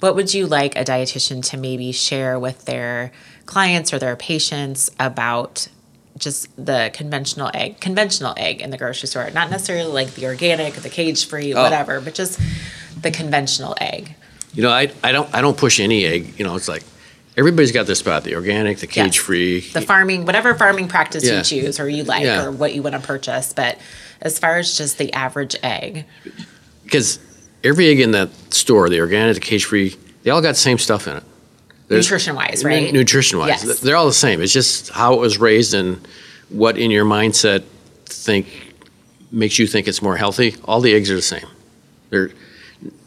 what 0.00 0.16
would 0.16 0.32
you 0.32 0.46
like 0.46 0.74
a 0.76 0.84
dietitian 0.84 1.44
to 1.50 1.56
maybe 1.58 1.92
share 1.92 2.38
with 2.38 2.64
their 2.64 3.12
clients 3.46 3.92
or 3.92 3.98
their 3.98 4.16
patients 4.16 4.90
about 4.98 5.68
just 6.16 6.48
the 6.56 6.90
conventional 6.94 7.50
egg, 7.52 7.80
conventional 7.80 8.32
egg 8.36 8.60
in 8.62 8.70
the 8.70 8.78
grocery 8.78 9.08
store, 9.08 9.28
not 9.30 9.50
necessarily 9.50 9.90
like 9.90 10.14
the 10.14 10.24
organic, 10.26 10.74
the 10.74 10.88
cage 10.88 11.26
free, 11.26 11.52
Oh. 11.52 11.62
whatever, 11.62 12.00
but 12.00 12.14
just 12.14 12.38
the 13.00 13.10
conventional 13.10 13.76
egg. 13.80 14.14
You 14.54 14.62
know, 14.62 14.70
I, 14.70 14.90
I 15.02 15.12
don't 15.12 15.32
I 15.34 15.40
don't 15.40 15.56
push 15.56 15.80
any 15.80 16.04
egg. 16.04 16.34
You 16.38 16.44
know, 16.44 16.54
it's 16.56 16.68
like 16.68 16.82
everybody's 17.36 17.72
got 17.72 17.86
their 17.86 17.94
spot: 17.94 18.24
the 18.24 18.34
organic, 18.36 18.78
the 18.78 18.86
cage 18.86 19.18
free. 19.18 19.60
The 19.60 19.80
farming, 19.80 20.24
whatever 20.26 20.54
farming 20.54 20.88
practice 20.88 21.24
Yeah. 21.24 21.38
you 21.38 21.42
choose 21.44 21.80
or 21.80 21.88
you 21.88 22.04
like 22.04 22.22
Yeah. 22.24 22.44
or 22.44 22.50
what 22.52 22.74
you 22.74 22.82
want 22.82 22.94
to 22.94 23.00
purchase. 23.00 23.52
But 23.52 23.78
as 24.20 24.38
far 24.38 24.56
as 24.58 24.76
just 24.76 24.98
the 24.98 25.12
average 25.12 25.56
egg, 25.62 26.04
Because 26.84 27.18
every 27.64 27.88
egg 27.88 28.00
in 28.00 28.12
that 28.12 28.30
store, 28.54 28.88
the 28.88 29.00
organic, 29.00 29.34
the 29.34 29.40
cage 29.40 29.64
free, 29.64 29.96
they 30.22 30.30
all 30.30 30.40
got 30.42 30.50
the 30.52 30.54
same 30.60 30.78
stuff 30.78 31.06
in 31.08 31.16
it. 31.16 31.22
nutrition 31.90 32.34
wise, 32.36 32.64
right? 32.64 32.92
Nutrition 32.92 33.38
wise, 33.38 33.64
Yes. 33.64 33.80
they're 33.80 33.96
all 33.96 34.06
the 34.06 34.12
same. 34.12 34.40
It's 34.40 34.52
just 34.52 34.90
how 34.90 35.14
it 35.14 35.20
was 35.20 35.38
raised 35.38 35.74
and 35.74 36.06
what 36.48 36.78
in 36.78 36.90
your 36.90 37.04
mindset 37.04 37.62
think 38.06 38.46
makes 39.32 39.58
you 39.58 39.66
think 39.66 39.88
it's 39.88 40.00
more 40.00 40.16
healthy. 40.16 40.54
All 40.64 40.80
the 40.80 40.94
eggs 40.94 41.10
are 41.10 41.16
the 41.16 41.22
same. 41.22 41.46
They're 42.10 42.30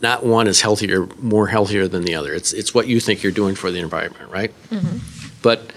not 0.02 0.26
one 0.26 0.48
is 0.48 0.62
healthier, 0.62 1.08
more 1.20 1.48
healthier 1.48 1.88
than 1.88 2.04
the 2.04 2.16
other. 2.16 2.34
It's 2.34 2.54
it's 2.54 2.74
what 2.74 2.88
you 2.88 3.00
think 3.00 3.22
you're 3.24 3.32
doing 3.32 3.56
for 3.56 3.70
the 3.72 3.80
environment, 3.80 4.32
right? 4.32 4.52
Mm-hmm. 4.70 4.98
But 5.42 5.72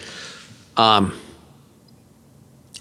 and 0.76 1.12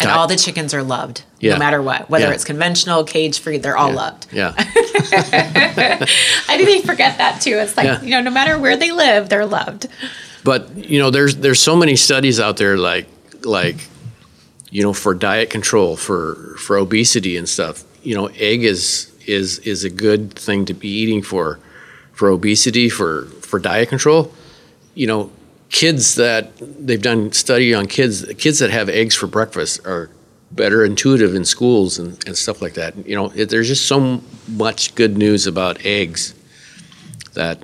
Got- 0.07 0.17
all 0.17 0.27
the 0.27 0.37
chickens 0.37 0.73
are 0.73 0.81
loved, 0.83 1.23
Yeah. 1.41 1.53
no 1.53 1.59
matter 1.59 1.81
what. 1.81 2.09
Whether 2.09 2.27
Yeah. 2.27 2.33
it's 2.33 2.45
conventional, 2.45 3.03
cage 3.03 3.39
free, 3.39 3.57
they're 3.57 3.75
all 3.75 3.91
loved. 3.91 4.27
yeah, 4.31 4.53
I 4.57 6.55
didn't 6.57 6.85
forget 6.85 7.17
that 7.17 7.41
too. 7.41 7.57
It's 7.57 7.75
like, 7.75 7.85
Yeah. 7.85 8.01
you 8.01 8.11
know, 8.11 8.21
no 8.21 8.31
matter 8.31 8.57
where 8.57 8.77
they 8.77 8.91
live, 8.91 9.27
they're 9.29 9.45
loved. 9.45 9.87
but 10.43 10.73
you 10.77 10.99
know, 10.99 11.09
there's 11.11 11.35
there's 11.37 11.59
so 11.59 11.75
many 11.75 11.95
studies 11.97 12.39
out 12.39 12.57
there 12.57 12.77
like 12.77 13.07
like 13.43 13.75
you 14.71 14.83
know 14.83 14.93
for 14.93 15.13
diet 15.13 15.49
control 15.49 15.97
for 15.97 16.55
for 16.59 16.77
obesity 16.77 17.35
and 17.35 17.49
stuff. 17.49 17.83
You 18.03 18.15
know, 18.15 18.27
egg 18.37 18.63
is 18.63 19.08
is 19.29 19.59
is 19.59 19.83
a 19.83 19.89
good 19.89 20.33
thing 20.33 20.65
to 20.65 20.73
be 20.73 20.89
eating 20.89 21.21
for 21.21 21.59
for 22.13 22.29
obesity 22.29 22.89
for 22.89 23.25
for 23.41 23.59
diet 23.59 23.89
control. 23.89 24.33
You 24.95 25.07
know, 25.07 25.31
kids 25.69 26.15
that 26.15 26.51
they've 26.59 27.01
done 27.01 27.31
study 27.31 27.73
on 27.73 27.87
kids 27.87 28.25
kids 28.37 28.59
that 28.59 28.71
have 28.71 28.89
eggs 28.89 29.15
for 29.15 29.27
breakfast 29.27 29.85
are 29.85 30.09
better 30.51 30.83
intuitive 30.83 31.35
in 31.35 31.45
schools 31.45 31.99
and, 31.99 32.17
and 32.27 32.35
stuff 32.35 32.61
like 32.61 32.73
that. 32.73 32.95
You 33.07 33.15
know, 33.15 33.31
it, 33.35 33.49
there's 33.49 33.67
just 33.67 33.87
so 33.87 34.21
much 34.47 34.95
good 34.95 35.17
news 35.17 35.45
about 35.47 35.85
eggs 35.85 36.33
that 37.33 37.61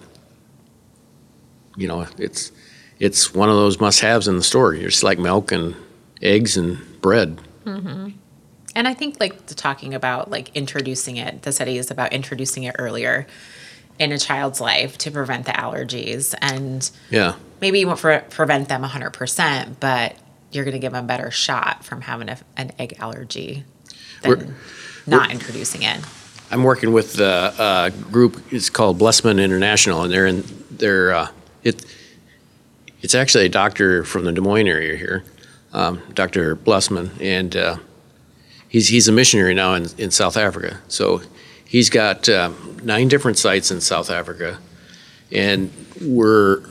you 1.75 1.87
know 1.87 2.07
it's 2.17 2.51
it's 2.99 3.33
one 3.33 3.49
of 3.49 3.55
those 3.55 3.79
must-haves 3.79 4.27
in 4.27 4.37
the 4.37 4.43
store. 4.43 4.75
Just 4.75 5.03
like 5.03 5.19
milk 5.19 5.51
and 5.51 5.75
eggs 6.21 6.57
and 6.57 7.01
bread. 7.01 7.41
Mm-hmm. 7.65 8.09
And 8.75 8.87
I 8.87 8.93
think 8.93 9.19
like 9.19 9.45
the 9.47 9.55
talking 9.55 9.93
about 9.93 10.29
like 10.29 10.55
introducing 10.55 11.15
it, 11.17 11.43
the 11.43 11.51
study 11.51 11.77
is 11.77 11.89
about 11.89 12.11
introducing 12.13 12.63
it 12.63 12.75
earlier 12.77 13.25
in 13.97 14.11
a 14.11 14.17
child's 14.17 14.59
life 14.59 14.97
to 14.99 15.09
prevent 15.11 15.45
the 15.45 15.53
allergies 15.53 16.35
and 16.41 16.89
Yeah, 17.09 17.35
maybe 17.61 17.79
you 17.79 17.87
won't 17.87 17.99
pre- 17.99 18.19
prevent 18.29 18.67
them 18.67 18.83
100%, 18.83 19.79
but 19.79 20.17
you're 20.51 20.65
going 20.65 20.73
to 20.73 20.79
give 20.79 20.91
them 20.91 21.05
a 21.05 21.07
better 21.07 21.31
shot 21.31 21.85
from 21.85 22.01
having 22.01 22.27
a, 22.27 22.37
an 22.57 22.73
egg 22.77 22.95
allergy 22.99 23.63
than 24.21 24.31
We're- 24.31 24.53
not 25.07 25.31
introducing 25.31 25.83
it. 25.83 25.99
I'm 26.51 26.63
working 26.63 26.91
with 26.93 27.13
the 27.13 27.53
uh, 27.57 27.89
group. 28.11 28.41
It's 28.51 28.69
called 28.69 28.97
Blessman 28.99 29.39
International, 29.39 30.03
and 30.03 30.11
they're 30.13 30.27
in. 30.27 30.43
They're 30.69 31.13
uh, 31.13 31.27
it. 31.63 31.83
It's 33.01 33.15
actually 33.15 33.45
a 33.45 33.49
doctor 33.49 34.03
from 34.03 34.25
the 34.25 34.31
Des 34.31 34.41
Moines 34.41 34.67
area 34.67 34.95
here, 34.95 35.23
um, 35.73 36.01
Dr. 36.13 36.55
Blessman, 36.55 37.11
and 37.19 37.55
uh, 37.55 37.77
he's 38.75 38.89
he's 38.89 39.07
a 39.07 39.11
missionary 39.13 39.53
now 39.53 39.73
in, 39.73 39.87
in 39.97 40.11
South 40.11 40.35
Africa. 40.35 40.81
So 40.89 41.21
he's 41.63 41.89
got 41.89 42.27
um, 42.27 42.77
nine 42.83 43.07
different 43.07 43.37
sites 43.37 43.71
in 43.71 43.79
South 43.79 44.09
Africa, 44.11 44.59
and 45.31 45.71
we're 46.01 46.61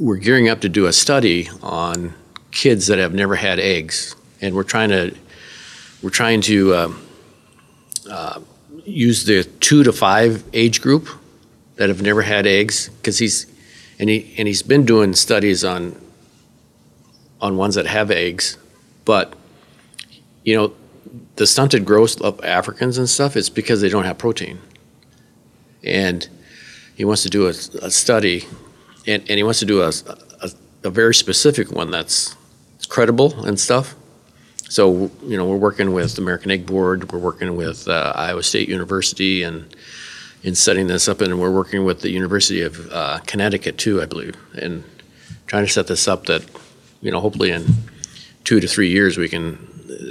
we're 0.00 0.16
gearing 0.16 0.48
up 0.48 0.60
to 0.62 0.68
do 0.68 0.86
a 0.86 0.92
study 0.92 1.48
on 1.62 2.14
kids 2.50 2.88
that 2.88 2.98
have 2.98 3.14
never 3.14 3.36
had 3.36 3.60
eggs, 3.60 4.16
and 4.40 4.56
we're 4.56 4.64
trying 4.64 4.88
to 4.88 5.14
we're 6.02 6.10
trying 6.10 6.40
to 6.40 6.74
um, 6.74 7.06
uh, 8.10 8.40
use 8.84 9.24
the 9.24 9.44
two 9.44 9.84
to 9.84 9.92
five 9.92 10.42
age 10.52 10.82
group 10.82 11.08
that 11.76 11.88
have 11.88 12.02
never 12.02 12.22
had 12.22 12.44
eggs. 12.48 12.88
Because 12.88 13.18
he's 13.18 13.46
and 14.00 14.10
he 14.10 14.34
and 14.36 14.48
he's 14.48 14.64
been 14.64 14.84
doing 14.84 15.14
studies 15.14 15.62
on 15.62 15.94
on 17.40 17.56
ones 17.56 17.76
that 17.76 17.86
have 17.86 18.10
eggs, 18.10 18.58
but 19.04 19.32
you 20.42 20.56
know 20.56 20.74
the 21.36 21.46
stunted 21.46 21.84
growth 21.84 22.20
of 22.20 22.42
Africans 22.44 22.98
and 22.98 23.08
stuff 23.08 23.36
is 23.36 23.48
because 23.50 23.80
they 23.80 23.88
don't 23.88 24.04
have 24.04 24.18
protein, 24.18 24.58
and 25.84 26.28
he 26.94 27.04
wants 27.04 27.22
to 27.22 27.30
do 27.30 27.46
a, 27.46 27.50
a 27.50 27.90
study, 27.90 28.46
and, 29.06 29.22
and 29.28 29.36
he 29.38 29.42
wants 29.42 29.58
to 29.60 29.66
do 29.66 29.82
a, 29.82 29.92
a 30.42 30.50
a 30.86 30.90
very 30.90 31.14
specific 31.14 31.70
one 31.70 31.90
that's 31.90 32.36
credible 32.88 33.44
and 33.44 33.58
stuff. 33.58 33.94
So 34.68 35.10
you 35.22 35.36
know 35.36 35.46
we're 35.46 35.56
working 35.56 35.92
with 35.92 36.16
the 36.16 36.22
American 36.22 36.50
Egg 36.50 36.66
Board, 36.66 37.12
we're 37.12 37.18
working 37.18 37.56
with 37.56 37.86
uh, 37.88 38.12
Iowa 38.16 38.42
State 38.42 38.68
University, 38.68 39.42
and 39.42 39.74
in 40.42 40.54
setting 40.54 40.86
this 40.86 41.08
up, 41.08 41.20
and 41.20 41.38
we're 41.38 41.50
working 41.50 41.84
with 41.84 42.00
the 42.00 42.10
University 42.10 42.62
of 42.62 42.90
uh, 42.92 43.18
Connecticut 43.26 43.78
too, 43.78 44.00
I 44.00 44.06
believe, 44.06 44.36
and 44.60 44.84
trying 45.46 45.66
to 45.66 45.72
set 45.72 45.86
this 45.86 46.08
up 46.08 46.26
that 46.26 46.44
you 47.00 47.10
know 47.10 47.20
hopefully 47.20 47.50
in 47.50 47.66
two 48.44 48.60
to 48.60 48.66
three 48.66 48.90
years 48.90 49.18
we 49.18 49.28
can 49.28 49.58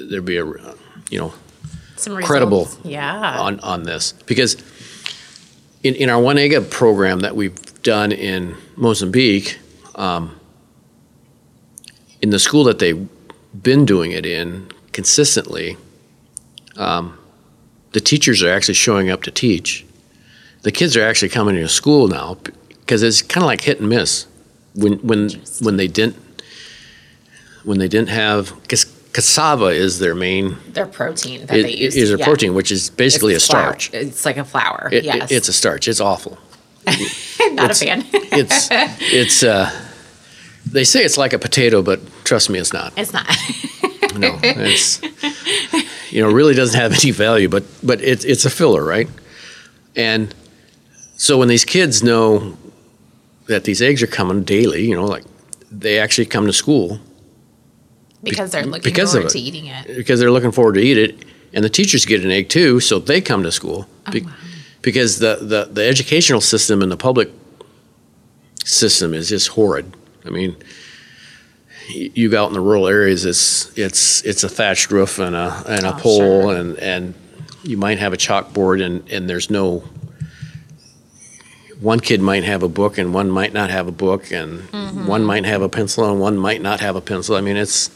there 0.09 0.21
be 0.21 0.37
a 0.37 0.74
you 1.09 1.19
know 1.19 1.33
Some 1.95 2.21
Credible 2.21 2.65
results. 2.65 2.85
Yeah. 2.85 3.39
on 3.39 3.59
on 3.61 3.83
this 3.83 4.13
because 4.25 4.55
in, 5.83 5.93
in 5.95 6.09
our 6.09 6.19
one 6.19 6.37
egg 6.37 6.71
program 6.71 7.19
that 7.19 7.35
we've 7.35 7.83
done 7.83 8.11
in 8.11 8.55
Mozambique, 8.75 9.59
um, 9.93 10.39
in 12.21 12.31
the 12.31 12.39
school 12.39 12.63
that 12.63 12.79
they've 12.79 13.07
been 13.61 13.85
doing 13.85 14.11
it 14.11 14.25
in 14.25 14.67
consistently, 14.93 15.77
um, 16.75 17.17
the 17.91 17.99
teachers 17.99 18.41
are 18.41 18.49
actually 18.49 18.73
showing 18.73 19.11
up 19.11 19.21
to 19.23 19.31
teach. 19.31 19.85
The 20.63 20.71
kids 20.71 20.97
are 20.97 21.03
actually 21.05 21.29
coming 21.29 21.55
to 21.55 21.67
school 21.67 22.07
now 22.07 22.37
because 22.67 23.03
it's 23.03 23.21
kind 23.21 23.43
of 23.43 23.47
like 23.47 23.61
hit 23.61 23.79
and 23.79 23.87
miss. 23.87 24.25
When 24.73 24.93
when 24.99 25.29
when 25.61 25.77
they 25.77 25.87
didn't 25.87 26.17
when 27.63 27.77
they 27.77 27.87
didn't 27.87 28.09
have 28.09 28.59
because 28.63 28.85
cassava 29.15 29.67
is 29.67 29.99
their 29.99 30.13
main 30.13 30.57
Their 30.73 30.85
protein 30.85 31.45
that 31.45 31.57
it, 31.57 31.63
they 31.63 31.71
use. 31.71 31.95
is 31.95 32.11
a 32.11 32.17
yeah. 32.17 32.25
protein, 32.25 32.53
which 32.53 32.69
is 32.69 32.89
basically 32.89 33.33
It's 33.33 33.45
a 33.45 33.47
starch. 33.47 33.93
It's 33.93 34.25
like 34.25 34.35
a 34.35 34.43
flour. 34.43 34.89
It- 34.91 34.97
it- 34.97 35.03
yes. 35.05 35.31
it's 35.31 35.47
a 35.47 35.53
starch. 35.53 35.87
It's 35.87 36.01
awful. 36.01 36.37
not 37.53 37.71
a 37.71 37.75
fan. 37.75 38.03
It's 38.11 38.67
it's 39.21 39.41
uh, 39.41 39.71
they 40.69 40.83
say 40.83 41.05
it's 41.05 41.17
like 41.17 41.31
a 41.31 41.39
potato, 41.39 41.81
but 41.81 41.99
trust 42.25 42.49
me, 42.49 42.59
it's 42.59 42.73
not. 42.73 42.91
it's 42.97 43.13
not. 43.13 43.25
No, 44.17 44.39
it's 44.43 45.01
you 46.09 46.21
know 46.23 46.31
really 46.31 46.53
doesn't 46.53 46.79
have 46.79 46.93
any 46.93 47.11
value, 47.11 47.49
but 47.49 47.63
but 47.83 47.99
it's 48.01 48.23
it's 48.23 48.45
a 48.45 48.49
filler, 48.49 48.81
right? 48.81 49.09
And 49.95 50.33
so 51.17 51.37
when 51.37 51.49
these 51.49 51.65
kids 51.65 52.01
know 52.01 52.55
that 53.47 53.63
these 53.65 53.81
eggs 53.81 54.01
are 54.03 54.07
coming 54.07 54.43
daily, 54.45 54.85
you 54.87 54.95
know, 54.95 55.05
like 55.05 55.25
they 55.69 55.99
actually 55.99 56.27
come 56.27 56.45
to 56.47 56.53
school 56.53 56.99
because 58.25 58.51
they're 58.51 58.65
looking 58.65 58.83
because 58.91 59.13
forward 59.13 59.29
to 59.29 59.39
eating 59.39 59.67
it. 59.67 59.87
because 59.95 60.19
they're 60.19 60.31
looking 60.31 60.51
forward 60.51 60.73
to 60.75 60.81
eat 60.81 60.97
it, 60.97 61.25
and 61.53 61.63
the 61.63 61.69
teachers 61.69 62.05
get 62.05 62.23
an 62.25 62.31
egg 62.31 62.49
too, 62.49 62.79
so 62.79 62.99
they 62.99 63.21
come 63.21 63.43
to 63.43 63.51
school 63.51 63.87
oh, 64.07 64.11
Be- 64.11 64.25
because 64.81 65.19
the, 65.19 65.37
the 65.41 65.69
the 65.71 65.87
educational 65.87 66.41
system 66.41 66.81
and 66.81 66.91
the 66.91 66.97
public 66.97 67.31
system 68.63 69.13
is 69.13 69.29
just 69.29 69.49
horrid. 69.49 69.95
I 70.25 70.29
mean, 70.29 70.55
you 71.89 72.29
go 72.29 72.43
out 72.43 72.47
in 72.47 72.53
the 72.53 72.59
rural 72.61 72.87
areas, 72.87 73.25
it's 73.25 73.75
it's 73.77 74.21
it's 74.23 74.43
a 74.43 74.49
thatched 74.49 74.91
roof 74.91 75.19
and 75.19 75.35
a 75.35 75.63
and 75.67 75.85
a 75.85 75.95
Oh, 75.95 75.99
pole, 75.99 76.19
sure. 76.41 76.55
and 76.55 76.77
and 76.79 77.13
you 77.63 77.77
might 77.77 77.99
have 77.99 78.13
a 78.13 78.17
chalkboard, 78.17 78.83
and 78.83 79.07
and 79.11 79.29
there's 79.29 79.49
no. 79.49 79.83
One 81.81 81.99
kid 81.99 82.21
might 82.21 82.43
have 82.45 82.63
a 82.63 82.69
book, 82.69 82.97
and 82.97 83.13
one 83.13 83.29
might 83.29 83.51
not 83.53 83.69
have 83.69 83.87
a 83.87 83.91
book, 83.91 84.31
and 84.31 84.59
Mm-hmm. 84.69 85.07
one 85.07 85.23
might 85.25 85.45
have 85.45 85.61
a 85.61 85.69
pencil, 85.69 86.09
and 86.09 86.19
one 86.19 86.37
might 86.37 86.61
not 86.61 86.79
have 86.79 86.95
a 86.95 87.01
pencil. 87.01 87.35
I 87.35 87.41
mean, 87.41 87.57
it's 87.57 87.89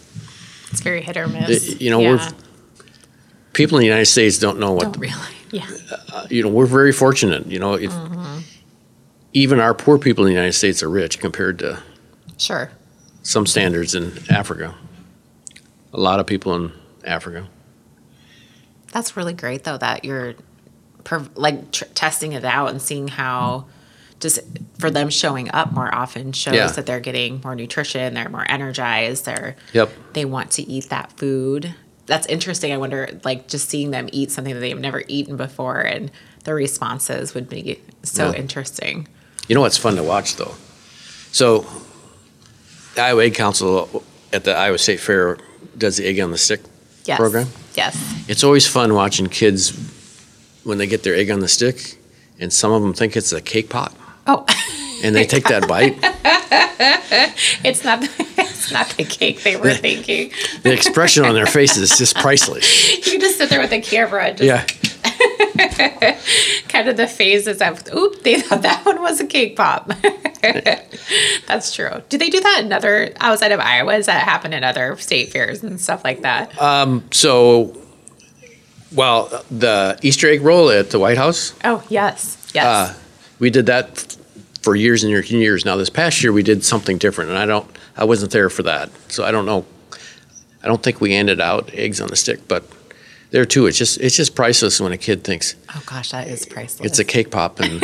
It's 0.71 0.81
very 0.81 1.01
hit 1.01 1.15
or 1.17 1.27
miss. 1.27 1.69
It- 1.69 1.81
you 1.81 1.89
know, 1.89 1.99
we're- 1.99 2.21
people 3.53 3.77
in 3.77 3.81
the 3.81 3.87
United 3.87 4.05
States 4.07 4.37
don't 4.37 4.59
know 4.59 4.73
what 4.73 4.83
don't 4.93 4.99
realize. 4.99 5.29
Yeah. 5.51 5.65
you 6.29 6.43
know, 6.43 6.49
we're 6.49 6.67
very 6.67 6.91
fortunate. 6.91 7.47
You 7.47 7.57
know, 7.59 7.73
if 7.73 7.91
even 9.33 9.59
our 9.59 9.73
poor 9.73 9.97
people 9.97 10.25
in 10.25 10.29
the 10.29 10.35
United 10.35 10.53
States 10.53 10.83
are 10.83 10.89
rich 10.89 11.19
compared 11.19 11.57
to 11.59 11.79
Sure. 12.37 12.69
some 13.23 13.45
standards 13.47 13.95
in 13.95 14.11
Africa. 14.29 14.75
A 15.93 15.99
lot 15.99 16.19
of 16.19 16.27
people 16.27 16.53
in 16.55 16.71
Africa. 17.03 17.47
That's 18.91 19.15
really 19.17 19.33
great 19.33 19.63
though 19.63 19.77
that 19.77 20.03
you're 20.05 20.35
like 21.35 21.71
tr- 21.71 21.85
testing 21.95 22.33
it 22.33 22.45
out 22.45 22.69
and 22.69 22.81
seeing 22.81 23.07
how 23.07 23.65
just 24.19 24.39
for 24.77 24.91
them 24.91 25.09
showing 25.09 25.49
up 25.51 25.71
more 25.71 25.93
often 25.95 26.33
shows 26.33 26.53
Yeah. 26.53 26.67
that 26.67 26.85
they're 26.85 26.99
getting 26.99 27.39
more 27.43 27.55
nutrition, 27.55 28.13
they're 28.13 28.27
more 28.29 28.45
energized, 28.49 29.25
they're 29.25 29.55
Yep. 29.73 29.89
they 30.13 30.25
want 30.25 30.51
to 30.51 30.69
eat 30.69 30.89
that 30.89 31.13
food. 31.17 31.73
That's 32.05 32.27
interesting. 32.27 32.73
I 32.73 32.77
wonder 32.77 33.09
like 33.23 33.47
just 33.47 33.69
seeing 33.69 33.91
them 33.91 34.09
eat 34.11 34.31
something 34.31 34.53
that 34.53 34.59
they've 34.59 34.77
never 34.79 35.03
eaten 35.07 35.37
before 35.37 35.79
and 35.81 36.11
the 36.43 36.53
responses 36.53 37.33
would 37.33 37.47
be 37.49 37.79
so 38.03 38.31
Yeah. 38.31 38.37
interesting. 38.39 39.07
You 39.47 39.55
know 39.55 39.61
what's 39.61 39.77
fun 39.77 39.95
to 39.95 40.03
watch 40.03 40.35
though? 40.35 40.55
So, 41.31 41.65
the 42.95 43.01
Iowa 43.03 43.23
Egg 43.23 43.35
Council 43.35 44.03
at 44.33 44.43
the 44.43 44.55
Iowa 44.55 44.77
State 44.77 44.99
Fair 44.99 45.37
does 45.77 45.97
the 45.97 46.05
egg 46.07 46.19
on 46.19 46.31
the 46.31 46.37
stick 46.37 46.61
Yes. 47.05 47.17
program. 47.17 47.47
Yes. 47.75 47.95
It's 48.27 48.43
always 48.43 48.67
fun 48.67 48.93
watching 48.93 49.27
kids 49.27 49.71
when 50.63 50.77
they 50.77 50.87
get 50.87 51.03
their 51.03 51.15
egg 51.15 51.29
on 51.31 51.39
the 51.39 51.47
stick, 51.47 51.95
and 52.39 52.51
some 52.53 52.71
of 52.71 52.81
them 52.81 52.93
think 52.93 53.15
it's 53.17 53.31
a 53.31 53.41
cake 53.41 53.69
pop, 53.69 53.93
Oh, 54.27 54.45
and 55.03 55.15
they 55.15 55.25
take 55.25 55.45
that 55.45 55.67
bite. 55.67 55.97
it's 57.63 57.83
not 57.83 57.99
it's 58.37 58.71
not 58.71 58.89
the 58.97 59.03
cake 59.03 59.43
they 59.43 59.55
were 59.55 59.73
thinking. 59.73 60.31
The 60.63 60.73
expression 60.73 61.23
on 61.25 61.33
their 61.33 61.45
faces 61.45 61.91
is 61.91 61.97
just 61.97 62.15
priceless. 62.17 62.97
You 63.05 63.13
can 63.13 63.21
just 63.21 63.37
sit 63.37 63.49
there 63.49 63.59
with 63.61 63.69
the 63.69 63.81
camera 63.81 64.25
and 64.27 64.37
just 64.37 64.45
Yeah. 64.47 64.65
kind 66.67 66.87
of 66.89 66.97
the 66.97 67.07
phases 67.07 67.61
of 67.61 67.81
oop 67.93 68.23
they 68.23 68.39
thought 68.39 68.61
that 68.61 68.85
one 68.85 69.01
was 69.01 69.19
a 69.19 69.25
cake 69.25 69.55
pop 69.57 69.91
that's 71.47 71.73
true 71.73 71.89
do 72.09 72.17
they 72.17 72.29
do 72.29 72.39
that 72.39 72.61
in 72.63 72.71
other 72.71 73.11
outside 73.19 73.51
of 73.51 73.59
iowa 73.59 73.97
does 73.97 74.05
that 74.05 74.23
happen 74.23 74.53
in 74.53 74.63
other 74.63 74.95
state 74.97 75.29
fairs 75.31 75.61
and 75.63 75.79
stuff 75.81 76.03
like 76.03 76.21
that 76.21 76.57
um, 76.61 77.03
So, 77.11 77.75
well, 78.93 79.43
the 79.51 79.97
Easter 80.01 80.27
egg 80.29 80.41
roll 80.41 80.69
at 80.69 80.89
the 80.91 80.99
White 80.99 81.17
House, 81.17 81.53
oh 81.63 81.83
yes 81.89 82.37
yes. 82.53 82.65
Uh, 82.65 82.93
we 83.39 83.49
did 83.49 83.65
that 83.67 83.89
f- 83.91 84.17
for 84.61 84.75
years 84.75 85.03
and 85.03 85.11
years 85.11 85.31
and 85.31 85.39
years. 85.41 85.65
Now, 85.65 85.75
this 85.77 85.89
past 85.89 86.21
year, 86.23 86.33
we 86.33 86.43
did 86.43 86.63
something 86.65 86.97
different, 86.97 87.29
and 87.29 87.39
I 87.39 87.45
don't, 87.45 87.67
I 87.95 88.03
wasn't 88.03 88.31
there 88.31 88.49
for 88.49 88.63
that, 88.63 88.89
so 89.07 89.23
I 89.23 89.31
don't 89.31 89.45
know. 89.45 89.65
I 90.61 90.67
don't 90.67 90.83
think 90.83 90.99
we 90.99 91.13
handed 91.13 91.39
out 91.39 91.69
eggs 91.73 92.01
on 92.01 92.09
the 92.09 92.15
stick, 92.17 92.47
but 92.47 92.65
there 93.31 93.45
too, 93.45 93.67
it's 93.67 93.77
just, 93.77 93.99
it's 94.01 94.15
just 94.15 94.35
priceless 94.35 94.81
when 94.81 94.91
a 94.91 94.97
kid 94.97 95.23
thinks 95.23 95.55
oh 95.73 95.81
gosh 95.85 96.11
that 96.11 96.27
is 96.27 96.45
priceless. 96.45 96.85
it's 96.89 96.99
a 96.99 97.05
cake 97.05 97.31
pop, 97.31 97.59
and 97.59 97.81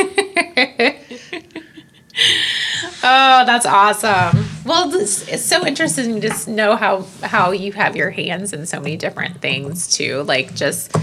oh 3.02 3.44
that's 3.46 3.64
awesome 3.64 4.45
well 4.66 4.88
this, 4.88 5.26
it's 5.28 5.44
so 5.44 5.66
interesting 5.66 6.14
to 6.14 6.28
just 6.28 6.48
know 6.48 6.76
how 6.76 7.06
how 7.22 7.50
you 7.50 7.72
have 7.72 7.96
your 7.96 8.10
hands 8.10 8.52
in 8.52 8.66
so 8.66 8.80
many 8.80 8.96
different 8.96 9.40
things 9.40 9.88
too 9.88 10.22
like 10.24 10.54
just 10.54 10.94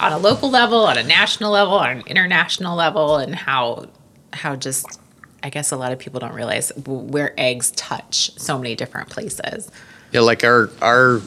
on 0.00 0.12
a 0.12 0.18
local 0.18 0.50
level 0.50 0.84
on 0.84 0.98
a 0.98 1.02
national 1.02 1.50
level 1.50 1.74
on 1.74 1.98
an 1.98 2.06
international 2.06 2.76
level 2.76 3.16
and 3.16 3.34
how 3.34 3.86
how 4.32 4.54
just 4.54 5.00
i 5.42 5.50
guess 5.50 5.72
a 5.72 5.76
lot 5.76 5.92
of 5.92 5.98
people 5.98 6.20
don't 6.20 6.34
realize 6.34 6.70
where 6.86 7.34
eggs 7.38 7.70
touch 7.72 8.30
so 8.38 8.58
many 8.58 8.74
different 8.74 9.08
places 9.08 9.70
yeah, 10.12 10.20
like 10.20 10.44
our 10.44 10.70
our 10.80 11.20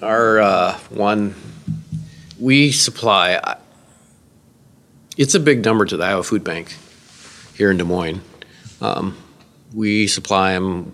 our 0.00 0.40
uh, 0.40 0.78
one 0.90 1.34
we 2.38 2.70
supply. 2.72 3.58
It's 5.16 5.34
a 5.34 5.40
big 5.40 5.64
number 5.64 5.84
to 5.86 5.96
the 5.96 6.04
Iowa 6.04 6.22
Food 6.22 6.44
Bank 6.44 6.76
here 7.54 7.70
in 7.70 7.78
Des 7.78 7.84
Moines. 7.84 8.20
Um, 8.80 9.16
we 9.76 10.06
supply 10.08 10.54
them. 10.54 10.92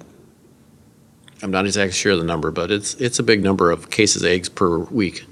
I'm 1.43 1.51
not 1.51 1.65
exactly 1.65 1.93
sure 1.93 2.13
of 2.13 2.19
the 2.19 2.25
number, 2.25 2.51
but 2.51 2.71
it's 2.71 2.95
it's 2.95 3.19
a 3.19 3.23
big 3.23 3.43
number 3.43 3.71
of 3.71 3.89
cases 3.91 4.23
of 4.23 4.29
eggs 4.29 4.49
per 4.51 4.79
week. 4.79 5.25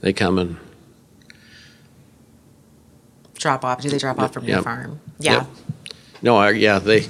They 0.00 0.12
come 0.12 0.38
and 0.38 0.56
drop 3.34 3.64
off 3.64 3.80
do 3.82 3.88
they 3.90 3.98
drop 3.98 4.18
off 4.20 4.32
from 4.32 4.44
your 4.44 4.56
Yep. 4.58 4.64
farm 4.64 5.00
yeah 5.18 5.32
Yep. 5.32 5.46
no, 6.22 6.36
I, 6.36 6.50
yeah, 6.50 6.78
they 6.78 7.00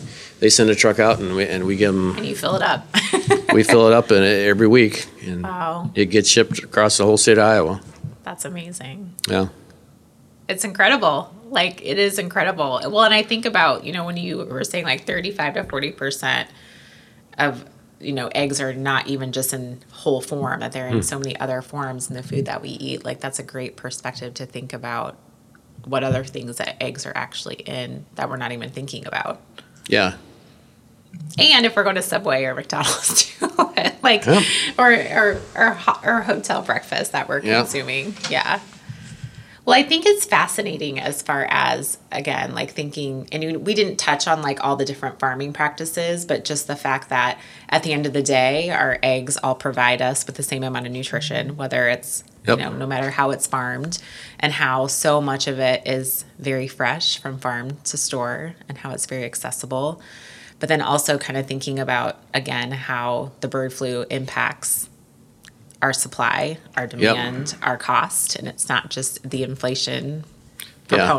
they 0.40 0.48
send 0.48 0.70
a 0.70 0.74
truck 0.74 0.98
out 0.98 1.18
and 1.18 1.36
we 1.36 1.44
and 1.46 1.64
we 1.66 1.76
give 1.76 1.94
them 1.94 2.16
and 2.16 2.24
you 2.26 2.34
fill 2.34 2.54
it 2.56 2.62
up 2.62 2.86
we 3.52 3.62
fill 3.62 3.86
it 3.86 3.92
up 3.92 4.10
in 4.10 4.22
it 4.22 4.46
every 4.48 4.66
week 4.66 5.06
and 5.26 5.42
wow 5.42 5.90
it 5.94 6.06
gets 6.06 6.28
shipped 6.30 6.60
across 6.60 6.96
the 6.96 7.04
whole 7.04 7.18
state 7.18 7.36
of 7.38 7.44
Iowa. 7.44 7.80
that's 8.24 8.44
amazing 8.46 9.12
Yeah. 9.28 9.48
it's 10.48 10.64
incredible. 10.64 11.34
Like 11.52 11.82
it 11.84 11.98
is 11.98 12.18
incredible. 12.18 12.80
Well, 12.82 13.02
and 13.02 13.12
I 13.12 13.22
think 13.22 13.44
about, 13.44 13.84
you 13.84 13.92
know, 13.92 14.06
when 14.06 14.16
you 14.16 14.38
were 14.38 14.64
saying 14.64 14.86
like 14.86 15.04
35 15.04 15.54
to 15.54 15.64
40% 15.64 16.46
of, 17.36 17.66
you 18.00 18.14
know, 18.14 18.28
eggs 18.28 18.58
are 18.58 18.72
not 18.72 19.06
even 19.06 19.32
just 19.32 19.52
in 19.52 19.82
whole 19.90 20.22
form, 20.22 20.60
that 20.60 20.72
they're 20.72 20.88
in 20.88 20.94
hmm. 20.94 21.00
so 21.02 21.18
many 21.18 21.38
other 21.38 21.60
forms 21.60 22.08
in 22.08 22.16
the 22.16 22.22
food 22.22 22.46
that 22.46 22.62
we 22.62 22.70
eat. 22.70 23.04
Like 23.04 23.20
that's 23.20 23.38
a 23.38 23.42
great 23.42 23.76
perspective 23.76 24.32
to 24.34 24.46
think 24.46 24.72
about 24.72 25.18
what 25.84 26.02
other 26.02 26.24
things 26.24 26.56
that 26.56 26.82
eggs 26.82 27.04
are 27.04 27.12
actually 27.14 27.56
in 27.56 28.06
that 28.14 28.30
we're 28.30 28.38
not 28.38 28.52
even 28.52 28.70
thinking 28.70 29.06
about. 29.06 29.42
Yeah. 29.88 30.16
And 31.38 31.66
if 31.66 31.76
we're 31.76 31.82
going 31.82 31.96
to 31.96 32.02
Subway 32.02 32.44
or 32.44 32.54
McDonald's 32.54 33.26
too, 33.38 33.46
like, 34.02 34.26
or, 34.26 34.40
or, 34.78 35.38
or, 35.54 35.78
or 36.02 36.22
hotel 36.22 36.62
breakfast 36.62 37.12
that 37.12 37.28
we're 37.28 37.42
consuming. 37.42 38.14
Yeah. 38.30 38.60
Well, 39.64 39.78
I 39.78 39.84
think 39.84 40.06
it's 40.06 40.24
fascinating 40.24 40.98
as 40.98 41.22
far 41.22 41.46
as, 41.48 41.96
again, 42.10 42.52
like 42.52 42.72
thinking, 42.72 43.28
and 43.30 43.64
we 43.64 43.74
didn't 43.74 43.96
touch 43.96 44.26
on 44.26 44.42
like 44.42 44.64
all 44.64 44.74
the 44.74 44.84
different 44.84 45.20
farming 45.20 45.52
practices, 45.52 46.24
but 46.24 46.44
just 46.44 46.66
the 46.66 46.74
fact 46.74 47.10
that 47.10 47.38
at 47.68 47.84
the 47.84 47.92
end 47.92 48.04
of 48.04 48.12
the 48.12 48.24
day, 48.24 48.70
our 48.70 48.98
eggs 49.04 49.36
all 49.36 49.54
provide 49.54 50.02
us 50.02 50.26
with 50.26 50.34
the 50.34 50.42
same 50.42 50.64
amount 50.64 50.86
of 50.86 50.92
nutrition, 50.92 51.56
whether 51.56 51.88
it's, 51.88 52.24
Yep. 52.44 52.58
you 52.58 52.64
know, 52.64 52.72
no 52.72 52.88
matter 52.88 53.10
how 53.10 53.30
it's 53.30 53.46
farmed, 53.46 53.98
and 54.40 54.52
how 54.52 54.88
so 54.88 55.20
much 55.20 55.46
of 55.46 55.60
it 55.60 55.86
is 55.86 56.24
very 56.40 56.66
fresh 56.66 57.20
from 57.20 57.38
farm 57.38 57.76
to 57.84 57.96
store, 57.96 58.56
and 58.68 58.78
how 58.78 58.90
it's 58.90 59.06
very 59.06 59.24
accessible 59.24 60.02
but 60.58 60.68
then 60.68 60.80
also 60.80 61.18
kind 61.18 61.36
of 61.36 61.44
thinking 61.44 61.80
about 61.80 62.20
again 62.32 62.70
how 62.70 63.32
the 63.40 63.48
bird 63.48 63.72
flu 63.72 64.04
impacts 64.10 64.88
our 65.82 65.92
supply, 65.92 66.56
our 66.76 66.86
demand, 66.86 67.56
our 67.62 67.76
cost, 67.76 68.36
and 68.36 68.46
it's 68.48 68.68
not 68.68 68.88
just 68.88 69.28
the 69.28 69.42
inflation 69.42 70.24
Yeah. 70.90 71.12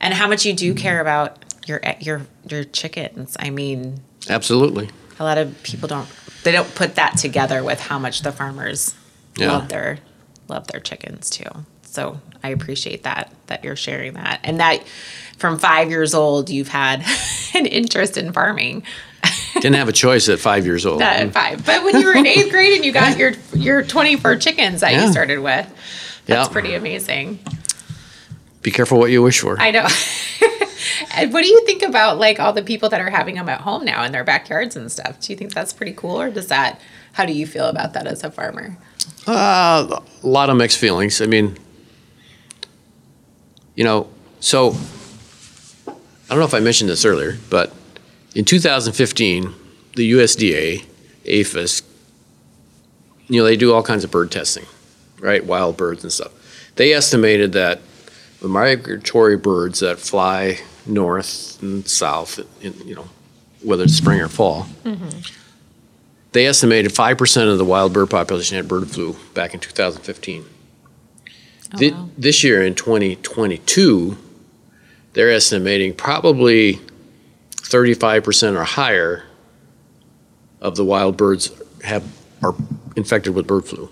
and 0.00 0.14
how 0.14 0.28
much 0.28 0.46
you 0.46 0.52
do 0.54 0.74
care 0.74 1.00
about 1.00 1.44
your 1.66 1.80
your 2.00 2.22
your 2.48 2.64
chickens. 2.64 3.36
I 3.38 3.50
mean, 3.50 4.00
Absolutely. 4.30 4.88
a 5.18 5.24
lot 5.24 5.38
of 5.38 5.60
people 5.62 5.88
don't 5.88 6.08
they 6.44 6.52
don't 6.52 6.72
put 6.74 6.94
that 6.94 7.18
together 7.18 7.62
with 7.64 7.80
how 7.80 7.98
much 7.98 8.22
the 8.22 8.30
farmers 8.32 8.94
Yeah. 9.36 9.52
love 9.52 9.68
their 9.68 9.98
love 10.48 10.66
their 10.68 10.80
chickens 10.80 11.28
too. 11.30 11.50
So 11.82 12.20
I 12.42 12.50
appreciate 12.50 13.02
that 13.02 13.32
that 13.48 13.64
you're 13.64 13.76
sharing 13.76 14.12
that 14.14 14.40
and 14.44 14.60
that 14.60 14.86
from 15.36 15.58
five 15.58 15.90
years 15.90 16.14
old 16.14 16.48
you've 16.50 16.68
had 16.68 17.04
an 17.54 17.66
interest 17.66 18.16
in 18.16 18.32
farming. 18.32 18.84
Didn't 19.54 19.74
have 19.74 19.88
a 19.88 19.92
choice 19.92 20.28
at 20.28 20.38
five 20.38 20.64
years 20.66 20.86
old. 20.86 21.00
Not 21.00 21.16
at 21.16 21.32
five, 21.32 21.66
but 21.66 21.82
when 21.84 21.98
you 22.00 22.06
were 22.06 22.14
in 22.14 22.26
eighth 22.26 22.50
grade 22.52 22.74
and 22.76 22.84
you 22.84 22.92
got 22.92 23.18
your 23.18 23.32
your 23.54 23.82
24 23.82 24.36
chickens 24.36 24.80
that 24.82 24.92
Yeah. 24.92 25.06
you 25.06 25.10
started 25.12 25.38
with, 25.40 25.66
that's 26.26 26.48
Yeah. 26.48 26.52
pretty 26.52 26.74
amazing. 26.74 27.40
Be 28.62 28.70
careful 28.70 28.98
what 28.98 29.10
you 29.10 29.22
wish 29.22 29.40
for. 29.40 29.58
I 29.60 29.70
know. 29.72 29.86
and 31.16 31.32
what 31.32 31.42
do 31.42 31.48
you 31.48 31.64
think 31.66 31.82
about 31.82 32.18
like 32.18 32.38
all 32.38 32.52
the 32.52 32.62
people 32.62 32.88
that 32.90 33.00
are 33.00 33.10
having 33.10 33.34
them 33.34 33.48
at 33.48 33.60
home 33.62 33.84
now 33.84 34.04
in 34.04 34.12
their 34.12 34.24
backyards 34.24 34.76
and 34.76 34.90
stuff? 34.92 35.20
Do 35.20 35.32
you 35.32 35.36
think 35.36 35.52
that's 35.54 35.72
pretty 35.72 35.92
cool, 35.92 36.20
or 36.20 36.30
does 36.30 36.46
that? 36.48 36.80
How 37.12 37.24
do 37.26 37.32
you 37.32 37.46
feel 37.46 37.66
about 37.66 37.94
that 37.94 38.06
as 38.06 38.22
a 38.22 38.30
farmer? 38.30 38.78
Uh, 39.26 40.00
a 40.22 40.26
lot 40.26 40.50
of 40.50 40.56
mixed 40.56 40.78
feelings. 40.78 41.20
I 41.20 41.26
mean, 41.26 41.56
you 43.74 43.82
know, 43.84 44.08
so 44.40 44.76
I 45.88 45.92
don't 46.28 46.38
know 46.38 46.44
if 46.44 46.54
I 46.54 46.60
mentioned 46.60 46.90
this 46.90 47.04
earlier, 47.04 47.38
but 47.50 47.72
in 48.38 48.44
2015, 48.44 49.52
the 49.96 50.12
USDA, 50.12 50.84
APHIS, 51.26 51.82
you 53.26 53.40
know, 53.40 53.44
they 53.44 53.56
do 53.56 53.74
all 53.74 53.82
kinds 53.82 54.04
of 54.04 54.12
bird 54.12 54.30
testing, 54.30 54.64
right? 55.18 55.44
Wild 55.44 55.76
birds 55.76 56.04
and 56.04 56.12
stuff. 56.12 56.30
They 56.76 56.92
estimated 56.92 57.52
that 57.54 57.80
the 58.40 58.46
migratory 58.46 59.36
birds 59.36 59.80
that 59.80 59.98
fly 59.98 60.60
north 60.86 61.60
and 61.60 61.84
south, 61.88 62.38
in, 62.62 62.74
you 62.86 62.94
know, 62.94 63.08
whether 63.60 63.82
it's 63.82 63.94
spring 63.94 64.20
or 64.20 64.28
fall, 64.28 64.68
mm-hmm. 64.84 65.08
they 66.30 66.46
estimated 66.46 66.92
5% 66.92 67.50
of 67.50 67.58
the 67.58 67.64
wild 67.64 67.92
bird 67.92 68.08
population 68.08 68.56
had 68.56 68.68
bird 68.68 68.88
flu 68.88 69.16
back 69.34 69.52
in 69.52 69.58
2015. 69.58 70.44
Thi- 71.76 71.90
wow. 71.90 72.08
This 72.16 72.44
year 72.44 72.62
in 72.62 72.76
2022, 72.76 74.16
they're 75.14 75.32
estimating 75.32 75.92
probably 75.92 76.78
35% 77.62 78.56
or 78.56 78.64
higher 78.64 79.24
of 80.60 80.76
the 80.76 80.84
wild 80.84 81.16
birds 81.16 81.50
have 81.84 82.04
are 82.42 82.54
infected 82.96 83.34
with 83.34 83.46
bird 83.46 83.64
flu. 83.64 83.88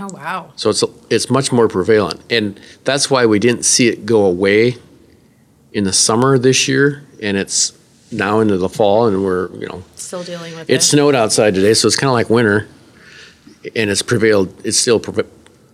Oh 0.00 0.08
wow! 0.12 0.52
So 0.56 0.70
it's 0.70 0.84
it's 1.10 1.28
much 1.30 1.50
more 1.50 1.68
prevalent, 1.68 2.20
and 2.30 2.60
that's 2.84 3.10
why 3.10 3.26
we 3.26 3.38
didn't 3.38 3.64
see 3.64 3.88
it 3.88 4.06
go 4.06 4.24
away 4.24 4.76
in 5.72 5.84
the 5.84 5.92
summer 5.92 6.38
this 6.38 6.68
year, 6.68 7.04
and 7.20 7.36
it's 7.36 7.72
now 8.12 8.38
into 8.40 8.56
the 8.56 8.68
fall, 8.68 9.06
and 9.08 9.24
we're 9.24 9.50
you 9.56 9.66
know 9.66 9.82
Still 9.96 10.22
dealing 10.22 10.54
with 10.54 10.70
it 10.70 10.74
it. 10.74 10.82
snowed 10.82 11.14
outside 11.16 11.54
today, 11.54 11.74
so 11.74 11.88
it's 11.88 11.96
kind 11.96 12.08
of 12.08 12.14
like 12.14 12.30
winter, 12.30 12.68
and 13.74 13.90
it's 13.90 14.02
prevailed. 14.02 14.54
It's 14.64 14.78
still 14.78 15.00
pre- 15.00 15.24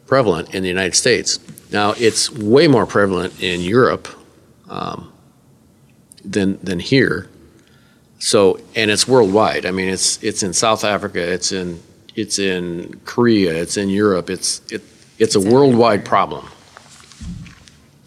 prevalent 0.07 0.55
in 0.55 0.62
the 0.62 0.68
United 0.68 0.95
States. 0.95 1.39
Now 1.70 1.93
it's 1.99 2.30
way 2.30 2.66
more 2.66 2.87
prevalent 2.87 3.43
in 3.43 3.61
Europe 3.61 4.09
um, 4.70 5.12
than 6.24 6.58
than 6.62 6.80
here. 6.80 7.28
So 8.18 8.58
and 8.74 8.90
it's 8.90 9.06
worldwide. 9.06 9.66
I 9.66 9.70
mean, 9.70 9.88
it's 9.88 10.22
it's 10.22 10.42
in 10.42 10.52
South 10.52 10.84
Africa. 10.84 11.20
It's 11.20 11.52
in 11.52 11.80
it's 12.14 12.38
in 12.38 13.00
Korea. 13.04 13.54
It's 13.54 13.76
in 13.76 13.88
Europe. 13.88 14.30
It's 14.30 14.60
it 14.72 14.82
it's 15.18 15.34
a 15.36 15.38
It's 15.38 15.46
worldwide 15.46 16.00
everywhere. 16.00 16.06
problem, 16.08 16.48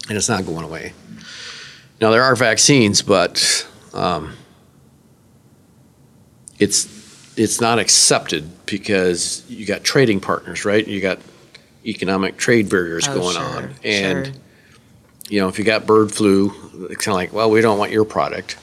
and 0.08 0.16
it's 0.18 0.28
not 0.28 0.44
going 0.44 0.64
away. 0.64 0.92
Now 2.00 2.10
there 2.10 2.22
are 2.22 2.36
vaccines, 2.36 3.02
but 3.02 3.66
um, 3.94 4.34
it's 6.58 6.86
it's 7.38 7.60
not 7.60 7.78
accepted 7.78 8.44
because 8.66 9.44
you 9.48 9.64
got 9.66 9.84
trading 9.84 10.20
partners, 10.20 10.64
right? 10.64 10.86
You 10.86 11.00
got 11.00 11.18
economic 11.86 12.36
trade 12.36 12.68
barriers 12.68 13.06
Oh, 13.08 13.14
going 13.14 13.34
sure, 13.36 13.42
on, 13.44 13.74
and 13.84 14.26
sure. 14.26 14.34
You 15.28 15.40
know 15.40 15.48
if 15.48 15.58
you 15.58 15.64
got 15.64 15.86
bird 15.86 16.12
flu, 16.12 16.52
it's 16.90 17.04
kind 17.04 17.08
of 17.12 17.14
like, 17.16 17.32
well, 17.32 17.50
we 17.50 17.60
don't 17.60 17.78
want 17.78 17.92
your 17.92 18.04
product 18.04 18.56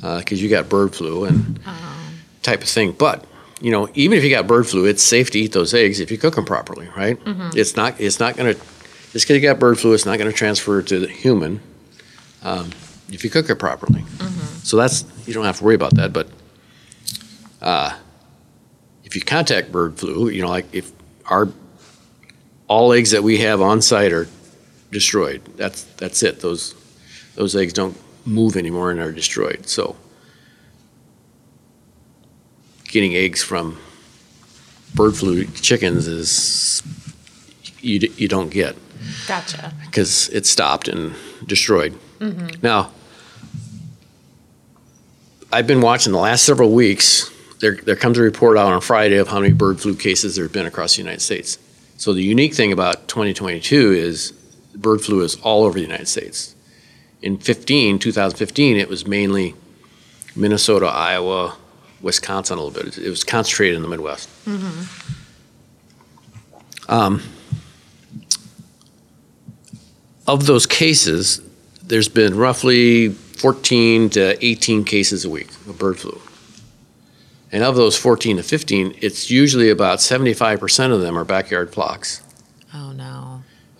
because 0.00 0.40
you 0.42 0.48
got 0.48 0.68
bird 0.68 0.94
flu 0.94 1.24
and 1.24 1.58
Oh. 1.66 2.10
type 2.42 2.62
of 2.62 2.68
thing. 2.68 2.92
But 2.92 3.24
you 3.60 3.70
know, 3.70 3.88
even 3.94 4.18
if 4.18 4.24
you 4.24 4.30
got 4.30 4.46
bird 4.46 4.66
flu, 4.66 4.84
it's 4.84 5.02
safe 5.02 5.30
to 5.32 5.38
eat 5.38 5.52
those 5.52 5.72
eggs 5.74 5.98
if 6.00 6.10
you 6.10 6.18
cook 6.18 6.34
them 6.36 6.44
properly, 6.44 6.88
right? 6.96 7.18
Mm-hmm. 7.24 7.50
It's 7.58 7.74
not 7.76 8.00
it's 8.00 8.20
not 8.20 8.36
going 8.36 8.54
to 8.54 8.60
just 9.12 9.24
because 9.26 9.36
you 9.36 9.40
got 9.40 9.58
bird 9.58 9.78
flu, 9.78 9.94
it's 9.94 10.04
not 10.06 10.18
going 10.18 10.30
to 10.30 10.36
transfer 10.36 10.82
to 10.82 10.98
the 11.00 11.08
human 11.08 11.60
um, 12.42 12.70
if 13.10 13.24
you 13.24 13.30
cook 13.30 13.48
it 13.50 13.56
properly. 13.56 14.02
Mm-hmm. 14.02 14.58
So 14.62 14.76
that's 14.76 15.04
you 15.26 15.32
don't 15.34 15.44
have 15.44 15.58
to 15.58 15.64
worry 15.64 15.74
about 15.74 15.94
that. 15.96 16.12
But 16.12 16.28
uh, 17.62 17.96
if 19.04 19.14
you 19.16 19.22
contact 19.22 19.72
bird 19.72 19.98
flu, 19.98 20.28
you 20.28 20.42
know, 20.42 20.48
like 20.48 20.66
if 20.72 20.92
our 21.26 21.48
all 22.68 22.92
eggs 22.92 23.12
that 23.12 23.22
we 23.22 23.38
have 23.38 23.60
on 23.60 23.80
site 23.80 24.12
are 24.12 24.28
destroyed, 24.90 25.42
that's 25.56 25.84
that's 25.96 26.22
it. 26.22 26.40
Those 26.40 26.74
those 27.34 27.54
eggs 27.54 27.72
don't 27.72 27.96
move 28.26 28.56
anymore 28.56 28.90
and 28.90 29.00
are 29.00 29.12
destroyed. 29.12 29.68
So 29.68 29.96
getting 32.84 33.14
eggs 33.14 33.42
from 33.42 33.78
bird 34.94 35.16
flu 35.16 35.44
chickens 35.46 36.06
is 36.06 36.82
you, 37.80 38.10
you 38.16 38.28
don't 38.28 38.50
get 38.50 38.76
Gotcha. 39.26 39.72
because 39.84 40.28
it's 40.30 40.48
stopped 40.48 40.88
and 40.88 41.14
destroyed. 41.46 41.98
Mm-hmm. 42.18 42.60
Now, 42.62 42.90
I've 45.52 45.66
been 45.66 45.80
watching 45.80 46.12
the 46.12 46.18
last 46.18 46.44
several 46.44 46.72
weeks. 46.72 47.30
There, 47.60 47.76
there 47.76 47.96
comes 47.96 48.18
a 48.18 48.22
report 48.22 48.58
out 48.58 48.72
on 48.72 48.80
Friday 48.80 49.16
of 49.16 49.28
how 49.28 49.40
many 49.40 49.54
bird 49.54 49.80
flu 49.80 49.94
cases 49.94 50.36
there 50.36 50.44
have 50.44 50.52
been 50.52 50.66
across 50.66 50.96
the 50.96 51.02
United 51.02 51.20
States. 51.20 51.58
So 51.98 52.12
the 52.12 52.22
unique 52.22 52.54
thing 52.54 52.72
about 52.72 53.08
2022 53.08 53.92
is 53.92 54.32
bird 54.76 55.00
flu 55.00 55.22
is 55.22 55.36
all 55.36 55.64
over 55.64 55.78
the 55.78 55.84
United 55.84 56.08
States. 56.08 56.54
In 57.22 57.38
15, 57.38 57.98
2015, 57.98 58.76
it 58.76 58.88
was 58.88 59.06
mainly 59.06 59.54
Minnesota, 60.34 60.86
Iowa, 60.86 61.56
Wisconsin 62.00 62.58
a 62.58 62.62
little 62.62 62.82
bit. 62.82 62.98
It 62.98 63.08
was 63.08 63.24
concentrated 63.24 63.76
in 63.76 63.82
the 63.82 63.88
Midwest. 63.88 64.28
Um, 66.88 67.22
of 70.26 70.46
those 70.46 70.66
cases, 70.66 71.40
there's 71.82 72.08
been 72.08 72.36
roughly 72.36 73.08
14 73.10 74.10
to 74.10 74.44
18 74.44 74.84
cases 74.84 75.24
a 75.24 75.30
week 75.30 75.48
of 75.68 75.78
bird 75.78 75.98
flu. 75.98 76.20
And 77.52 77.62
of 77.62 77.76
those 77.76 77.96
14 77.96 78.36
to 78.38 78.42
15, 78.42 78.96
it's 79.00 79.30
usually 79.30 79.70
about 79.70 79.98
75% 80.00 80.92
of 80.92 81.00
them 81.00 81.16
are 81.16 81.24
backyard 81.24 81.72
flocks. 81.72 82.22
Oh 82.74 82.92
no. 82.92 83.25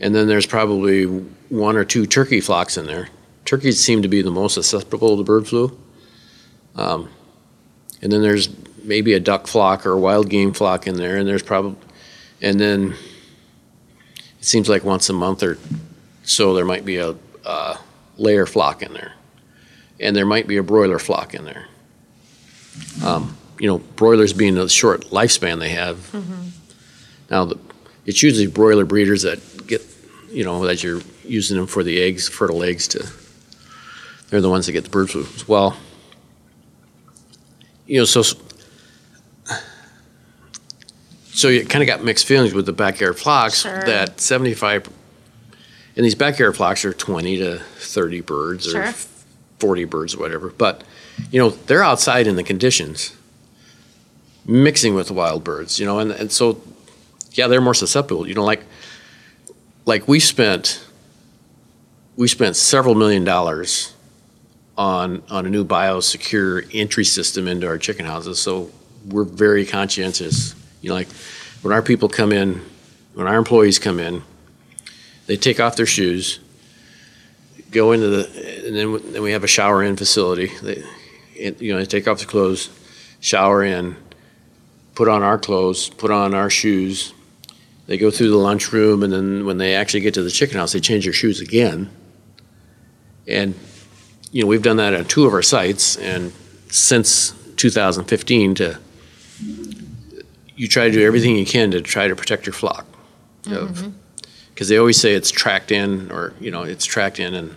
And 0.00 0.14
then 0.14 0.26
there's 0.26 0.46
probably 0.46 1.04
one 1.04 1.76
or 1.76 1.84
two 1.84 2.06
turkey 2.06 2.40
flocks 2.40 2.76
in 2.76 2.86
there. 2.86 3.08
Turkeys 3.44 3.82
seem 3.82 4.02
to 4.02 4.08
be 4.08 4.22
the 4.22 4.30
most 4.30 4.54
susceptible 4.54 5.16
to 5.16 5.22
bird 5.22 5.46
flu. 5.48 5.76
Um, 6.74 7.08
and 8.02 8.12
then 8.12 8.20
there's 8.20 8.48
maybe 8.82 9.14
a 9.14 9.20
duck 9.20 9.46
flock 9.46 9.86
or 9.86 9.92
a 9.92 9.98
wild 9.98 10.28
game 10.28 10.52
flock 10.52 10.86
in 10.86 10.96
there. 10.96 11.16
And 11.16 11.26
there's 11.26 11.42
probably, 11.42 11.76
and 12.42 12.60
then 12.60 12.94
it 14.38 14.44
seems 14.44 14.68
like 14.68 14.84
once 14.84 15.08
a 15.08 15.12
month 15.12 15.42
or 15.42 15.58
so 16.24 16.54
there 16.54 16.64
might 16.64 16.84
be 16.84 16.96
a, 16.96 17.16
uh 17.44 17.76
layer 18.18 18.46
flock 18.46 18.82
in 18.82 18.92
there. 18.92 19.12
And 20.00 20.14
there 20.14 20.26
might 20.26 20.46
be 20.46 20.56
a 20.56 20.62
broiler 20.62 20.98
flock 20.98 21.34
in 21.34 21.44
there. 21.44 21.66
Um, 23.04 23.36
you 23.58 23.66
know, 23.66 23.78
broilers 23.78 24.32
being 24.32 24.54
the 24.54 24.68
short 24.68 25.06
lifespan 25.06 25.58
they 25.58 25.70
have. 25.70 26.12
Now, 27.30 27.46
the, 27.46 27.58
it's 28.04 28.22
usually 28.22 28.46
broiler 28.46 28.84
breeders 28.84 29.22
that 29.22 29.40
you 30.36 30.44
know, 30.44 30.64
as 30.64 30.82
you're 30.82 31.00
using 31.24 31.56
them 31.56 31.66
for 31.66 31.82
the 31.82 32.02
eggs, 32.02 32.28
fertile 32.28 32.62
eggs 32.62 32.86
to, 32.88 33.10
they're 34.28 34.42
the 34.42 34.50
ones 34.50 34.66
that 34.66 34.72
get 34.72 34.84
the 34.84 34.90
bird 34.90 35.08
flu. 35.08 35.26
Well, 35.48 35.78
you 37.86 37.98
know, 37.98 38.04
so, 38.04 38.22
so 41.32 41.48
you 41.48 41.64
kind 41.64 41.82
of 41.82 41.86
got 41.86 42.04
mixed 42.04 42.26
feelings 42.26 42.52
with 42.52 42.66
the 42.66 42.74
backyard 42.74 43.18
flocks 43.18 43.62
Sure. 43.62 43.82
that 43.84 44.20
75, 44.20 44.90
and 45.96 46.04
these 46.04 46.14
backyard 46.14 46.54
flocks 46.54 46.84
are 46.84 46.92
20 46.92 47.38
to 47.38 47.58
30 47.58 48.20
birds 48.20 48.74
or 48.74 48.92
40 49.58 49.84
birds 49.86 50.14
or 50.14 50.18
whatever. 50.18 50.50
But, 50.50 50.84
you 51.30 51.40
know, 51.40 51.48
they're 51.48 51.82
outside 51.82 52.26
in 52.26 52.36
the 52.36 52.44
conditions, 52.44 53.16
mixing 54.44 54.94
with 54.94 55.06
the 55.06 55.14
wild 55.14 55.44
birds, 55.44 55.80
you 55.80 55.86
know, 55.86 55.98
and, 55.98 56.10
and 56.12 56.30
so 56.30 56.60
yeah, 57.32 57.46
they're 57.46 57.62
more 57.62 57.72
susceptible. 57.72 58.28
You 58.28 58.34
know, 58.34 58.44
like 58.44 58.62
like 59.86 60.06
we 60.08 60.20
spent 60.20 60.84
we 62.16 62.28
spent 62.28 62.56
several 62.56 62.94
million 62.94 63.24
dollars 63.24 63.94
on 64.76 65.22
on 65.30 65.46
a 65.46 65.48
new 65.48 65.64
biosecure 65.64 66.68
entry 66.74 67.04
system 67.04 67.48
into 67.48 67.66
our 67.66 67.78
chicken 67.78 68.04
houses. 68.04 68.38
So 68.38 68.70
we're 69.06 69.24
very 69.24 69.64
conscientious. 69.64 70.54
You 70.82 70.90
know, 70.90 70.96
like 70.96 71.08
when 71.62 71.72
our 71.72 71.82
people 71.82 72.08
come 72.08 72.32
in, 72.32 72.60
when 73.14 73.26
our 73.26 73.36
employees 73.36 73.78
come 73.78 73.98
in, 73.98 74.22
they 75.26 75.36
take 75.36 75.60
off 75.60 75.76
their 75.76 75.86
shoes, 75.86 76.40
go 77.70 77.92
into 77.92 78.08
the, 78.08 78.66
and 78.66 78.76
then 78.76 79.12
then 79.12 79.22
we 79.22 79.32
have 79.32 79.44
a 79.44 79.48
shower 79.48 79.82
in 79.82 79.96
facility. 79.96 80.50
They, 80.62 80.82
you 81.36 81.72
know, 81.72 81.78
they 81.78 81.86
take 81.86 82.08
off 82.08 82.18
their 82.18 82.26
clothes, 82.26 82.70
shower 83.20 83.62
in, 83.62 83.96
put 84.94 85.06
on 85.08 85.22
our 85.22 85.38
clothes, 85.38 85.90
put 85.90 86.10
on 86.10 86.34
our 86.34 86.50
shoes, 86.50 87.12
they 87.86 87.96
go 87.96 88.10
through 88.10 88.30
the 88.30 88.36
lunchroom, 88.36 89.02
and 89.02 89.12
then 89.12 89.46
when 89.46 89.58
they 89.58 89.74
actually 89.74 90.00
get 90.00 90.14
to 90.14 90.22
the 90.22 90.30
chicken 90.30 90.58
house, 90.58 90.72
they 90.72 90.80
change 90.80 91.04
their 91.04 91.12
shoes 91.12 91.40
again. 91.40 91.90
And 93.26 93.54
you 94.32 94.42
know, 94.42 94.48
we've 94.48 94.62
done 94.62 94.76
that 94.76 94.92
at 94.92 95.08
two 95.08 95.24
of 95.24 95.32
our 95.32 95.42
sites, 95.42 95.96
and 95.96 96.32
since 96.68 97.32
2015, 97.56 98.54
to 98.56 98.78
you 100.56 100.68
try 100.68 100.86
to 100.86 100.92
do 100.92 101.04
everything 101.04 101.36
you 101.36 101.46
can 101.46 101.70
to 101.70 101.80
try 101.80 102.08
to 102.08 102.16
protect 102.16 102.46
your 102.46 102.52
flock, 102.52 102.86
because 103.44 103.70
mm-hmm. 103.70 104.68
they 104.68 104.76
always 104.78 105.00
say 105.00 105.14
it's 105.14 105.30
tracked 105.30 105.70
in, 105.70 106.10
or 106.10 106.34
you 106.40 106.50
know, 106.50 106.62
it's 106.62 106.84
tracked 106.84 107.20
in, 107.20 107.34
and 107.34 107.54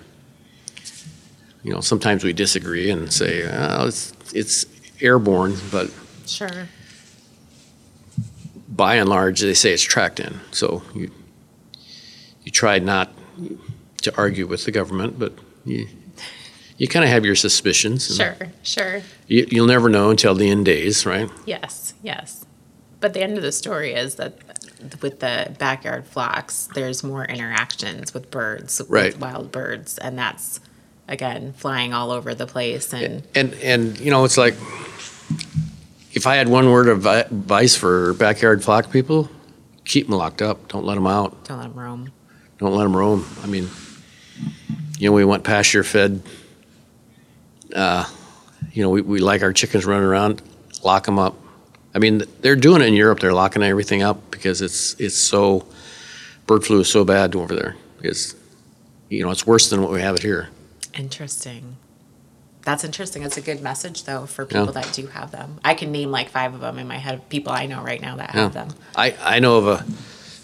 you 1.64 1.74
know, 1.74 1.82
sometimes 1.82 2.24
we 2.24 2.34
disagree 2.34 2.90
and 2.90 3.12
say, 3.12 3.50
oh, 3.52 3.88
it's 3.88 4.14
it's 4.34 4.66
airborne, 5.02 5.56
but 5.72 5.92
Sure. 6.30 6.68
By 8.80 8.96
and 8.96 9.10
large, 9.10 9.42
they 9.42 9.54
say 9.54 9.74
it's 9.74 9.84
tracked 9.84 10.22
in. 10.22 10.40
So 10.52 10.82
you 10.96 11.12
you 12.44 12.52
try 12.52 12.80
not 12.80 13.12
to 14.04 14.18
argue 14.18 14.48
with 14.48 14.64
the 14.64 14.72
government, 14.72 15.20
but 15.20 15.34
you 15.66 15.88
you 16.78 16.88
kind 16.88 17.04
of 17.04 17.12
have 17.12 17.26
your 17.26 17.36
suspicions. 17.36 18.16
Sure. 18.16 18.38
Sure. 18.64 19.02
You, 19.28 19.46
you'll 19.52 19.68
never 19.68 19.90
know 19.90 20.10
until 20.12 20.34
the 20.34 20.50
end 20.50 20.64
days, 20.66 21.06
right? 21.06 21.30
Yes. 21.46 21.94
Yes. 22.02 22.46
But 23.02 23.14
the 23.14 23.22
end 23.22 23.36
of 23.38 23.44
the 23.44 23.52
story 23.52 23.94
is 23.94 24.16
that 24.16 24.34
with 25.02 25.20
the 25.20 25.54
backyard 25.60 26.06
flocks, 26.08 26.70
there's 26.74 27.04
more 27.04 27.26
interactions 27.26 28.14
with 28.14 28.32
birds, 28.32 28.82
Right. 28.88 29.12
with 29.14 29.20
wild 29.22 29.52
birds, 29.52 29.98
and 29.98 30.18
that's 30.18 30.62
again 31.10 31.52
flying 31.52 31.94
all 31.94 32.12
over 32.12 32.34
the 32.34 32.48
place. 32.48 32.94
And 32.94 33.24
And 33.36 33.54
and 33.56 34.00
you 34.00 34.10
know, 34.10 34.24
it's 34.24 34.38
like 34.38 34.56
if 36.20 36.28
I 36.28 36.36
had 36.36 36.49
one 36.49 36.70
word 36.70 36.89
of 36.89 37.05
advice 37.05 37.78
for 37.78 38.13
backyard 38.15 38.61
flock 38.61 38.91
people, 38.91 39.30
keep 39.86 40.07
them 40.07 40.17
locked 40.17 40.41
up. 40.41 40.67
Don't 40.67 40.84
let 40.84 40.95
them 40.95 41.07
out. 41.07 41.45
don't 41.45 41.59
let 41.59 41.70
them 41.70 41.80
roam. 41.80 42.11
Don't 42.57 42.76
let 42.76 42.84
them 42.84 42.93
roam. 42.93 43.26
I 43.41 43.47
mean, 43.47 43.70
you 44.97 45.09
know, 45.09 45.13
we 45.13 45.24
want 45.24 45.45
pasture 45.45 45.82
fed. 45.82 46.22
Uh, 47.74 48.03
you 48.74 48.84
know, 48.84 48.89
we, 48.89 48.99
we 48.99 49.20
like 49.20 49.43
our 49.43 49.53
chickens 49.53 49.86
running 49.86 50.03
around. 50.03 50.41
Lock 50.84 51.05
them 51.05 51.17
up. 51.17 51.38
I 51.95 51.99
mean, 51.99 52.24
they're 52.41 52.57
doing 52.57 52.82
it 52.82 52.89
in 52.89 52.95
Europe. 52.95 53.22
They're 53.22 53.32
locking 53.32 53.63
everything 53.63 54.03
up 54.03 54.30
because 54.30 54.61
it's 54.61 54.99
it's 54.99 55.15
so 55.15 55.65
bird 56.47 56.65
flu 56.65 56.82
is 56.82 56.89
so 56.89 57.05
bad 57.05 57.34
over 57.34 57.55
there. 57.55 57.78
Because 57.95 58.36
you 59.07 59.24
know, 59.24 59.32
it's 59.32 59.47
worse 59.47 59.70
than 59.70 59.82
what 59.82 59.91
we 59.91 60.01
have 60.01 60.15
it 60.15 60.22
here. 60.22 60.49
Interesting. 60.93 61.78
That's 62.70 62.84
interesting. 62.84 63.24
It's 63.24 63.36
a 63.36 63.41
good 63.41 63.63
message 63.63 64.03
though 64.03 64.28
for 64.28 64.43
Yeah. 64.43 64.59
people 64.59 64.74
that 64.74 64.93
do 64.93 65.07
have 65.07 65.32
them. 65.32 65.59
I 65.65 65.74
can 65.74 65.91
name 65.91 66.11
like 66.11 66.30
five 66.30 66.53
of 66.53 66.61
them 66.61 66.78
in 66.78 66.88
my 66.88 66.97
head 66.99 67.15
of 67.15 67.28
people 67.28 67.51
I 67.51 67.65
know 67.65 67.82
right 67.82 67.99
now 67.99 68.17
that 68.17 68.30
have 68.30 68.53
them. 68.53 68.67
I, 68.95 69.15
I 69.24 69.39
know 69.39 69.57
of 69.57 69.67
a, 69.67 69.86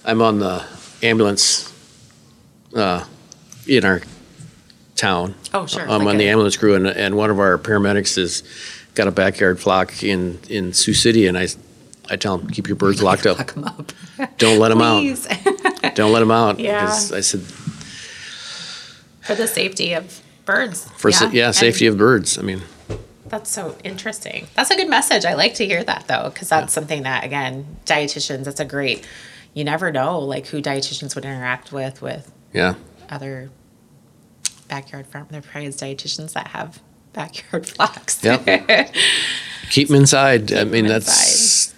I'm 0.04 0.24
on 0.24 0.40
the 0.40 0.66
ambulance 1.04 1.72
uh, 2.76 3.06
in 3.68 3.86
our 3.86 4.02
town. 4.96 5.36
Oh, 5.54 5.68
sure. 5.68 5.84
I'm 5.84 6.00
Like 6.00 6.08
on 6.14 6.18
the 6.18 6.28
ambulance 6.28 6.58
crew, 6.58 6.74
and, 6.74 6.88
and 6.88 7.16
one 7.16 7.30
of 7.30 7.38
our 7.40 7.60
paramedics 7.60 8.16
has 8.16 8.42
got 8.96 9.08
a 9.08 9.12
backyard 9.12 9.60
flock 9.60 10.02
in, 10.04 10.40
in 10.50 10.74
Sioux 10.74 10.96
City, 10.96 11.28
and 11.28 11.38
I, 11.38 11.48
I 12.10 12.16
tell 12.16 12.40
him, 12.40 12.50
keep 12.50 12.68
your 12.68 12.76
birds 12.76 13.04
locked 13.04 13.28
up. 13.28 13.38
Lock 13.54 13.54
them 13.54 13.64
up. 13.66 13.92
Don't 14.40 14.58
let 14.58 14.70
them 14.70 14.82
out. 14.82 15.02
Please. 15.02 15.28
Don't 15.94 16.12
let 16.12 16.22
them 16.22 16.32
out. 16.32 16.60
Yeah. 16.60 16.88
I 16.88 17.22
said, 17.22 17.42
for 19.22 19.36
the 19.36 19.46
safety 19.48 19.94
of 19.94 20.22
birds. 20.46 20.90
for, 20.98 21.12
sa- 21.12 21.30
yeah, 21.30 21.48
and 21.48 21.56
safety 21.56 21.88
of 21.88 21.98
birds. 21.98 22.38
I 22.38 22.42
mean, 22.42 22.62
That's 23.28 23.50
so 23.50 23.76
interesting. 23.84 24.48
That's 24.56 24.72
a 24.72 24.76
good 24.76 24.90
message. 24.90 25.26
I 25.26 25.34
like 25.34 25.56
to 25.56 25.66
hear 25.66 25.84
that 25.84 26.08
though, 26.08 26.30
because 26.30 26.50
that's 26.50 26.74
something 26.74 27.04
that 27.04 27.24
again, 27.24 27.78
dietitians. 27.86 28.46
That's 28.46 28.60
a 28.60 28.66
great. 28.66 29.08
You 29.54 29.64
never 29.64 29.92
know, 29.92 30.20
like 30.20 30.48
who 30.48 30.62
dietitians 30.62 31.16
would 31.16 31.24
interact 31.26 31.72
with 31.72 32.02
with 32.02 32.32
yeah. 32.54 32.76
other 33.10 33.50
backyard 34.68 35.08
farm. 35.08 35.28
There 35.30 35.42
probably 35.42 35.68
is 35.68 35.78
dietitians 35.78 36.34
that 36.34 36.48
have 36.48 36.82
backyard 37.14 37.66
flocks. 37.70 38.24
Yep. 38.24 38.94
Keep 39.70 39.88
them 39.88 39.98
inside. 39.98 40.52
I 40.54 40.66
mean, 40.66 40.88
that's, 40.88 41.74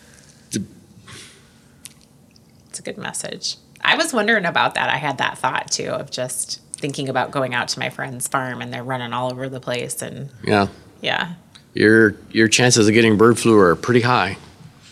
It's 2.69 2.79
a 2.79 2.81
good 2.81 2.97
message. 2.97 3.57
I 3.81 3.95
was 3.95 4.13
wondering 4.13 4.45
about 4.45 4.73
that. 4.75 4.89
I 4.89 4.97
had 4.97 5.17
that 5.19 5.37
thought 5.37 5.71
too 5.71 5.89
of 5.89 6.11
just 6.11 6.61
thinking 6.77 7.09
about 7.09 7.31
going 7.31 7.53
out 7.53 7.67
to 7.69 7.79
my 7.79 7.89
friend's 7.89 8.27
farm 8.27 8.61
and 8.61 8.73
they're 8.73 8.83
running 8.83 9.13
all 9.13 9.31
over 9.31 9.49
the 9.49 9.59
place 9.59 10.01
and 10.01 10.29
yeah. 10.43 10.67
yeah, 11.01 11.33
Your, 11.73 12.15
your 12.31 12.47
chances 12.47 12.87
of 12.87 12.93
getting 12.93 13.17
bird 13.17 13.39
flu 13.39 13.57
are 13.57 13.75
pretty 13.75 14.01
high 14.01 14.37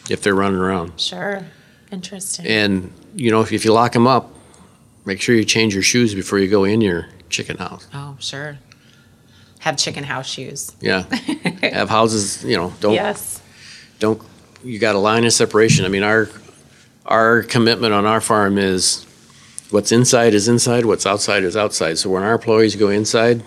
if 0.10 0.22
they're 0.22 0.36
running 0.36 0.60
around. 0.60 1.00
sure. 1.00 1.46
Interesting. 1.92 2.48
And, 2.48 2.92
you 3.16 3.30
know, 3.32 3.42
if, 3.42 3.52
if 3.54 3.64
you 3.64 3.72
lock 3.72 3.92
them 3.94 4.08
up, 4.08 4.34
make 5.06 5.22
sure 5.22 5.36
you 5.36 5.46
change 5.46 5.74
your 5.76 5.84
shoes 5.84 6.16
before 6.16 6.40
you 6.40 6.48
go 6.50 6.64
in 6.64 6.82
your 6.82 7.08
chicken 7.30 7.58
house. 7.58 7.88
oh, 7.94 8.18
sure. 8.20 8.58
Have 9.60 9.78
chicken 9.78 10.04
house 10.04 10.28
shoes. 10.28 10.72
Yeah. 10.82 11.04
Have 11.62 11.90
houses, 11.90 12.44
you 12.44 12.58
know, 12.58 12.74
don't, 12.82 12.94
Yes. 12.94 13.42
don't, 14.00 14.22
you 14.64 14.80
got 14.80 14.96
a 14.96 15.00
line 15.00 15.26
of 15.26 15.34
separation. 15.34 15.86
I 15.86 15.88
mean, 15.90 16.04
our, 16.04 16.28
our 17.06 17.44
commitment 17.44 17.94
on 17.94 18.06
our 18.06 18.20
farm 18.22 18.58
is 18.58 19.05
what's 19.76 19.92
inside 19.92 20.34
is 20.34 20.48
inside, 20.48 20.86
what's 20.86 21.06
outside 21.06 21.44
is 21.44 21.58
outside. 21.58 21.98
So 21.98 22.10
when 22.10 22.24
our 22.24 22.34
employees 22.36 22.78
go 22.78 22.88
inside, 22.90 23.44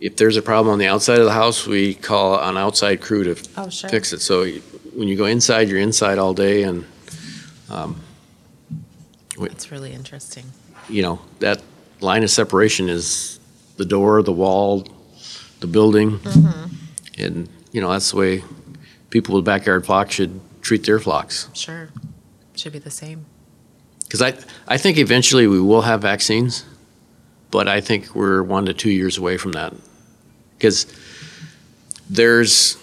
if 0.00 0.14
there's 0.16 0.36
a 0.36 0.42
problem 0.42 0.72
on 0.72 0.78
the 0.78 0.86
outside 0.86 1.18
of 1.18 1.24
the 1.24 1.32
house, 1.32 1.66
we 1.66 1.94
call 1.94 2.38
an 2.40 2.56
outside 2.56 3.00
crew 3.00 3.24
to 3.24 3.34
Oh, 3.56 3.68
sure. 3.68 3.90
fix 3.90 4.12
it. 4.12 4.20
So 4.20 4.42
you- 4.44 4.62
when 4.94 5.08
you 5.08 5.16
go 5.16 5.24
inside, 5.26 5.68
you're 5.68 5.80
inside 5.80 6.18
all 6.18 6.34
day 6.34 6.62
and, 6.62 6.84
um, 7.68 7.96
That's 9.40 9.72
really 9.72 9.92
interesting. 9.92 10.44
you 10.88 11.02
know, 11.02 11.18
that 11.40 11.60
line 12.00 12.22
of 12.22 12.30
separation 12.30 12.88
is 12.88 13.40
the 13.76 13.84
door, 13.84 14.22
the 14.22 14.32
wall, 14.32 14.86
the 15.58 15.66
building. 15.66 16.18
Mm-hmm. 16.20 16.74
And, 17.18 17.48
you 17.72 17.80
know, 17.80 17.90
that's 17.90 18.12
the 18.12 18.16
way 18.16 18.44
people 19.10 19.34
with 19.34 19.44
backyard 19.44 19.84
flocks 19.84 20.14
should 20.14 20.40
treat 20.62 20.84
their 20.86 21.00
flocks. 21.00 21.48
Sure. 21.54 21.88
Should 22.54 22.72
be 22.72 22.78
the 22.78 22.90
same. 22.90 23.26
Because 24.10 24.22
I, 24.22 24.34
I 24.66 24.76
think 24.76 24.98
eventually 24.98 25.46
we 25.46 25.60
will 25.60 25.82
have 25.82 26.02
vaccines, 26.02 26.64
but 27.52 27.68
I 27.68 27.80
think 27.80 28.12
we're 28.12 28.42
one 28.42 28.66
to 28.66 28.74
two 28.74 28.90
years 28.90 29.16
away 29.16 29.36
from 29.36 29.52
that. 29.52 29.72
Because 30.58 30.92
there's, 32.08 32.76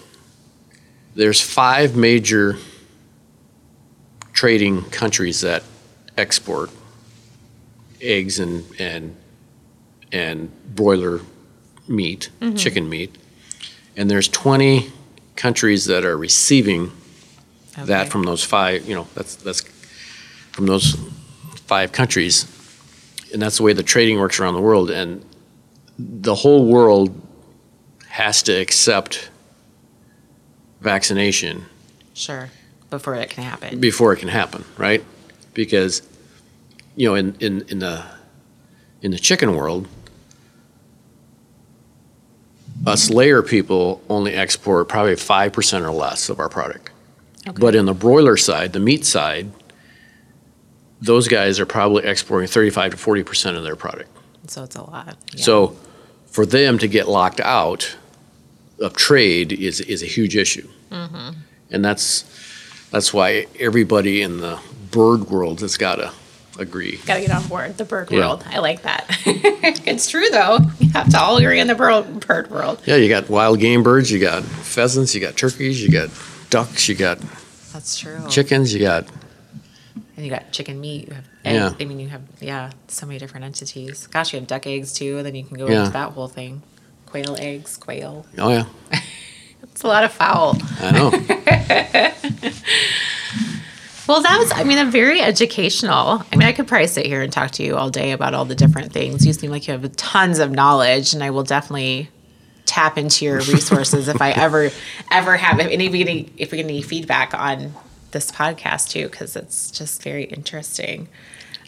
there's 1.14 1.38
five 1.38 1.94
major 1.94 2.56
trading 4.32 4.84
countries 4.84 5.42
that 5.42 5.64
export 6.16 6.70
eggs 8.00 8.38
and, 8.38 8.64
and, 8.78 9.14
and 10.10 10.50
broiler 10.74 11.20
meat, 11.86 12.30
mm-hmm. 12.40 12.56
chicken 12.56 12.88
meat. 12.88 13.18
And 13.98 14.10
there's 14.10 14.28
20 14.28 14.90
countries 15.36 15.84
that 15.84 16.06
are 16.06 16.16
receiving 16.16 16.90
that 17.76 18.08
from 18.08 18.22
those 18.22 18.42
five, 18.42 18.88
you 18.88 18.94
know, 18.94 19.06
that's, 19.14 19.36
that's 19.36 19.60
from 20.52 20.64
those 20.64 20.96
five 21.68 21.92
countries. 21.92 22.46
And 23.32 23.40
that's 23.40 23.58
the 23.58 23.62
way 23.62 23.74
the 23.74 23.82
trading 23.82 24.18
works 24.18 24.40
around 24.40 24.54
the 24.54 24.60
world. 24.60 24.90
And 24.90 25.24
the 25.98 26.34
whole 26.34 26.64
world 26.66 27.14
has 28.08 28.42
to 28.44 28.52
accept 28.52 29.30
vaccination 30.80 31.64
Sure. 32.14 32.50
Before 32.90 33.14
it 33.14 33.30
can 33.30 33.44
happen. 33.44 33.78
before 33.80 34.12
it 34.12 34.16
can 34.16 34.28
happen, 34.28 34.64
right? 34.76 35.04
Because, 35.54 36.02
you 36.96 37.06
know, 37.08 37.14
in, 37.14 37.36
in, 37.38 37.64
in 37.68 37.78
the 37.78 38.04
in 39.02 39.12
the 39.12 39.18
chicken 39.18 39.54
world, 39.54 39.86
us 42.86 43.10
layer 43.10 43.42
people 43.42 44.02
only 44.08 44.34
export 44.34 44.88
probably 44.88 45.14
five 45.16 45.52
percent 45.52 45.84
or 45.84 45.92
less 45.92 46.28
of 46.28 46.40
our 46.40 46.48
product. 46.48 46.90
Okay. 47.46 47.56
But 47.60 47.74
in 47.74 47.86
the 47.86 47.94
broiler 47.94 48.36
side, 48.36 48.72
the 48.72 48.80
meat 48.80 49.04
side, 49.04 49.52
those 51.00 51.28
guys 51.28 51.60
are 51.60 51.66
probably 51.66 52.04
exporting 52.04 52.48
thirty-five 52.48 52.92
to 52.92 52.96
forty 52.96 53.22
percent 53.22 53.56
of 53.56 53.64
their 53.64 53.76
product. 53.76 54.10
so 54.46 54.64
it's 54.64 54.76
a 54.76 54.82
lot. 54.82 55.16
Yeah. 55.34 55.42
So 55.44 55.76
for 56.26 56.44
them 56.46 56.78
to 56.78 56.88
get 56.88 57.08
locked 57.08 57.40
out 57.40 57.96
of 58.80 58.94
trade 58.94 59.52
is, 59.52 59.80
is 59.80 60.02
a 60.02 60.06
huge 60.06 60.36
issue. 60.36 60.68
Mm-hmm. 60.90 61.30
And 61.70 61.84
that's, 61.84 62.24
that's 62.90 63.12
why 63.12 63.46
everybody 63.58 64.22
in 64.22 64.38
the 64.40 64.60
bird 64.90 65.30
world 65.30 65.60
has 65.62 65.76
got 65.76 65.96
to 65.96 66.12
agree. 66.58 66.98
Gotta 67.06 67.20
get 67.22 67.30
on 67.30 67.46
board 67.48 67.76
the 67.76 67.84
bird 67.84 68.10
Yeah. 68.10 68.18
world. 68.20 68.44
I 68.48 68.58
like 68.60 68.82
that. 68.82 69.04
it's 69.86 70.08
true 70.10 70.28
though. 70.30 70.58
You 70.78 70.90
have 70.90 71.08
to 71.10 71.18
all 71.18 71.36
agree 71.38 71.60
in 71.60 71.66
the 71.66 71.74
bird, 71.74 72.20
bird 72.26 72.50
world. 72.50 72.80
Yeah, 72.86 72.96
you 72.96 73.08
got 73.08 73.28
wild 73.28 73.58
game 73.60 73.82
birds, 73.82 74.10
you 74.12 74.18
got 74.20 74.42
pheasants, 74.44 75.14
you 75.14 75.20
got 75.20 75.36
turkeys, 75.36 75.82
you 75.82 75.90
got 75.90 76.08
ducks, 76.50 76.88
you 76.88 76.94
got 76.94 77.18
That's 77.72 77.98
true. 77.98 78.18
chickens, 78.30 78.72
you 78.72 78.80
got, 78.80 79.06
And 80.18 80.26
you 80.26 80.32
got 80.32 80.50
chicken 80.50 80.80
meat. 80.80 81.06
You 81.06 81.14
have 81.14 81.24
eggs. 81.44 81.74
Yeah. 81.78 81.84
I 81.84 81.84
mean, 81.88 82.00
you 82.00 82.08
have 82.08 82.22
yeah, 82.40 82.72
so 82.88 83.06
many 83.06 83.20
different 83.20 83.44
entities. 83.46 84.08
Gosh, 84.08 84.32
you 84.32 84.40
have 84.40 84.48
duck 84.48 84.66
eggs 84.66 84.92
too. 84.92 85.16
And 85.18 85.24
then 85.24 85.36
you 85.36 85.44
can 85.44 85.56
go 85.56 85.68
Yeah. 85.68 85.78
into 85.80 85.92
that 85.92 86.10
whole 86.10 86.26
thing. 86.26 86.62
Quail 87.06 87.36
eggs, 87.38 87.76
quail. 87.76 88.26
oh 88.36 88.48
yeah, 88.50 88.64
It's 89.62 89.82
a 89.82 89.86
lot 89.86 90.02
of 90.02 90.10
fowl. 90.12 90.56
I 90.80 90.90
know. 90.90 91.10
Well, 94.08 94.22
that 94.22 94.38
was, 94.38 94.50
I 94.54 94.64
mean, 94.64 94.78
a 94.78 94.86
very 94.90 95.20
educational. 95.20 96.24
I 96.32 96.36
mean, 96.36 96.48
I 96.48 96.52
could 96.52 96.66
probably 96.66 96.86
sit 96.86 97.04
here 97.04 97.20
and 97.20 97.30
talk 97.30 97.50
to 97.52 97.62
you 97.62 97.76
all 97.76 97.90
day 97.90 98.12
about 98.12 98.32
all 98.32 98.46
the 98.46 98.54
different 98.54 98.90
things. 98.90 99.26
You 99.26 99.34
seem 99.34 99.50
like 99.50 99.68
you 99.68 99.72
have 99.74 99.94
tons 99.96 100.38
of 100.38 100.50
knowledge, 100.50 101.12
and 101.12 101.22
I 101.22 101.28
will 101.28 101.42
definitely 101.42 102.08
tap 102.64 102.96
into 102.96 103.26
your 103.26 103.36
resources 103.40 104.08
if 104.08 104.22
I 104.22 104.30
ever, 104.30 104.70
ever 105.12 105.36
have 105.36 105.60
if 105.60 105.66
anybody, 105.66 106.32
if 106.38 106.50
we 106.52 106.56
get 106.56 106.64
any 106.64 106.80
feedback 106.80 107.34
on 107.34 107.74
this 108.10 108.30
podcast 108.30 108.90
too, 108.90 109.08
because 109.08 109.36
it's 109.36 109.70
just 109.70 110.02
very 110.02 110.24
interesting. 110.24 111.08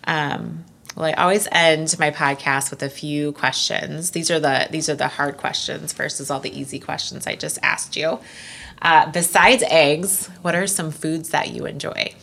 Um, 0.05 0.65
well, 0.97 1.07
I 1.07 1.13
always 1.13 1.47
end 1.53 1.95
my 1.99 2.11
podcast 2.11 2.71
with 2.71 2.83
a 2.83 2.91
few 2.91 3.33
questions. 3.33 4.11
These 4.11 4.31
are 4.31 4.41
the 4.41 4.69
these 4.71 4.89
are 4.89 4.95
the 4.95 5.09
hard 5.09 5.37
questions 5.37 5.93
versus 5.93 6.31
all 6.31 6.41
the 6.41 6.59
easy 6.59 6.81
questions 6.81 7.27
I 7.27 7.37
just 7.37 7.59
asked 7.63 7.97
you. 7.97 8.19
Uh, 8.83 9.11
besides 9.11 9.63
eggs, 9.69 10.29
what 10.43 10.55
are 10.55 10.67
some 10.67 10.91
foods 10.91 11.31
that 11.31 11.51
you 11.51 11.67
enjoy? 11.67 12.15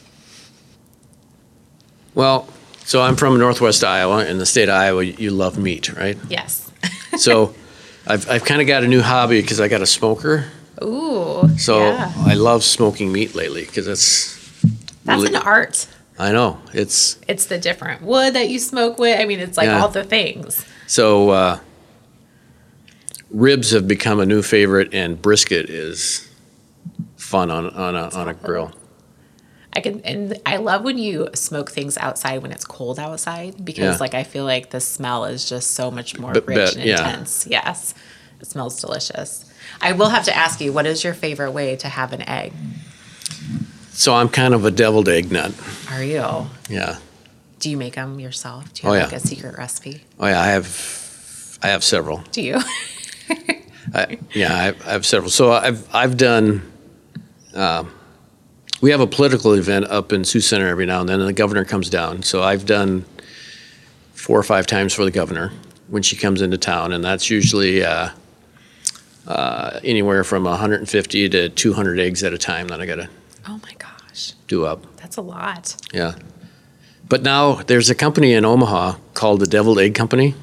Well, 2.13 2.47
so 2.84 3.01
I'm 3.01 3.15
from 3.15 3.38
Northwest 3.38 3.84
Iowa. 3.84 4.26
In 4.26 4.38
the 4.38 4.45
state 4.45 4.70
of 4.70 4.76
Iowa, 4.76 5.03
you 5.03 5.30
love 5.30 5.57
meat, 5.57 5.93
right? 5.93 6.18
Yes. 6.30 6.72
So 7.18 7.53
I've, 8.07 8.30
I've 8.30 8.43
kind 8.43 8.59
of 8.59 8.68
got 8.68 8.84
a 8.84 8.88
new 8.88 9.01
hobby 9.01 9.39
because 9.41 9.59
I 9.59 9.68
got 9.68 9.82
a 9.82 9.86
smoker. 9.86 10.45
Ooh. 10.84 11.49
So 11.57 11.80
yeah. 11.80 12.11
I 12.25 12.36
love 12.36 12.63
smoking 12.63 13.11
meat 13.11 13.36
lately 13.36 13.65
because 13.65 13.88
it's. 13.88 14.36
that's 15.05 15.21
really- 15.23 15.36
an 15.36 15.41
art. 15.43 15.88
I 16.19 16.32
know. 16.32 16.59
It's 16.73 17.19
It's 17.28 17.45
the 17.45 17.59
different 17.59 18.01
wood 18.01 18.34
that 18.34 18.49
you 18.49 18.57
smoke 18.57 18.97
with. 18.97 19.19
I 19.19 19.25
mean, 19.25 19.39
it's 19.39 19.55
like 19.57 19.67
Yeah. 19.67 19.82
all 19.82 19.88
the 19.89 20.03
things. 20.03 20.65
so 20.88 21.30
uh, 21.30 21.59
ribs 23.30 23.71
have 23.71 23.88
become 23.88 24.19
a 24.19 24.25
new 24.25 24.41
favorite, 24.41 24.93
and 24.93 25.21
brisket 25.21 25.69
is 25.69 26.28
fun 27.17 27.51
on, 27.51 27.67
on, 27.69 27.95
a, 27.95 28.09
on 28.15 28.28
a 28.28 28.34
grill. 28.34 28.71
I 29.73 29.80
can, 29.82 30.01
and 30.01 30.39
I 30.45 30.57
love 30.57 30.84
when 30.84 30.97
you 30.97 31.30
smoke 31.36 31.69
things 31.71 31.97
outside 31.99 32.41
when 32.41 32.51
it's 32.51 32.65
cold 32.65 32.97
outside 32.99 33.63
because, 33.63 33.95
Yeah. 33.95 33.97
like, 33.99 34.15
I 34.15 34.23
feel 34.23 34.43
like 34.45 34.71
the 34.71 34.80
smell 34.80 35.25
is 35.25 35.47
just 35.47 35.71
so 35.71 35.91
much 35.91 36.17
more 36.17 36.34
Bet- 36.34 36.47
rich 36.47 36.55
bet- 36.57 36.75
and 36.78 36.86
yeah. 36.86 37.09
intense. 37.09 37.45
Yes, 37.47 37.93
it 38.41 38.47
smells 38.47 38.80
delicious. 38.82 39.45
I 39.82 39.91
will 39.93 40.09
have 40.09 40.23
to 40.25 40.36
ask 40.36 40.59
you, 40.61 40.71
what 40.73 40.86
is 40.86 41.03
your 41.03 41.13
favorite 41.13 41.51
way 41.51 41.75
to 41.78 41.88
have 41.89 42.13
an 42.13 42.28
egg? 42.28 42.53
So 43.91 44.13
I'm 44.15 44.30
kind 44.30 44.53
of 44.53 44.65
a 44.65 44.71
deviled 44.71 45.09
egg 45.09 45.32
nut. 45.32 45.53
Are 45.91 46.03
you? 46.03 46.47
Yeah. 46.69 46.97
Do 47.59 47.69
you 47.69 47.78
make 47.78 47.95
them 47.95 48.19
yourself? 48.19 48.71
Do 48.73 48.84
you 48.84 48.89
Oh, 48.89 48.93
have 48.93 49.11
yeah. 49.11 49.17
like 49.17 49.23
a 49.23 49.28
secret 49.28 49.57
recipe? 49.57 50.03
Oh 50.19 50.28
yeah, 50.28 50.39
I 50.41 50.47
have, 50.47 51.57
I 51.63 51.67
have 51.69 51.84
several. 51.84 52.19
Do 52.32 52.41
you? 52.41 52.59
I, 53.93 54.17
yeah, 54.34 54.53
I 54.53 54.63
have, 54.65 54.88
I 54.88 54.91
have 54.91 55.05
several. 55.05 55.32
So 55.32 55.51
I've 55.53 55.88
I've 55.95 56.17
done. 56.17 56.61
Um, 57.55 57.91
we 58.82 58.91
have 58.91 58.99
a 58.99 59.07
political 59.07 59.53
event 59.53 59.86
up 59.86 60.13
in 60.13 60.23
Sioux 60.23 60.41
Center 60.41 60.67
every 60.67 60.86
now 60.86 60.99
and 60.99 61.09
then, 61.09 61.19
and 61.19 61.28
the 61.28 61.34
governor 61.34 61.65
comes 61.65 61.89
down. 61.89 62.21
So 62.21 62.43
I've 62.43 62.65
done 62.67 63.05
four 64.13 64.38
or 64.38 64.43
five 64.43 64.67
times 64.67 64.93
for 64.93 65.03
the 65.03 65.09
governor 65.09 65.51
when 65.88 66.03
she 66.03 66.15
comes 66.15 66.41
into 66.43 66.57
town, 66.59 66.91
and 66.93 67.03
that's 67.03 67.30
usually 67.32 67.84
uh, 67.84 68.09
uh, 69.28 69.80
anywhere 69.84 70.23
from 70.23 70.43
150 70.45 71.30
to 71.30 71.49
200 71.49 71.99
eggs 71.99 72.23
at 72.23 72.34
a 72.34 72.38
time 72.38 72.67
that 72.69 72.80
I 72.82 72.86
got 72.86 72.95
to 72.95 73.09
oh 73.47 73.59
my 73.63 73.73
gosh, 73.78 74.34
do 74.47 74.65
up. 74.65 74.86
that's 74.97 75.17
a 75.17 75.21
lot. 75.21 75.75
Yeah. 75.93 76.15
But 77.09 77.23
now 77.23 77.55
there's 77.55 77.89
a 77.89 77.95
company 77.95 78.34
in 78.34 78.43
Omaha 78.45 78.97
called 79.13 79.39
the 79.39 79.47
Deviled 79.47 79.80
Egg 79.80 79.95
Company. 79.95 80.36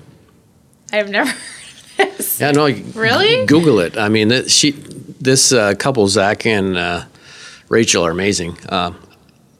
I've 0.92 1.10
never 1.10 1.30
heard 1.98 2.08
of 2.08 2.16
this. 2.16 2.40
Yeah, 2.40 2.52
no, 2.52 2.66
Really? 2.94 3.44
Google 3.46 3.80
it. 3.80 3.98
I 3.98 4.08
mean, 4.08 4.46
she, 4.48 4.70
this 4.70 5.52
uh, 5.52 5.74
couple, 5.74 6.06
Zach 6.08 6.46
and 6.46 6.76
uh, 6.78 7.04
Rachel, 7.68 8.04
are 8.06 8.10
amazing. 8.10 8.56
Um, 8.70 8.96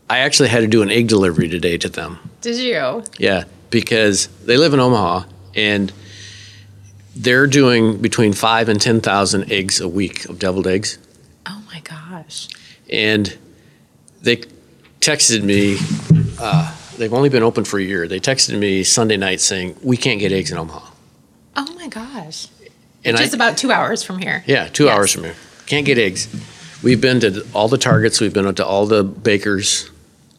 I 0.08 0.18
actually 0.20 0.48
had 0.48 0.60
to 0.60 0.66
do 0.66 0.82
an 0.82 0.90
egg 0.90 1.08
delivery 1.08 1.48
today 1.48 1.76
to 1.78 1.88
them. 1.88 2.18
Did 2.40 2.56
you? 2.56 3.02
Yeah, 3.18 3.44
because 3.70 4.28
they 4.44 4.56
live 4.56 4.72
in 4.74 4.80
Omaha 4.80 5.24
and 5.54 5.92
they're 7.16 7.46
doing 7.46 7.98
between 8.00 8.32
five 8.32 8.68
and 8.68 8.80
ten 8.80 9.00
thousand 9.00 9.50
eggs 9.52 9.80
a 9.80 9.88
week 9.88 10.24
of 10.26 10.38
deviled 10.38 10.66
eggs, 10.66 10.98
Oh 11.46 11.62
my 11.72 11.80
gosh. 11.80 12.48
and 12.90 13.36
they 14.22 14.36
texted 15.00 15.42
me. 15.42 15.76
Uh, 16.40 16.74
they've 16.98 17.12
only 17.12 17.28
been 17.28 17.42
open 17.42 17.64
for 17.64 17.78
a 17.78 17.82
year. 17.82 18.08
They 18.08 18.20
texted 18.20 18.58
me 18.58 18.82
Sunday 18.84 19.16
night 19.16 19.40
saying 19.40 19.76
we 19.82 19.96
can't 19.96 20.18
get 20.20 20.32
eggs 20.32 20.50
in 20.50 20.58
Omaha. 20.58 20.90
Oh 21.56 21.74
my 21.74 21.88
gosh. 21.88 22.48
And 23.04 23.14
Which 23.14 23.20
I- 23.22 23.24
is 23.24 23.34
about 23.34 23.56
two 23.58 23.70
hours 23.70 24.02
from 24.02 24.18
here. 24.18 24.42
Yeah, 24.46 24.68
two 24.68 24.84
Yes. 24.84 24.96
hours 24.96 25.12
from 25.12 25.24
here. 25.24 25.34
Can't 25.66 25.84
get 25.86 25.98
eggs. 25.98 26.26
We've 26.82 27.00
been 27.00 27.20
to 27.20 27.46
all 27.54 27.68
the 27.68 27.78
Targets. 27.78 28.20
We've 28.20 28.32
been 28.32 28.52
to 28.54 28.66
all 28.66 28.86
the 28.86 29.04
bakers 29.04 29.90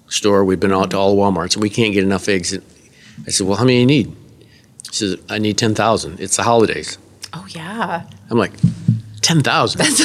store. 0.10 0.44
We've 0.44 0.60
been 0.60 0.72
out 0.74 0.92
to 0.92 0.98
all 0.98 1.16
the 1.16 1.22
WalMarts, 1.22 1.54
and 1.54 1.62
we 1.64 1.70
can't 1.70 1.94
get 1.94 2.04
enough 2.04 2.28
eggs. 2.28 2.56
I 3.26 3.30
said, 3.32 3.48
"Well, 3.48 3.58
how 3.58 3.64
many 3.64 3.78
do 3.78 3.80
you 3.82 3.86
need?" 4.04 4.16
He 4.90 4.94
says, 4.96 5.18
"I 5.30 5.38
need 5.40 5.58
ten 5.58 5.76
thousand. 5.76 6.20
It's 6.20 6.38
the 6.38 6.44
holidays." 6.44 6.98
Oh 7.34 7.46
yeah. 7.50 8.04
I'm 8.30 8.38
like, 8.38 8.54
10,000? 9.22 9.78
That's 9.78 10.02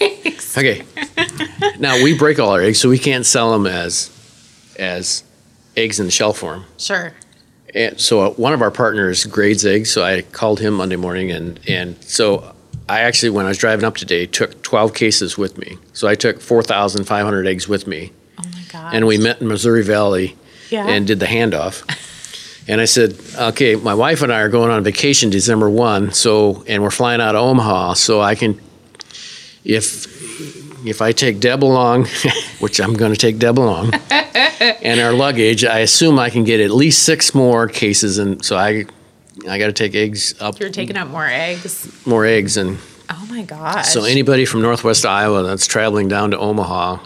okay. 0.56 0.82
now 1.78 2.02
we 2.02 2.16
break 2.16 2.38
all 2.38 2.50
our 2.50 2.62
eggs, 2.62 2.78
so 2.80 2.88
we 2.88 2.98
can't 2.98 3.26
sell 3.26 3.52
them 3.52 3.66
as 3.66 4.10
as 4.78 5.22
eggs 5.76 6.00
in 6.00 6.06
the 6.06 6.12
shell 6.12 6.32
form. 6.32 6.64
Sure. 6.78 7.12
And 7.74 8.00
so 8.00 8.22
uh, 8.22 8.30
one 8.30 8.52
of 8.54 8.62
our 8.62 8.70
partners 8.70 9.24
grades 9.26 9.66
eggs, 9.66 9.90
so 9.92 10.02
I 10.02 10.22
called 10.22 10.60
him 10.60 10.74
Monday 10.74 10.96
morning, 10.96 11.30
and 11.30 11.60
and 11.68 12.02
so 12.02 12.54
I 12.88 13.00
actually, 13.00 13.30
when 13.30 13.44
I 13.44 13.48
was 13.50 13.58
driving 13.58 13.84
up 13.84 13.96
today, 13.96 14.26
took 14.26 14.62
12 14.62 14.94
cases 14.94 15.36
with 15.38 15.58
me. 15.58 15.76
So 15.92 16.08
I 16.08 16.14
took 16.14 16.40
4,500 16.40 17.46
eggs 17.46 17.68
with 17.68 17.86
me, 17.86 18.12
Oh 18.38 18.42
my 18.52 18.62
god! 18.72 18.94
and 18.94 19.06
we 19.06 19.18
met 19.18 19.40
in 19.40 19.46
Missouri 19.48 19.82
Valley 19.84 20.36
Yeah. 20.70 20.86
and 20.88 21.06
did 21.06 21.20
the 21.20 21.26
handoff. 21.26 21.84
And 22.70 22.80
I 22.80 22.84
said, 22.84 23.16
okay, 23.36 23.74
my 23.74 23.94
wife 23.94 24.22
and 24.22 24.32
I 24.32 24.42
are 24.42 24.48
going 24.48 24.70
on 24.70 24.84
vacation 24.84 25.28
December 25.28 25.68
1, 25.68 26.12
so, 26.12 26.62
and 26.68 26.84
we're 26.84 26.92
flying 26.92 27.20
out 27.20 27.34
of 27.34 27.42
Omaha, 27.42 27.94
so 27.94 28.20
I 28.20 28.36
can, 28.36 28.60
if, 29.64 30.06
if 30.86 31.02
I 31.02 31.10
take 31.10 31.40
Deb 31.40 31.64
along, 31.64 32.06
which 32.60 32.80
I'm 32.80 32.94
going 32.94 33.10
to 33.12 33.18
take 33.18 33.40
Deb 33.40 33.58
along, 33.58 33.92
and 34.12 35.00
our 35.00 35.12
luggage, 35.12 35.64
I 35.64 35.80
assume 35.80 36.20
I 36.20 36.30
can 36.30 36.44
get 36.44 36.60
at 36.60 36.70
least 36.70 37.02
six 37.02 37.34
more 37.34 37.66
cases, 37.66 38.18
and 38.18 38.44
so 38.44 38.56
I, 38.56 38.84
I 39.48 39.58
got 39.58 39.66
to 39.66 39.72
take 39.72 39.96
eggs 39.96 40.40
up, 40.40 40.60
You're 40.60 40.70
taking 40.70 40.96
up 40.96 41.08
more 41.08 41.26
eggs. 41.26 42.06
more 42.06 42.24
eggs, 42.24 42.56
and 42.56 42.78
Oh 43.10 43.26
my 43.28 43.42
gosh. 43.42 43.88
so 43.88 44.04
anybody 44.04 44.44
from 44.44 44.62
Northwest 44.62 45.04
Iowa 45.04 45.42
that's 45.42 45.66
traveling 45.66 46.06
down 46.06 46.30
to 46.30 46.38
Omaha, 46.38 46.98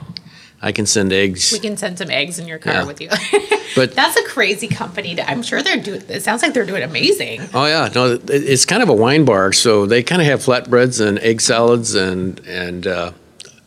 I 0.65 0.73
can 0.73 0.87
send 0.87 1.13
eggs. 1.13 1.53
we 1.53 1.59
can 1.59 1.77
send 1.77 1.99
some 1.99 2.11
eggs 2.11 2.39
in 2.39 2.49
your 2.49 2.59
car 2.59 2.73
Yeah. 2.73 2.85
with 2.85 3.01
you. 3.01 3.11
But 3.77 3.95
That's 3.97 4.17
a 4.17 4.23
crazy 4.25 4.69
company. 4.69 5.17
To, 5.17 5.29
I'm 5.29 5.43
sure 5.43 5.61
they're 5.61 5.83
doing. 5.83 6.03
It 6.09 6.23
sounds 6.23 6.43
like 6.43 6.55
they're 6.55 6.65
doing 6.65 6.85
amazing. 6.85 7.41
Oh 7.53 7.67
yeah, 7.67 7.89
no, 7.93 8.19
it's 8.29 8.65
kind 8.65 8.85
of 8.85 8.89
a 8.89 8.93
wine 8.95 9.25
bar, 9.25 9.53
so 9.53 9.85
they 9.85 10.03
kind 10.05 10.23
of 10.23 10.27
have 10.29 10.39
flatbreads 10.41 11.05
and 11.05 11.19
egg 11.19 11.41
salads, 11.41 11.97
and 11.97 12.39
and 12.47 12.87
uh, 12.87 13.11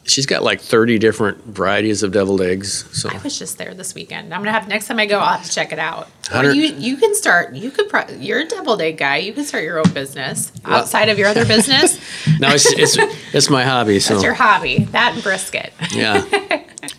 she's 0.06 0.26
got 0.26 0.44
like 0.44 0.62
thirty 0.62 0.98
different 0.98 1.44
varieties 1.44 2.04
of 2.04 2.14
deviled 2.14 2.40
eggs. 2.42 2.86
So 2.98 3.10
I 3.10 3.18
was 3.22 3.38
just 3.38 3.58
there 3.58 3.74
this 3.74 3.94
weekend. 3.96 4.34
I'm 4.34 4.40
gonna 4.40 4.54
have 4.54 4.70
next 4.70 4.88
time 4.88 4.98
I 4.98 5.08
go. 5.08 5.20
I'll 5.20 5.38
have 5.40 5.46
to 5.46 5.52
check 5.54 5.74
it 5.74 5.80
out. 5.80 6.08
You 6.34 6.54
you 6.54 6.96
can 6.96 7.14
start. 7.14 7.54
You 7.54 7.70
could. 7.70 7.90
Pro, 7.90 8.08
you're 8.18 8.40
a 8.40 8.46
deviled 8.46 8.82
egg 8.82 8.98
guy. 8.98 9.18
You 9.18 9.34
can 9.34 9.44
start 9.44 9.66
your 9.66 9.80
own 9.80 9.92
business 9.94 10.54
outside 10.66 11.10
of 11.10 11.20
your 11.20 11.28
other 11.28 11.46
business. 11.46 12.00
no, 12.40 12.48
it's 12.52 12.66
it's 12.72 12.96
it's 13.34 13.50
my 13.50 13.66
hobby. 13.66 14.00
So 14.08 14.14
That's 14.14 14.24
your 14.24 14.36
hobby. 14.36 14.86
That 14.92 15.16
and 15.16 15.24
brisket. 15.24 15.74
yeah, 15.92 16.24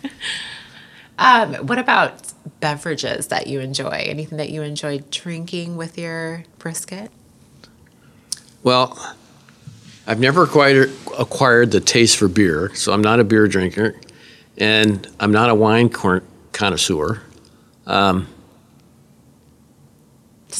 Um, 1.21 1.55
what 1.67 1.77
about 1.77 2.31
beverages 2.61 3.27
that 3.27 3.47
you 3.47 3.59
enjoy? 3.59 3.89
Anything 3.89 4.37
that 4.37 4.51
you 4.51 4.61
enjoy 4.61 4.99
drinking 5.11 5.75
with 5.75 5.97
your 5.97 6.45
brisket? 6.59 7.11
well, 8.63 8.97
I've 10.07 10.21
never 10.21 10.43
acquired 10.43 10.91
acquired 11.19 11.71
the 11.71 11.81
taste 11.81 12.15
for 12.15 12.29
beer, 12.29 12.73
so 12.73 12.93
I'm 12.93 13.01
not 13.01 13.19
a 13.19 13.25
beer 13.25 13.49
drinker, 13.49 13.97
and 14.57 15.05
I'm 15.19 15.33
not 15.33 15.49
a 15.49 15.55
wine 15.55 15.89
connoisseur. 15.89 17.21
doesn't 17.85 18.29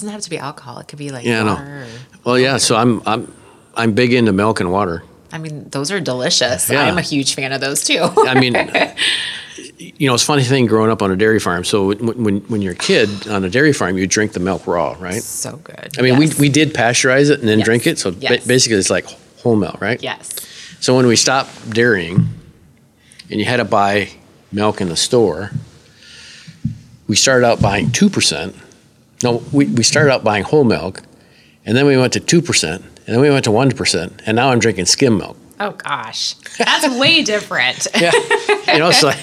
have 0.09 0.21
to 0.21 0.29
be 0.29 0.37
alcohol. 0.37 0.79
It 0.79 0.87
could 0.89 0.99
be 0.99 1.09
like 1.09 1.25
Yeah, 1.25 1.43
water. 1.45 1.83
or- 1.83 1.87
Well, 2.25 2.37
yeah, 2.37 2.57
so 2.57 2.75
I'm 2.75 3.01
I'm 3.05 3.33
I'm 3.75 3.93
big 3.93 4.13
into 4.13 4.33
milk 4.33 4.59
and 4.59 4.71
water. 4.73 5.03
I 5.31 5.37
mean, 5.37 5.69
those 5.69 5.91
are 5.91 5.99
delicious. 5.99 6.69
Yeah. 6.69 6.81
I'm 6.83 6.97
a 6.97 7.01
huge 7.01 7.35
fan 7.35 7.51
of 7.53 7.61
those 7.61 7.83
too. 7.83 7.99
I 8.01 8.39
mean, 8.39 8.53
you 9.77 10.07
know, 10.07 10.13
it's 10.15 10.23
a 10.23 10.25
funny 10.25 10.43
thing 10.43 10.65
growing 10.65 10.89
up 10.91 11.01
on 11.01 11.11
a 11.11 11.15
dairy 11.15 11.39
farm. 11.39 11.63
So 11.63 11.87
when, 11.87 12.23
when, 12.23 12.37
when 12.41 12.61
you're 12.61 12.73
a 12.73 12.77
kid 12.77 13.27
on 13.27 13.43
a 13.43 13.49
dairy 13.49 13.73
farm, 13.73 13.97
you 13.97 14.07
drink 14.07 14.33
the 14.33 14.39
milk 14.39 14.65
raw, 14.67 14.95
right? 14.99 15.21
so 15.21 15.57
good. 15.57 15.95
I 15.97 16.01
mean, 16.01 16.19
Yes. 16.19 16.37
we, 16.39 16.47
we 16.47 16.49
did 16.49 16.73
pasteurize 16.73 17.29
it 17.29 17.39
and 17.39 17.47
then 17.47 17.59
Yes. 17.59 17.65
drink 17.65 17.87
it. 17.87 17.99
So 17.99 18.11
ba- 18.11 18.17
Yes. 18.21 18.47
basically, 18.47 18.77
it's 18.77 18.89
like 18.89 19.05
whole 19.41 19.55
milk, 19.55 19.79
right? 19.81 20.01
yes. 20.01 20.29
So 20.81 20.95
when 20.95 21.05
we 21.07 21.15
stopped 21.15 21.69
dairying 21.71 22.27
and 23.29 23.39
you 23.39 23.45
had 23.45 23.57
to 23.57 23.65
buy 23.65 24.09
milk 24.51 24.81
in 24.81 24.89
the 24.89 24.95
store, 24.95 25.51
we 27.07 27.15
started 27.15 27.45
out 27.45 27.61
buying 27.61 27.87
2%. 27.87 28.55
No, 29.23 29.43
we, 29.51 29.65
we 29.65 29.83
started 29.83 30.11
out 30.11 30.23
buying 30.23 30.43
whole 30.43 30.63
milk 30.63 31.01
and 31.65 31.75
then 31.75 31.85
we 31.85 31.97
went 31.97 32.13
to 32.13 32.19
2% 32.21 32.81
and 33.09 33.15
then 33.15 33.21
we 33.23 33.29
went 33.31 33.43
to 33.45 33.49
1%. 33.49 34.21
And 34.27 34.35
now 34.35 34.51
I'm 34.51 34.59
drinking 34.59 34.85
skim 34.85 35.17
milk. 35.17 35.35
Oh 35.59 35.71
gosh, 35.71 36.35
that's 36.59 36.87
way 36.99 37.23
different. 37.33 37.87
Yeah. 37.99 38.11
you 38.71 38.77
know, 38.77 38.89
it's 38.89 39.01
like, 39.01 39.17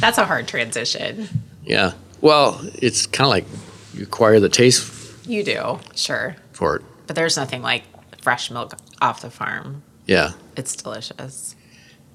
That's 0.00 0.18
a 0.18 0.24
hard 0.24 0.46
transition. 0.46 1.28
Yeah. 1.64 1.92
Well, 2.20 2.60
it's 2.76 3.06
kind 3.06 3.26
of 3.26 3.30
like 3.30 3.44
you 3.92 4.04
acquire 4.04 4.38
the 4.40 4.48
taste 4.48 4.92
You 5.26 5.42
do, 5.44 5.78
sure. 5.96 6.36
for 6.52 6.76
it. 6.76 6.82
But 7.08 7.16
there's 7.16 7.36
nothing 7.36 7.60
like 7.62 7.82
fresh 8.22 8.50
milk 8.52 8.74
off 9.00 9.20
the 9.20 9.30
farm. 9.30 9.82
Yeah. 10.06 10.30
It's 10.56 10.76
delicious. 10.76 11.56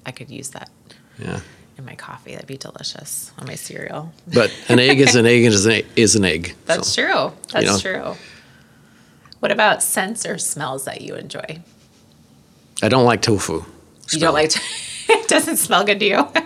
I 0.06 0.10
could 0.10 0.30
use 0.30 0.48
that 0.50 0.70
Yeah. 1.18 1.40
in 1.76 1.84
my 1.84 1.94
coffee. 1.96 2.32
That'd 2.32 2.46
be 2.46 2.56
delicious 2.56 3.30
on 3.38 3.46
my 3.46 3.54
cereal. 3.56 4.12
But 4.26 4.50
an 4.68 4.78
egg 4.78 5.00
is 5.00 5.14
an 5.16 5.26
egg 5.26 5.44
is 5.44 5.66
an 5.66 5.72
egg. 5.72 5.86
Is 5.96 6.16
an 6.16 6.24
egg. 6.24 6.54
That's 6.66 6.88
So, 6.88 7.02
true. 7.02 7.32
That's 7.52 7.66
know. 7.66 7.78
true. 7.78 8.14
What 9.40 9.52
about 9.52 9.82
scents 9.82 10.26
or 10.26 10.38
smells 10.38 10.84
that 10.84 11.00
you 11.00 11.14
enjoy? 11.14 11.60
I 12.82 12.88
don't 12.88 13.04
like 13.04 13.22
tofu. 13.22 13.64
You 14.10 14.18
don't 14.20 14.34
like 14.34 14.50
to, 14.50 14.60
it 15.08 15.28
doesn't 15.28 15.56
smell 15.58 15.84
good 15.84 16.00
to 16.00 16.06
you. 16.06 16.28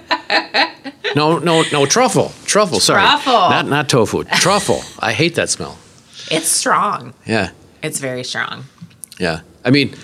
No, 1.15 1.39
no, 1.39 1.63
no 1.73 1.85
truffle. 1.85 2.33
Truffle. 2.47 2.81
Sorry. 2.81 3.03
Truffle. 3.03 3.33
Not 3.33 3.67
not 3.67 3.89
tofu. 3.91 4.25
Truffle. 4.25 4.81
I 4.99 5.13
hate 5.13 5.35
that 5.35 5.51
smell. 5.51 5.77
it's 6.31 6.49
strong. 6.49 7.13
Yeah. 7.27 7.51
It's 7.83 7.99
very 8.01 8.25
strong. 8.25 8.65
Yeah. 9.19 9.41
I 9.63 9.71
mean, 9.71 9.95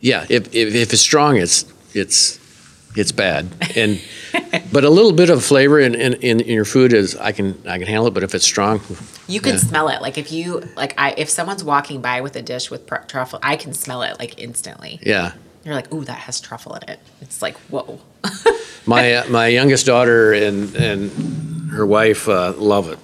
yeah. 0.00 0.24
If 0.30 0.54
if, 0.54 0.74
if 0.74 0.92
it's 0.94 1.02
strong, 1.02 1.36
it's 1.36 1.66
it's 1.92 2.38
it's 2.96 3.12
bad. 3.12 3.48
And 3.76 4.00
but 4.72 4.84
a 4.84 4.90
little 4.90 5.12
bit 5.12 5.30
of 5.30 5.44
flavor 5.44 5.78
in, 5.78 5.94
in, 5.94 6.14
in, 6.14 6.38
your 6.40 6.64
food 6.64 6.92
is 6.92 7.16
I 7.16 7.32
can 7.32 7.60
I 7.66 7.78
can 7.78 7.86
handle 7.86 8.06
it. 8.08 8.14
But 8.14 8.22
if 8.22 8.34
it's 8.34 8.44
strong, 8.44 8.80
You 9.28 9.40
can 9.40 9.52
Yeah. 9.54 9.58
smell 9.60 9.88
it. 9.88 10.02
Like 10.02 10.18
if 10.18 10.32
you 10.32 10.62
like 10.76 10.94
I 10.98 11.14
if 11.16 11.30
someone's 11.30 11.62
walking 11.64 12.00
by 12.00 12.20
with 12.20 12.36
a 12.36 12.42
dish 12.42 12.70
with 12.70 12.86
pr- 12.86 13.04
truffle, 13.06 13.38
I 13.42 13.56
can 13.56 13.72
smell 13.74 14.02
it 14.02 14.18
like 14.18 14.38
instantly. 14.38 14.98
yeah. 15.02 15.32
You're 15.62 15.74
like, 15.74 15.92
"Ooh, 15.92 16.04
that 16.04 16.16
has 16.20 16.40
truffle 16.40 16.74
in 16.76 16.88
it." 16.88 17.00
It's 17.20 17.42
like, 17.42 17.54
"Whoa." 17.68 18.00
My 18.86 19.12
uh, 19.12 19.28
my 19.28 19.46
youngest 19.48 19.84
daughter 19.84 20.32
and 20.32 20.74
and 20.74 21.70
her 21.70 21.84
wife 21.84 22.28
uh, 22.28 22.54
love 22.56 22.88
it. 22.88 22.98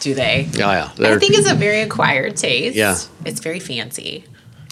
Do 0.00 0.14
they? 0.14 0.48
Yeah, 0.52 0.92
yeah. 0.98 1.08
I 1.14 1.18
think 1.18 1.34
it's 1.36 1.50
a 1.50 1.54
very 1.56 1.80
acquired 1.80 2.36
taste. 2.36 2.76
Yeah. 2.76 2.96
It's 3.24 3.40
very 3.40 3.58
fancy. 3.58 4.24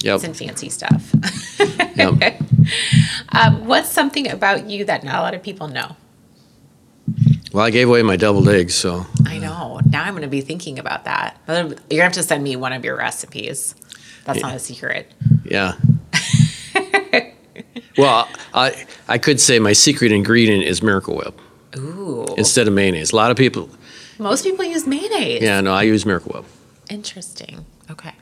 Yep. 0.02 0.14
It's 0.14 0.24
in 0.24 0.34
fancy 0.34 0.68
stuff. 0.70 1.12
yep. 1.96 2.40
um, 3.30 3.66
what's 3.66 3.90
something 3.90 4.30
about 4.30 4.68
you 4.68 4.84
that 4.84 5.04
not 5.04 5.16
a 5.16 5.20
lot 5.20 5.34
of 5.34 5.42
people 5.42 5.68
know? 5.68 5.96
Well, 7.52 7.64
I 7.64 7.70
gave 7.70 7.88
away 7.88 8.02
my 8.02 8.16
deviled 8.16 8.48
eggs, 8.48 8.74
so 8.74 9.06
I 9.26 9.38
know. 9.38 9.80
Now 9.88 10.04
I'm 10.04 10.14
going 10.14 10.22
to 10.22 10.28
be 10.28 10.40
thinking 10.40 10.78
about 10.78 11.04
that. 11.04 11.40
You're 11.46 11.62
going 11.64 11.76
to 11.90 12.02
have 12.02 12.12
to 12.14 12.22
send 12.22 12.42
me 12.42 12.56
one 12.56 12.72
of 12.72 12.84
your 12.84 12.96
recipes. 12.96 13.74
That's 14.24 14.40
not 14.40 14.54
a 14.54 14.58
secret. 14.58 15.12
yeah. 15.44 15.74
well, 17.98 18.28
I 18.54 18.86
I 19.06 19.18
could 19.18 19.40
say 19.40 19.58
my 19.58 19.72
secret 19.72 20.10
ingredient 20.12 20.64
is 20.64 20.82
Miracle 20.82 21.16
Whip 21.16 21.38
Ooh. 21.76 22.24
instead 22.36 22.66
of 22.66 22.72
mayonnaise. 22.74 23.12
A 23.12 23.16
lot 23.16 23.30
of 23.30 23.36
people, 23.36 23.68
Most 24.18 24.44
people 24.44 24.64
use 24.64 24.86
mayonnaise. 24.86 25.42
yeah, 25.42 25.60
no, 25.60 25.72
I 25.74 25.82
use 25.82 26.04
Miracle 26.06 26.32
Whip. 26.32 26.44
Interesting. 26.90 27.64
Okay. 27.90 28.12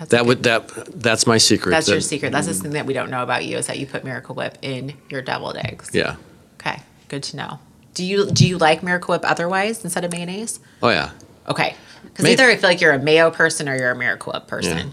That's 0.00 0.10
That 0.10 0.26
would 0.26 0.42
that 0.44 0.68
that's 1.00 1.26
my 1.26 1.38
secret. 1.38 1.70
That's 1.70 1.86
that- 1.86 1.92
your 1.92 2.00
secret. 2.00 2.32
That's 2.32 2.46
the 2.48 2.54
thing 2.54 2.72
that 2.72 2.86
we 2.86 2.94
don't 2.94 3.10
know 3.10 3.22
about 3.22 3.44
you 3.44 3.56
is 3.58 3.66
that 3.68 3.78
you 3.78 3.86
put 3.86 4.02
Miracle 4.02 4.34
Whip 4.34 4.58
in 4.62 4.94
your 5.10 5.22
deviled 5.22 5.56
eggs. 5.56 5.90
Yeah. 5.92 6.16
Okay. 6.58 6.80
Good 7.08 7.22
to 7.24 7.36
know. 7.36 7.58
Do 7.94 8.04
you 8.04 8.30
do 8.30 8.46
you 8.48 8.56
like 8.58 8.82
Miracle 8.82 9.12
Whip 9.12 9.22
otherwise 9.24 9.84
instead 9.84 10.04
of 10.04 10.10
mayonnaise? 10.12 10.58
Oh 10.82 10.88
yeah. 10.88 11.10
Okay. 11.48 11.74
Because 12.04 12.24
May- 12.24 12.32
either 12.32 12.44
I 12.46 12.56
feel 12.56 12.70
like 12.70 12.80
you're 12.80 12.92
a 12.94 12.98
mayo 12.98 13.30
person 13.30 13.68
or 13.68 13.76
you're 13.76 13.90
a 13.90 13.96
Miracle 13.96 14.32
Whip 14.32 14.46
person. 14.46 14.78
Yeah. 14.78 14.92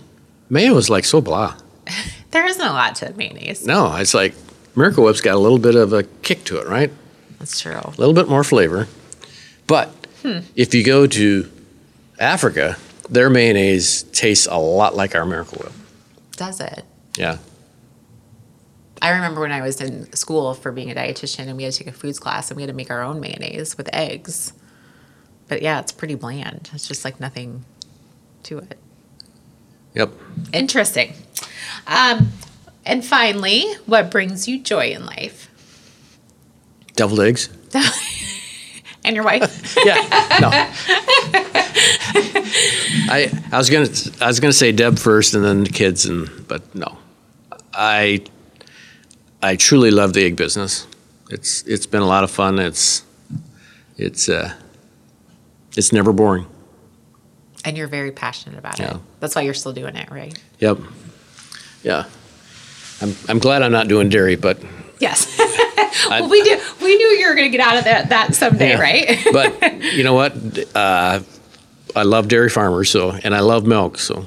Mayo 0.49 0.75
is 0.77 0.89
like 0.89 1.05
so 1.05 1.21
blah. 1.21 1.55
There 2.31 2.45
isn't 2.45 2.61
a 2.61 2.73
lot 2.73 2.95
to 2.95 3.13
mayonnaise. 3.13 3.65
No, 3.65 3.95
it's 3.95 4.13
like 4.13 4.35
Miracle 4.75 5.05
Whip's 5.05 5.21
got 5.21 5.35
a 5.35 5.39
little 5.39 5.57
bit 5.59 5.75
of 5.75 5.93
a 5.93 6.03
kick 6.03 6.43
to 6.45 6.57
it, 6.57 6.67
right? 6.67 6.91
That's 7.39 7.61
true. 7.61 7.71
A 7.81 7.89
little 7.97 8.13
bit 8.13 8.27
more 8.27 8.43
flavor. 8.43 8.87
But 9.65 9.87
Hmm. 10.21 10.39
if 10.55 10.73
you 10.75 10.83
go 10.83 11.07
to 11.07 11.49
Africa, 12.19 12.75
their 13.09 13.29
mayonnaise 13.29 14.03
tastes 14.03 14.47
a 14.47 14.57
lot 14.57 14.95
like 14.95 15.15
our 15.15 15.25
Miracle 15.25 15.59
Whip. 15.63 15.73
Does 16.31 16.59
it? 16.59 16.83
Yeah. 17.17 17.37
I 19.01 19.11
remember 19.11 19.41
when 19.41 19.51
I 19.51 19.61
was 19.61 19.79
in 19.79 20.11
school 20.13 20.53
for 20.53 20.71
being 20.71 20.91
a 20.91 20.95
dietitian 20.95 21.47
and 21.47 21.57
we 21.57 21.63
had 21.63 21.73
to 21.73 21.79
take 21.79 21.87
a 21.87 21.91
foods 21.91 22.19
class 22.19 22.49
and 22.49 22.55
we 22.55 22.63
had 22.63 22.67
to 22.67 22.73
make 22.75 22.89
our 22.89 23.03
own 23.03 23.19
mayonnaise 23.19 23.77
with 23.77 23.89
eggs. 23.93 24.53
But 25.47 25.61
yeah, 25.61 25.79
it's 25.79 25.91
pretty 25.91 26.15
bland. 26.15 26.69
It's 26.73 26.87
just 26.87 27.05
like 27.05 27.19
nothing 27.19 27.63
to 28.43 28.57
it. 28.59 28.77
Yep. 29.93 30.11
Interesting. 30.53 31.13
Um, 31.85 32.31
and 32.85 33.05
finally, 33.05 33.65
what 33.85 34.11
brings 34.11 34.47
you 34.47 34.59
joy 34.61 34.89
in 34.89 35.05
life? 35.05 35.49
Deviled 36.95 37.19
eggs. 37.19 37.49
and 39.05 39.15
your 39.15 39.25
wife? 39.25 39.75
Yeah. 39.85 39.95
No. 40.41 40.49
I 43.09 43.31
I 43.51 43.57
was 43.57 43.69
gonna 43.69 43.89
I 44.21 44.27
was 44.27 44.39
gonna 44.39 44.53
say 44.53 44.71
Deb 44.71 44.97
first 44.99 45.33
and 45.33 45.43
then 45.43 45.63
the 45.63 45.69
kids 45.69 46.05
and 46.05 46.29
but 46.47 46.73
no. 46.75 46.97
I 47.73 48.23
I 49.41 49.55
truly 49.55 49.91
love 49.91 50.13
the 50.13 50.25
egg 50.25 50.35
business. 50.35 50.87
It's 51.29 51.61
it's 51.63 51.85
been 51.85 52.01
a 52.01 52.07
lot 52.07 52.23
of 52.23 52.31
fun. 52.31 52.59
It's 52.59 53.03
it's 53.97 54.29
uh 54.29 54.53
it's 55.75 55.91
never 55.93 56.11
boring. 56.11 56.47
and 57.65 57.77
you're 57.77 57.87
very 57.87 58.11
passionate 58.11 58.57
about 58.57 58.79
Yeah. 58.79 58.95
it. 58.95 59.01
That's 59.19 59.35
why 59.35 59.41
you're 59.43 59.53
still 59.53 59.73
doing 59.73 59.95
it, 59.95 60.09
right? 60.11 60.37
Yep. 60.59 60.79
Yeah. 61.83 62.05
I'm 63.01 63.15
I'm 63.29 63.39
glad 63.39 63.61
I'm 63.61 63.71
not 63.71 63.87
doing 63.87 64.09
dairy, 64.09 64.35
but 64.35 64.57
Yes. 64.99 65.27
well, 66.09 66.29
we 66.29 66.41
do. 66.43 66.59
We 66.81 66.95
knew 66.95 67.07
you 67.19 67.27
were 67.27 67.35
going 67.35 67.51
to 67.51 67.57
get 67.57 67.65
out 67.65 67.77
of 67.77 67.83
that, 67.85 68.09
that 68.09 68.35
someday, 68.35 68.69
Yeah. 68.71 68.79
right? 68.81 69.27
but 69.33 69.83
you 69.93 70.03
know 70.03 70.13
what? 70.13 70.33
Uh, 70.75 71.19
I 71.95 72.03
love 72.03 72.27
dairy 72.27 72.49
farmers, 72.49 72.89
so 72.89 73.11
and 73.11 73.33
I 73.33 73.39
love 73.39 73.65
milk, 73.65 73.97
so 73.99 74.25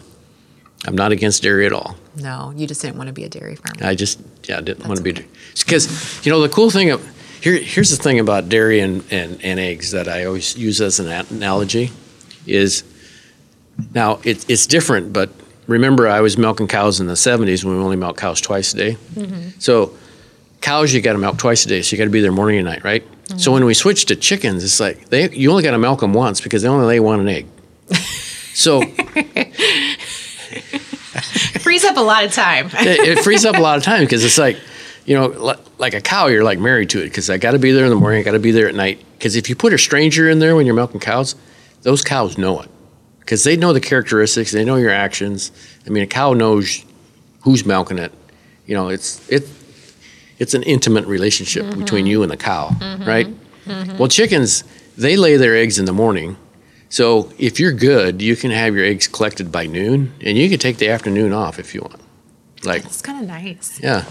I'm 0.86 0.94
not 0.96 1.12
against 1.12 1.42
dairy 1.42 1.66
at 1.66 1.72
all. 1.72 1.96
no, 2.16 2.52
you 2.56 2.66
just 2.66 2.80
didn't 2.82 2.96
want 2.96 3.08
to 3.08 3.12
be 3.12 3.24
a 3.24 3.28
dairy 3.28 3.56
farmer. 3.56 3.86
I 3.86 3.94
just 3.94 4.18
yeah 4.48 4.60
didn't 4.60 4.86
want 4.86 4.96
to 4.96 5.02
be 5.02 5.12
because 5.58 6.24
you 6.26 6.32
know 6.32 6.40
the 6.40 6.48
cool 6.48 6.70
thing 6.70 6.90
of 6.90 7.00
here 7.42 7.58
here's 7.58 7.90
the 7.96 8.02
thing 8.02 8.18
about 8.18 8.48
dairy 8.48 8.80
and, 8.80 9.04
and, 9.10 9.38
and 9.44 9.60
eggs 9.60 9.90
that 9.92 10.08
I 10.08 10.24
always 10.24 10.56
use 10.56 10.80
as 10.80 10.98
an 10.98 11.08
analogy 11.30 11.90
is 12.46 12.82
now 13.94 14.18
it, 14.24 14.48
it's 14.50 14.66
different 14.66 15.12
but 15.12 15.30
remember 15.66 16.08
I 16.08 16.20
was 16.22 16.36
milking 16.38 16.66
cows 16.68 17.00
in 17.00 17.06
the 17.06 17.14
70s 17.14 17.62
when 17.64 17.76
we 17.76 17.82
only 17.82 17.96
milked 17.96 18.18
cows 18.18 18.40
twice 18.40 18.72
a 18.74 18.76
day 18.76 18.96
so 19.58 19.94
cows 20.60 20.92
you 20.92 21.00
got 21.00 21.12
to 21.12 21.18
milk 21.18 21.38
twice 21.38 21.64
a 21.64 21.68
day 21.68 21.82
so 21.82 21.92
you 21.94 21.98
got 21.98 22.04
to 22.04 22.10
be 22.10 22.20
there 22.20 22.32
morning 22.32 22.58
and 22.58 22.66
night 22.66 22.84
right 22.84 23.06
so 23.36 23.52
when 23.52 23.64
we 23.64 23.74
switched 23.74 24.08
to 24.08 24.16
chickens 24.16 24.64
it's 24.64 24.80
like 24.80 25.08
they 25.08 25.30
you 25.30 25.50
only 25.50 25.62
got 25.62 25.70
to 25.70 25.78
milk 25.78 26.00
them 26.00 26.12
once 26.12 26.40
because 26.40 26.62
they 26.62 26.68
only 26.68 26.86
lay 26.86 27.00
one 27.00 27.20
an 27.20 27.28
egg 27.28 27.46
so 28.54 28.82
Frees 31.60 31.84
up 31.84 31.96
a 31.96 32.00
lot 32.00 32.24
of 32.24 32.32
time. 32.32 32.66
it, 32.72 33.18
it 33.18 33.24
frees 33.24 33.44
up 33.44 33.56
a 33.56 33.60
lot 33.60 33.76
of 33.76 33.84
time 33.84 34.00
because 34.00 34.24
it's 34.24 34.38
like, 34.38 34.58
you 35.04 35.14
know, 35.14 35.26
li- 35.28 35.62
like 35.78 35.94
a 35.94 36.00
cow, 36.00 36.26
you're 36.26 36.42
like 36.42 36.58
married 36.58 36.90
to 36.90 37.00
it 37.00 37.04
because 37.04 37.30
I 37.30 37.38
got 37.38 37.52
to 37.52 37.58
be 37.58 37.70
there 37.72 37.84
in 37.84 37.90
the 37.90 37.96
morning, 37.96 38.20
I 38.20 38.22
got 38.22 38.32
to 38.32 38.38
be 38.38 38.50
there 38.50 38.68
at 38.68 38.74
night. 38.74 39.04
Because 39.12 39.36
if 39.36 39.48
you 39.48 39.54
put 39.54 39.72
a 39.72 39.78
stranger 39.78 40.28
in 40.28 40.38
there 40.38 40.56
when 40.56 40.66
you're 40.66 40.74
milking 40.74 41.00
cows, 41.00 41.34
those 41.82 42.02
cows 42.02 42.38
know 42.38 42.60
it 42.60 42.70
because 43.20 43.44
they 43.44 43.56
know 43.56 43.72
the 43.72 43.80
characteristics, 43.80 44.52
they 44.52 44.64
know 44.64 44.76
your 44.76 44.90
actions. 44.90 45.52
I 45.86 45.90
mean, 45.90 46.02
a 46.02 46.06
cow 46.06 46.32
knows 46.32 46.84
who's 47.42 47.64
milking 47.64 47.98
it. 47.98 48.12
You 48.66 48.74
know, 48.74 48.88
it's 48.88 49.28
it 49.28 49.46
it's 50.40 50.54
an 50.54 50.64
intimate 50.64 51.06
relationship 51.06 51.64
between 51.78 52.06
you 52.06 52.22
and 52.24 52.30
the 52.32 52.36
cow, 52.36 52.74
right? 53.06 53.28
Well, 53.98 54.08
chickens 54.08 54.64
they 54.98 55.16
lay 55.16 55.36
their 55.36 55.54
eggs 55.56 55.78
in 55.78 55.84
the 55.84 55.92
morning. 55.92 56.36
So 56.88 57.30
if 57.38 57.60
you're 57.60 57.72
good, 57.72 58.20
you 58.20 58.34
can 58.34 58.50
have 58.50 58.74
your 58.74 58.84
eggs 58.84 59.06
collected 59.06 59.52
by 59.52 59.66
noon, 59.66 60.12
and 60.20 60.36
you 60.36 60.48
can 60.50 60.58
take 60.58 60.78
the 60.78 60.88
afternoon 60.88 61.32
off 61.32 61.58
if 61.60 61.72
you 61.74 61.82
want. 61.82 62.00
Like 62.64 62.84
It's 62.84 63.00
kind 63.00 63.20
of 63.22 63.28
nice. 63.28 63.78
yeah, 63.80 64.04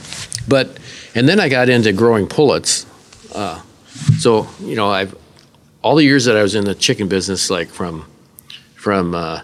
but 0.48 0.78
and 1.14 1.28
then 1.28 1.40
I 1.42 1.50
got 1.50 1.68
into 1.68 1.92
growing 1.92 2.26
pullets. 2.28 2.86
Uh, 3.36 3.62
so 4.18 4.48
you 4.62 4.76
know, 4.76 4.90
I've 4.90 5.14
all 5.82 5.96
the 5.96 6.04
years 6.06 6.26
that 6.26 6.38
I 6.38 6.42
was 6.42 6.56
in 6.56 6.64
the 6.66 6.74
chicken 6.76 7.08
business, 7.10 7.50
like 7.50 7.68
from 7.68 8.06
from 8.76 9.14
uh, 9.14 9.42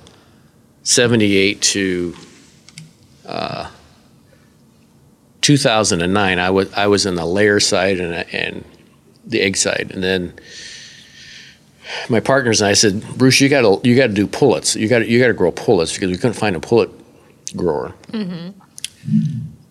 '78 0.83 1.61
to 1.61 2.15
uh, 3.27 3.69
2009, 5.45 6.39
I 6.39 6.49
was 6.49 6.73
I 6.73 6.87
was 6.87 7.05
in 7.05 7.13
the 7.13 7.25
layer 7.25 7.59
side 7.59 7.99
and 7.99 8.13
and 8.33 8.65
the 9.27 9.41
egg 9.41 9.57
side, 9.57 9.91
and 9.93 10.03
then 10.03 10.33
my 12.09 12.19
partners 12.19 12.61
and 12.61 12.67
I 12.67 12.73
said, 12.73 13.03
Bruce, 13.15 13.39
you 13.39 13.47
got 13.47 13.61
to 13.61 13.87
you 13.87 13.95
got 13.95 14.07
to 14.07 14.13
do 14.13 14.25
pullets. 14.25 14.75
You 14.75 14.87
got 14.87 15.07
you 15.07 15.19
got 15.19 15.27
to 15.27 15.33
grow 15.33 15.51
pullets 15.51 15.93
because 15.93 16.09
we 16.09 16.17
couldn't 16.17 16.33
find 16.33 16.55
a 16.55 16.59
pullet 16.59 16.89
grower 17.55 17.93
mm-hmm. 18.11 18.49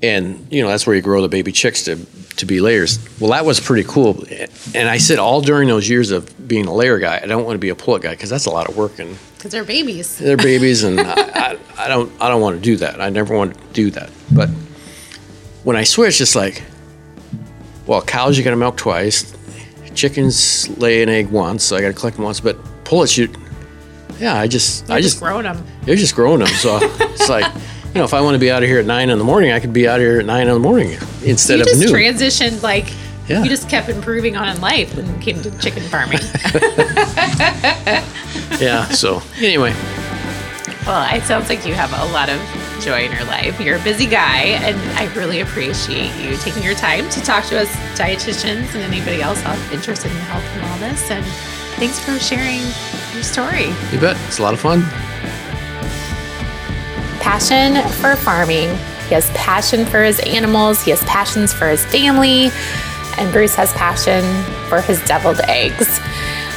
and 0.00 0.46
you 0.50 0.62
know 0.62 0.68
that's 0.68 0.86
where 0.86 0.96
you 0.96 1.02
grow 1.02 1.20
the 1.20 1.28
baby 1.28 1.50
chicks 1.52 1.82
to 1.84 1.96
to 2.36 2.46
be 2.46 2.60
layers. 2.60 3.00
Well, 3.18 3.32
that 3.32 3.44
was 3.44 3.58
pretty 3.58 3.86
cool. 3.88 4.24
And 4.74 4.88
I 4.88 4.98
said 4.98 5.18
all 5.18 5.40
during 5.40 5.68
those 5.68 5.88
years 5.88 6.12
of 6.12 6.48
being 6.48 6.66
a 6.66 6.72
layer 6.72 6.98
guy, 7.00 7.20
I 7.20 7.26
don't 7.26 7.44
want 7.44 7.56
to 7.56 7.60
be 7.60 7.68
a 7.68 7.74
pullet 7.74 8.02
guy 8.02 8.10
because 8.10 8.30
that's 8.30 8.46
a 8.46 8.50
lot 8.50 8.68
of 8.68 8.76
work 8.76 8.98
and 9.00 9.18
Because 9.36 9.50
they're 9.50 9.64
babies. 9.64 10.18
they're 10.18 10.36
babies, 10.36 10.82
and 10.88 11.00
I, 11.00 11.14
I, 11.14 11.58
I 11.78 11.88
don't 11.88 12.12
I 12.20 12.28
don't 12.28 12.40
want 12.40 12.54
to 12.56 12.62
do 12.62 12.76
that. 12.76 13.00
I 13.00 13.10
never 13.10 13.36
want 13.36 13.54
to 13.54 13.60
do 13.72 13.90
that. 13.90 14.10
But 14.30 14.50
when 15.64 15.76
I 15.76 15.84
switched, 15.84 16.20
it's 16.20 16.36
like 16.36 16.62
well, 17.86 18.00
cows 18.02 18.38
you 18.38 18.44
got 18.44 18.50
to 18.50 18.56
milk 18.56 18.76
twice. 18.76 19.34
Chickens 19.94 20.68
lay 20.78 21.02
an 21.02 21.08
egg 21.08 21.28
once, 21.30 21.62
so 21.62 21.76
I 21.76 21.80
got 21.80 21.88
to 21.88 21.94
collect 21.94 22.16
them 22.16 22.24
once. 22.24 22.40
But 22.40 22.56
pullets, 22.84 23.16
you, 23.16 23.28
yeah, 24.18 24.40
I 24.40 24.48
just, 24.48 24.90
I 24.90 25.00
just, 25.00 25.20
growing 25.20 25.44
them. 25.44 25.64
they're 25.82 25.94
just 25.94 26.14
growing 26.16 26.38
them. 26.40 26.48
So 26.48 26.78
it's 26.82 27.28
like, 27.28 27.44
you 27.54 27.94
know, 27.94 28.04
if 28.04 28.12
I 28.14 28.20
want 28.20 28.34
to 28.34 28.38
be 28.40 28.50
out 28.50 28.62
of 28.64 28.68
here 28.68 28.80
at 28.80 28.86
nine 28.86 29.10
in 29.10 29.18
the 29.18 29.24
morning, 29.24 29.52
I 29.52 29.60
could 29.60 29.72
be 29.72 29.86
out 29.86 30.00
of 30.00 30.06
here 30.06 30.18
at 30.18 30.26
nine 30.26 30.48
in 30.48 30.54
the 30.54 30.58
morning 30.58 30.98
instead 31.24 31.56
You 31.58 31.62
of 31.62 31.68
just 31.68 31.80
noon. 31.80 31.92
transitioned 31.92 32.62
like 32.62 32.92
Yeah. 33.28 33.42
you 33.44 33.48
just 33.48 33.68
kept 33.68 33.88
improving 33.88 34.36
on 34.36 34.48
in 34.48 34.60
life 34.60 34.96
when 34.96 35.08
it 35.08 35.20
came 35.20 35.40
to 35.42 35.50
chicken 35.60 35.82
farming. 35.84 36.18
yeah. 38.60 38.86
So 38.88 39.22
anyway, 39.38 39.72
well, 40.86 41.14
it 41.14 41.22
sounds 41.22 41.48
like 41.48 41.64
you 41.66 41.74
have 41.74 41.92
a 41.92 42.12
lot 42.12 42.28
of 42.28 42.40
joy 42.80 43.04
in 43.04 43.12
your 43.12 43.24
life. 43.24 43.60
You're 43.60 43.76
a 43.76 43.82
busy 43.82 44.06
guy, 44.06 44.42
and 44.42 44.76
I 44.98 45.12
really 45.14 45.40
appreciate 45.40 46.14
you 46.16 46.36
taking 46.38 46.62
your 46.62 46.74
time 46.74 47.08
to 47.10 47.20
talk 47.20 47.44
to 47.46 47.60
us 47.60 47.68
dietitians 47.98 48.74
and 48.74 48.82
anybody 48.82 49.22
else 49.22 49.42
interested 49.72 50.10
in 50.10 50.16
health 50.18 50.44
and 50.44 50.62
wellness. 50.62 51.10
And 51.10 51.24
thanks 51.76 51.98
for 52.00 52.18
sharing 52.18 52.60
your 53.12 53.22
story. 53.22 53.68
you 53.92 54.00
bet 54.00 54.16
it's 54.26 54.38
a 54.38 54.42
lot 54.42 54.54
of 54.54 54.60
fun. 54.60 54.82
passion 57.20 57.76
for 57.92 58.16
farming. 58.16 58.68
He 59.08 59.14
has 59.14 59.30
passion 59.30 59.86
for 59.86 60.02
his 60.02 60.20
animals. 60.20 60.82
He 60.82 60.90
has 60.90 61.02
passions 61.04 61.52
for 61.52 61.68
his 61.68 61.84
family. 61.86 62.50
And 63.16 63.32
Bruce 63.32 63.54
has 63.54 63.72
passion 63.74 64.24
for 64.68 64.80
his 64.80 65.02
deviled 65.04 65.40
eggs. 65.48 66.00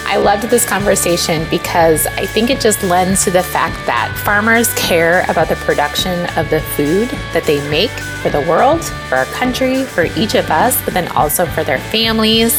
I 0.10 0.16
loved 0.16 0.44
this 0.44 0.66
conversation 0.66 1.46
because 1.50 2.08
I 2.08 2.26
think 2.26 2.50
it 2.50 2.62
just 2.62 2.82
lends 2.82 3.26
to 3.26 3.30
the 3.30 3.44
fact 3.44 3.76
that 3.88 4.18
farmers 4.24 4.74
care 4.76 5.26
about 5.28 5.50
the 5.50 5.58
production 5.58 6.26
of 6.38 6.50
the 6.50 6.62
food 6.62 7.10
that 7.34 7.44
they 7.44 7.60
make 7.70 7.92
for 8.22 8.30
the 8.30 8.40
world, 8.40 8.86
for 8.86 9.16
our 9.16 9.26
country, 9.26 9.84
for 9.84 10.06
each 10.16 10.34
of 10.36 10.50
us, 10.50 10.82
but 10.86 10.94
then 10.94 11.10
also 11.10 11.46
for 11.46 11.66
their 11.66 11.78
families. 11.78 12.58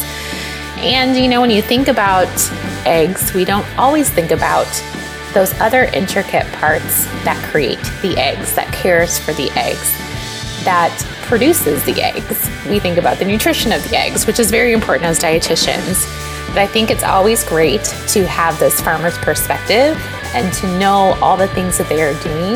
And 0.77 1.17
you 1.17 1.27
know, 1.27 1.41
when 1.41 1.49
you 1.49 1.63
think 1.63 1.87
about 1.87 2.29
eggs, 2.85 3.33
we 3.33 3.45
don't 3.45 3.65
always 3.79 4.11
think 4.11 4.29
about 4.29 4.67
those 5.33 5.51
other 5.59 5.85
intricate 5.85 6.45
parts 6.53 7.05
that 7.25 7.43
create 7.51 7.81
the 8.03 8.15
eggs, 8.15 8.53
that 8.53 8.71
cares 8.75 9.17
for 9.17 9.33
the 9.33 9.49
eggs, 9.57 9.91
that 10.65 10.95
produces 11.23 11.83
the 11.85 11.99
eggs. 11.99 12.47
We 12.69 12.79
think 12.79 12.99
about 12.99 13.17
the 13.17 13.25
nutrition 13.25 13.71
of 13.71 13.83
the 13.89 13.97
eggs, 13.97 14.27
which 14.27 14.39
is 14.39 14.51
very 14.51 14.71
important 14.71 15.05
as 15.05 15.19
dietitians. 15.19 16.18
But 16.49 16.57
I 16.57 16.67
think 16.67 16.91
it's 16.91 17.03
always 17.03 17.43
great 17.43 17.83
to 17.83 18.25
have 18.27 18.59
this 18.59 18.81
farmer's 18.81 19.17
perspective 19.19 19.97
and 20.33 20.53
to 20.55 20.79
know 20.79 21.17
all 21.21 21.37
the 21.37 21.47
things 21.49 21.77
that 21.77 21.87
they 21.89 22.01
are 22.01 22.13
doing 22.21 22.55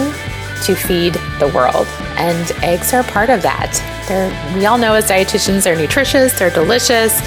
to 0.64 0.76
feed 0.76 1.14
the 1.40 1.52
world. 1.54 1.88
And 2.18 2.52
eggs 2.64 2.94
are 2.94 3.04
part 3.04 3.30
of 3.30 3.42
that. 3.42 3.72
They're, 4.08 4.30
we 4.56 4.66
all 4.66 4.78
know 4.78 4.94
as 4.94 5.10
dietitians, 5.10 5.64
they're 5.64 5.76
nutritious, 5.76 6.38
they're 6.38 6.50
delicious, 6.50 7.20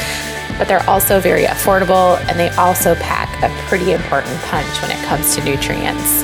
but 0.59 0.69
they're 0.69 0.89
also 0.89 1.21
very 1.21 1.45
affordable 1.45 2.19
and 2.29 2.39
they 2.39 2.49
also 2.51 2.95
pack 2.97 3.29
a 3.43 3.69
pretty 3.69 3.93
important 3.93 4.41
punch 4.43 4.83
when 4.83 4.91
it 4.91 5.05
comes 5.05 5.35
to 5.37 5.45
nutrients. 5.45 6.23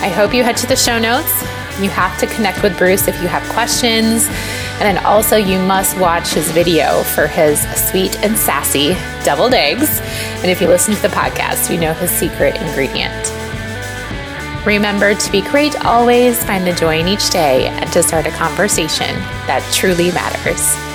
I 0.00 0.08
hope 0.08 0.32
you 0.32 0.42
head 0.44 0.56
to 0.58 0.66
the 0.66 0.76
show 0.76 0.98
notes. 0.98 1.42
You 1.80 1.88
have 1.90 2.18
to 2.20 2.26
connect 2.26 2.62
with 2.62 2.76
Bruce 2.76 3.08
if 3.08 3.20
you 3.22 3.28
have 3.28 3.42
questions. 3.50 4.28
And 4.80 4.96
then 4.96 5.04
also, 5.04 5.36
you 5.36 5.58
must 5.58 5.98
watch 5.98 6.32
his 6.32 6.50
video 6.50 7.02
for 7.02 7.26
his 7.26 7.60
sweet 7.88 8.18
and 8.24 8.36
sassy 8.36 8.94
deviled 9.24 9.52
eggs. 9.52 10.00
And 10.40 10.46
if 10.46 10.60
you 10.60 10.68
listen 10.68 10.94
to 10.94 11.02
the 11.02 11.08
podcast, 11.08 11.70
you 11.70 11.78
know 11.78 11.92
his 11.92 12.10
secret 12.10 12.56
ingredient. 12.56 13.30
Remember 14.66 15.14
to 15.14 15.32
be 15.32 15.42
great 15.42 15.84
always, 15.84 16.42
find 16.44 16.66
the 16.66 16.72
joy 16.72 16.98
in 17.00 17.08
each 17.08 17.28
day, 17.28 17.66
and 17.66 17.92
to 17.92 18.02
start 18.02 18.26
a 18.26 18.30
conversation 18.30 19.14
that 19.46 19.62
truly 19.74 20.12
matters. 20.12 20.89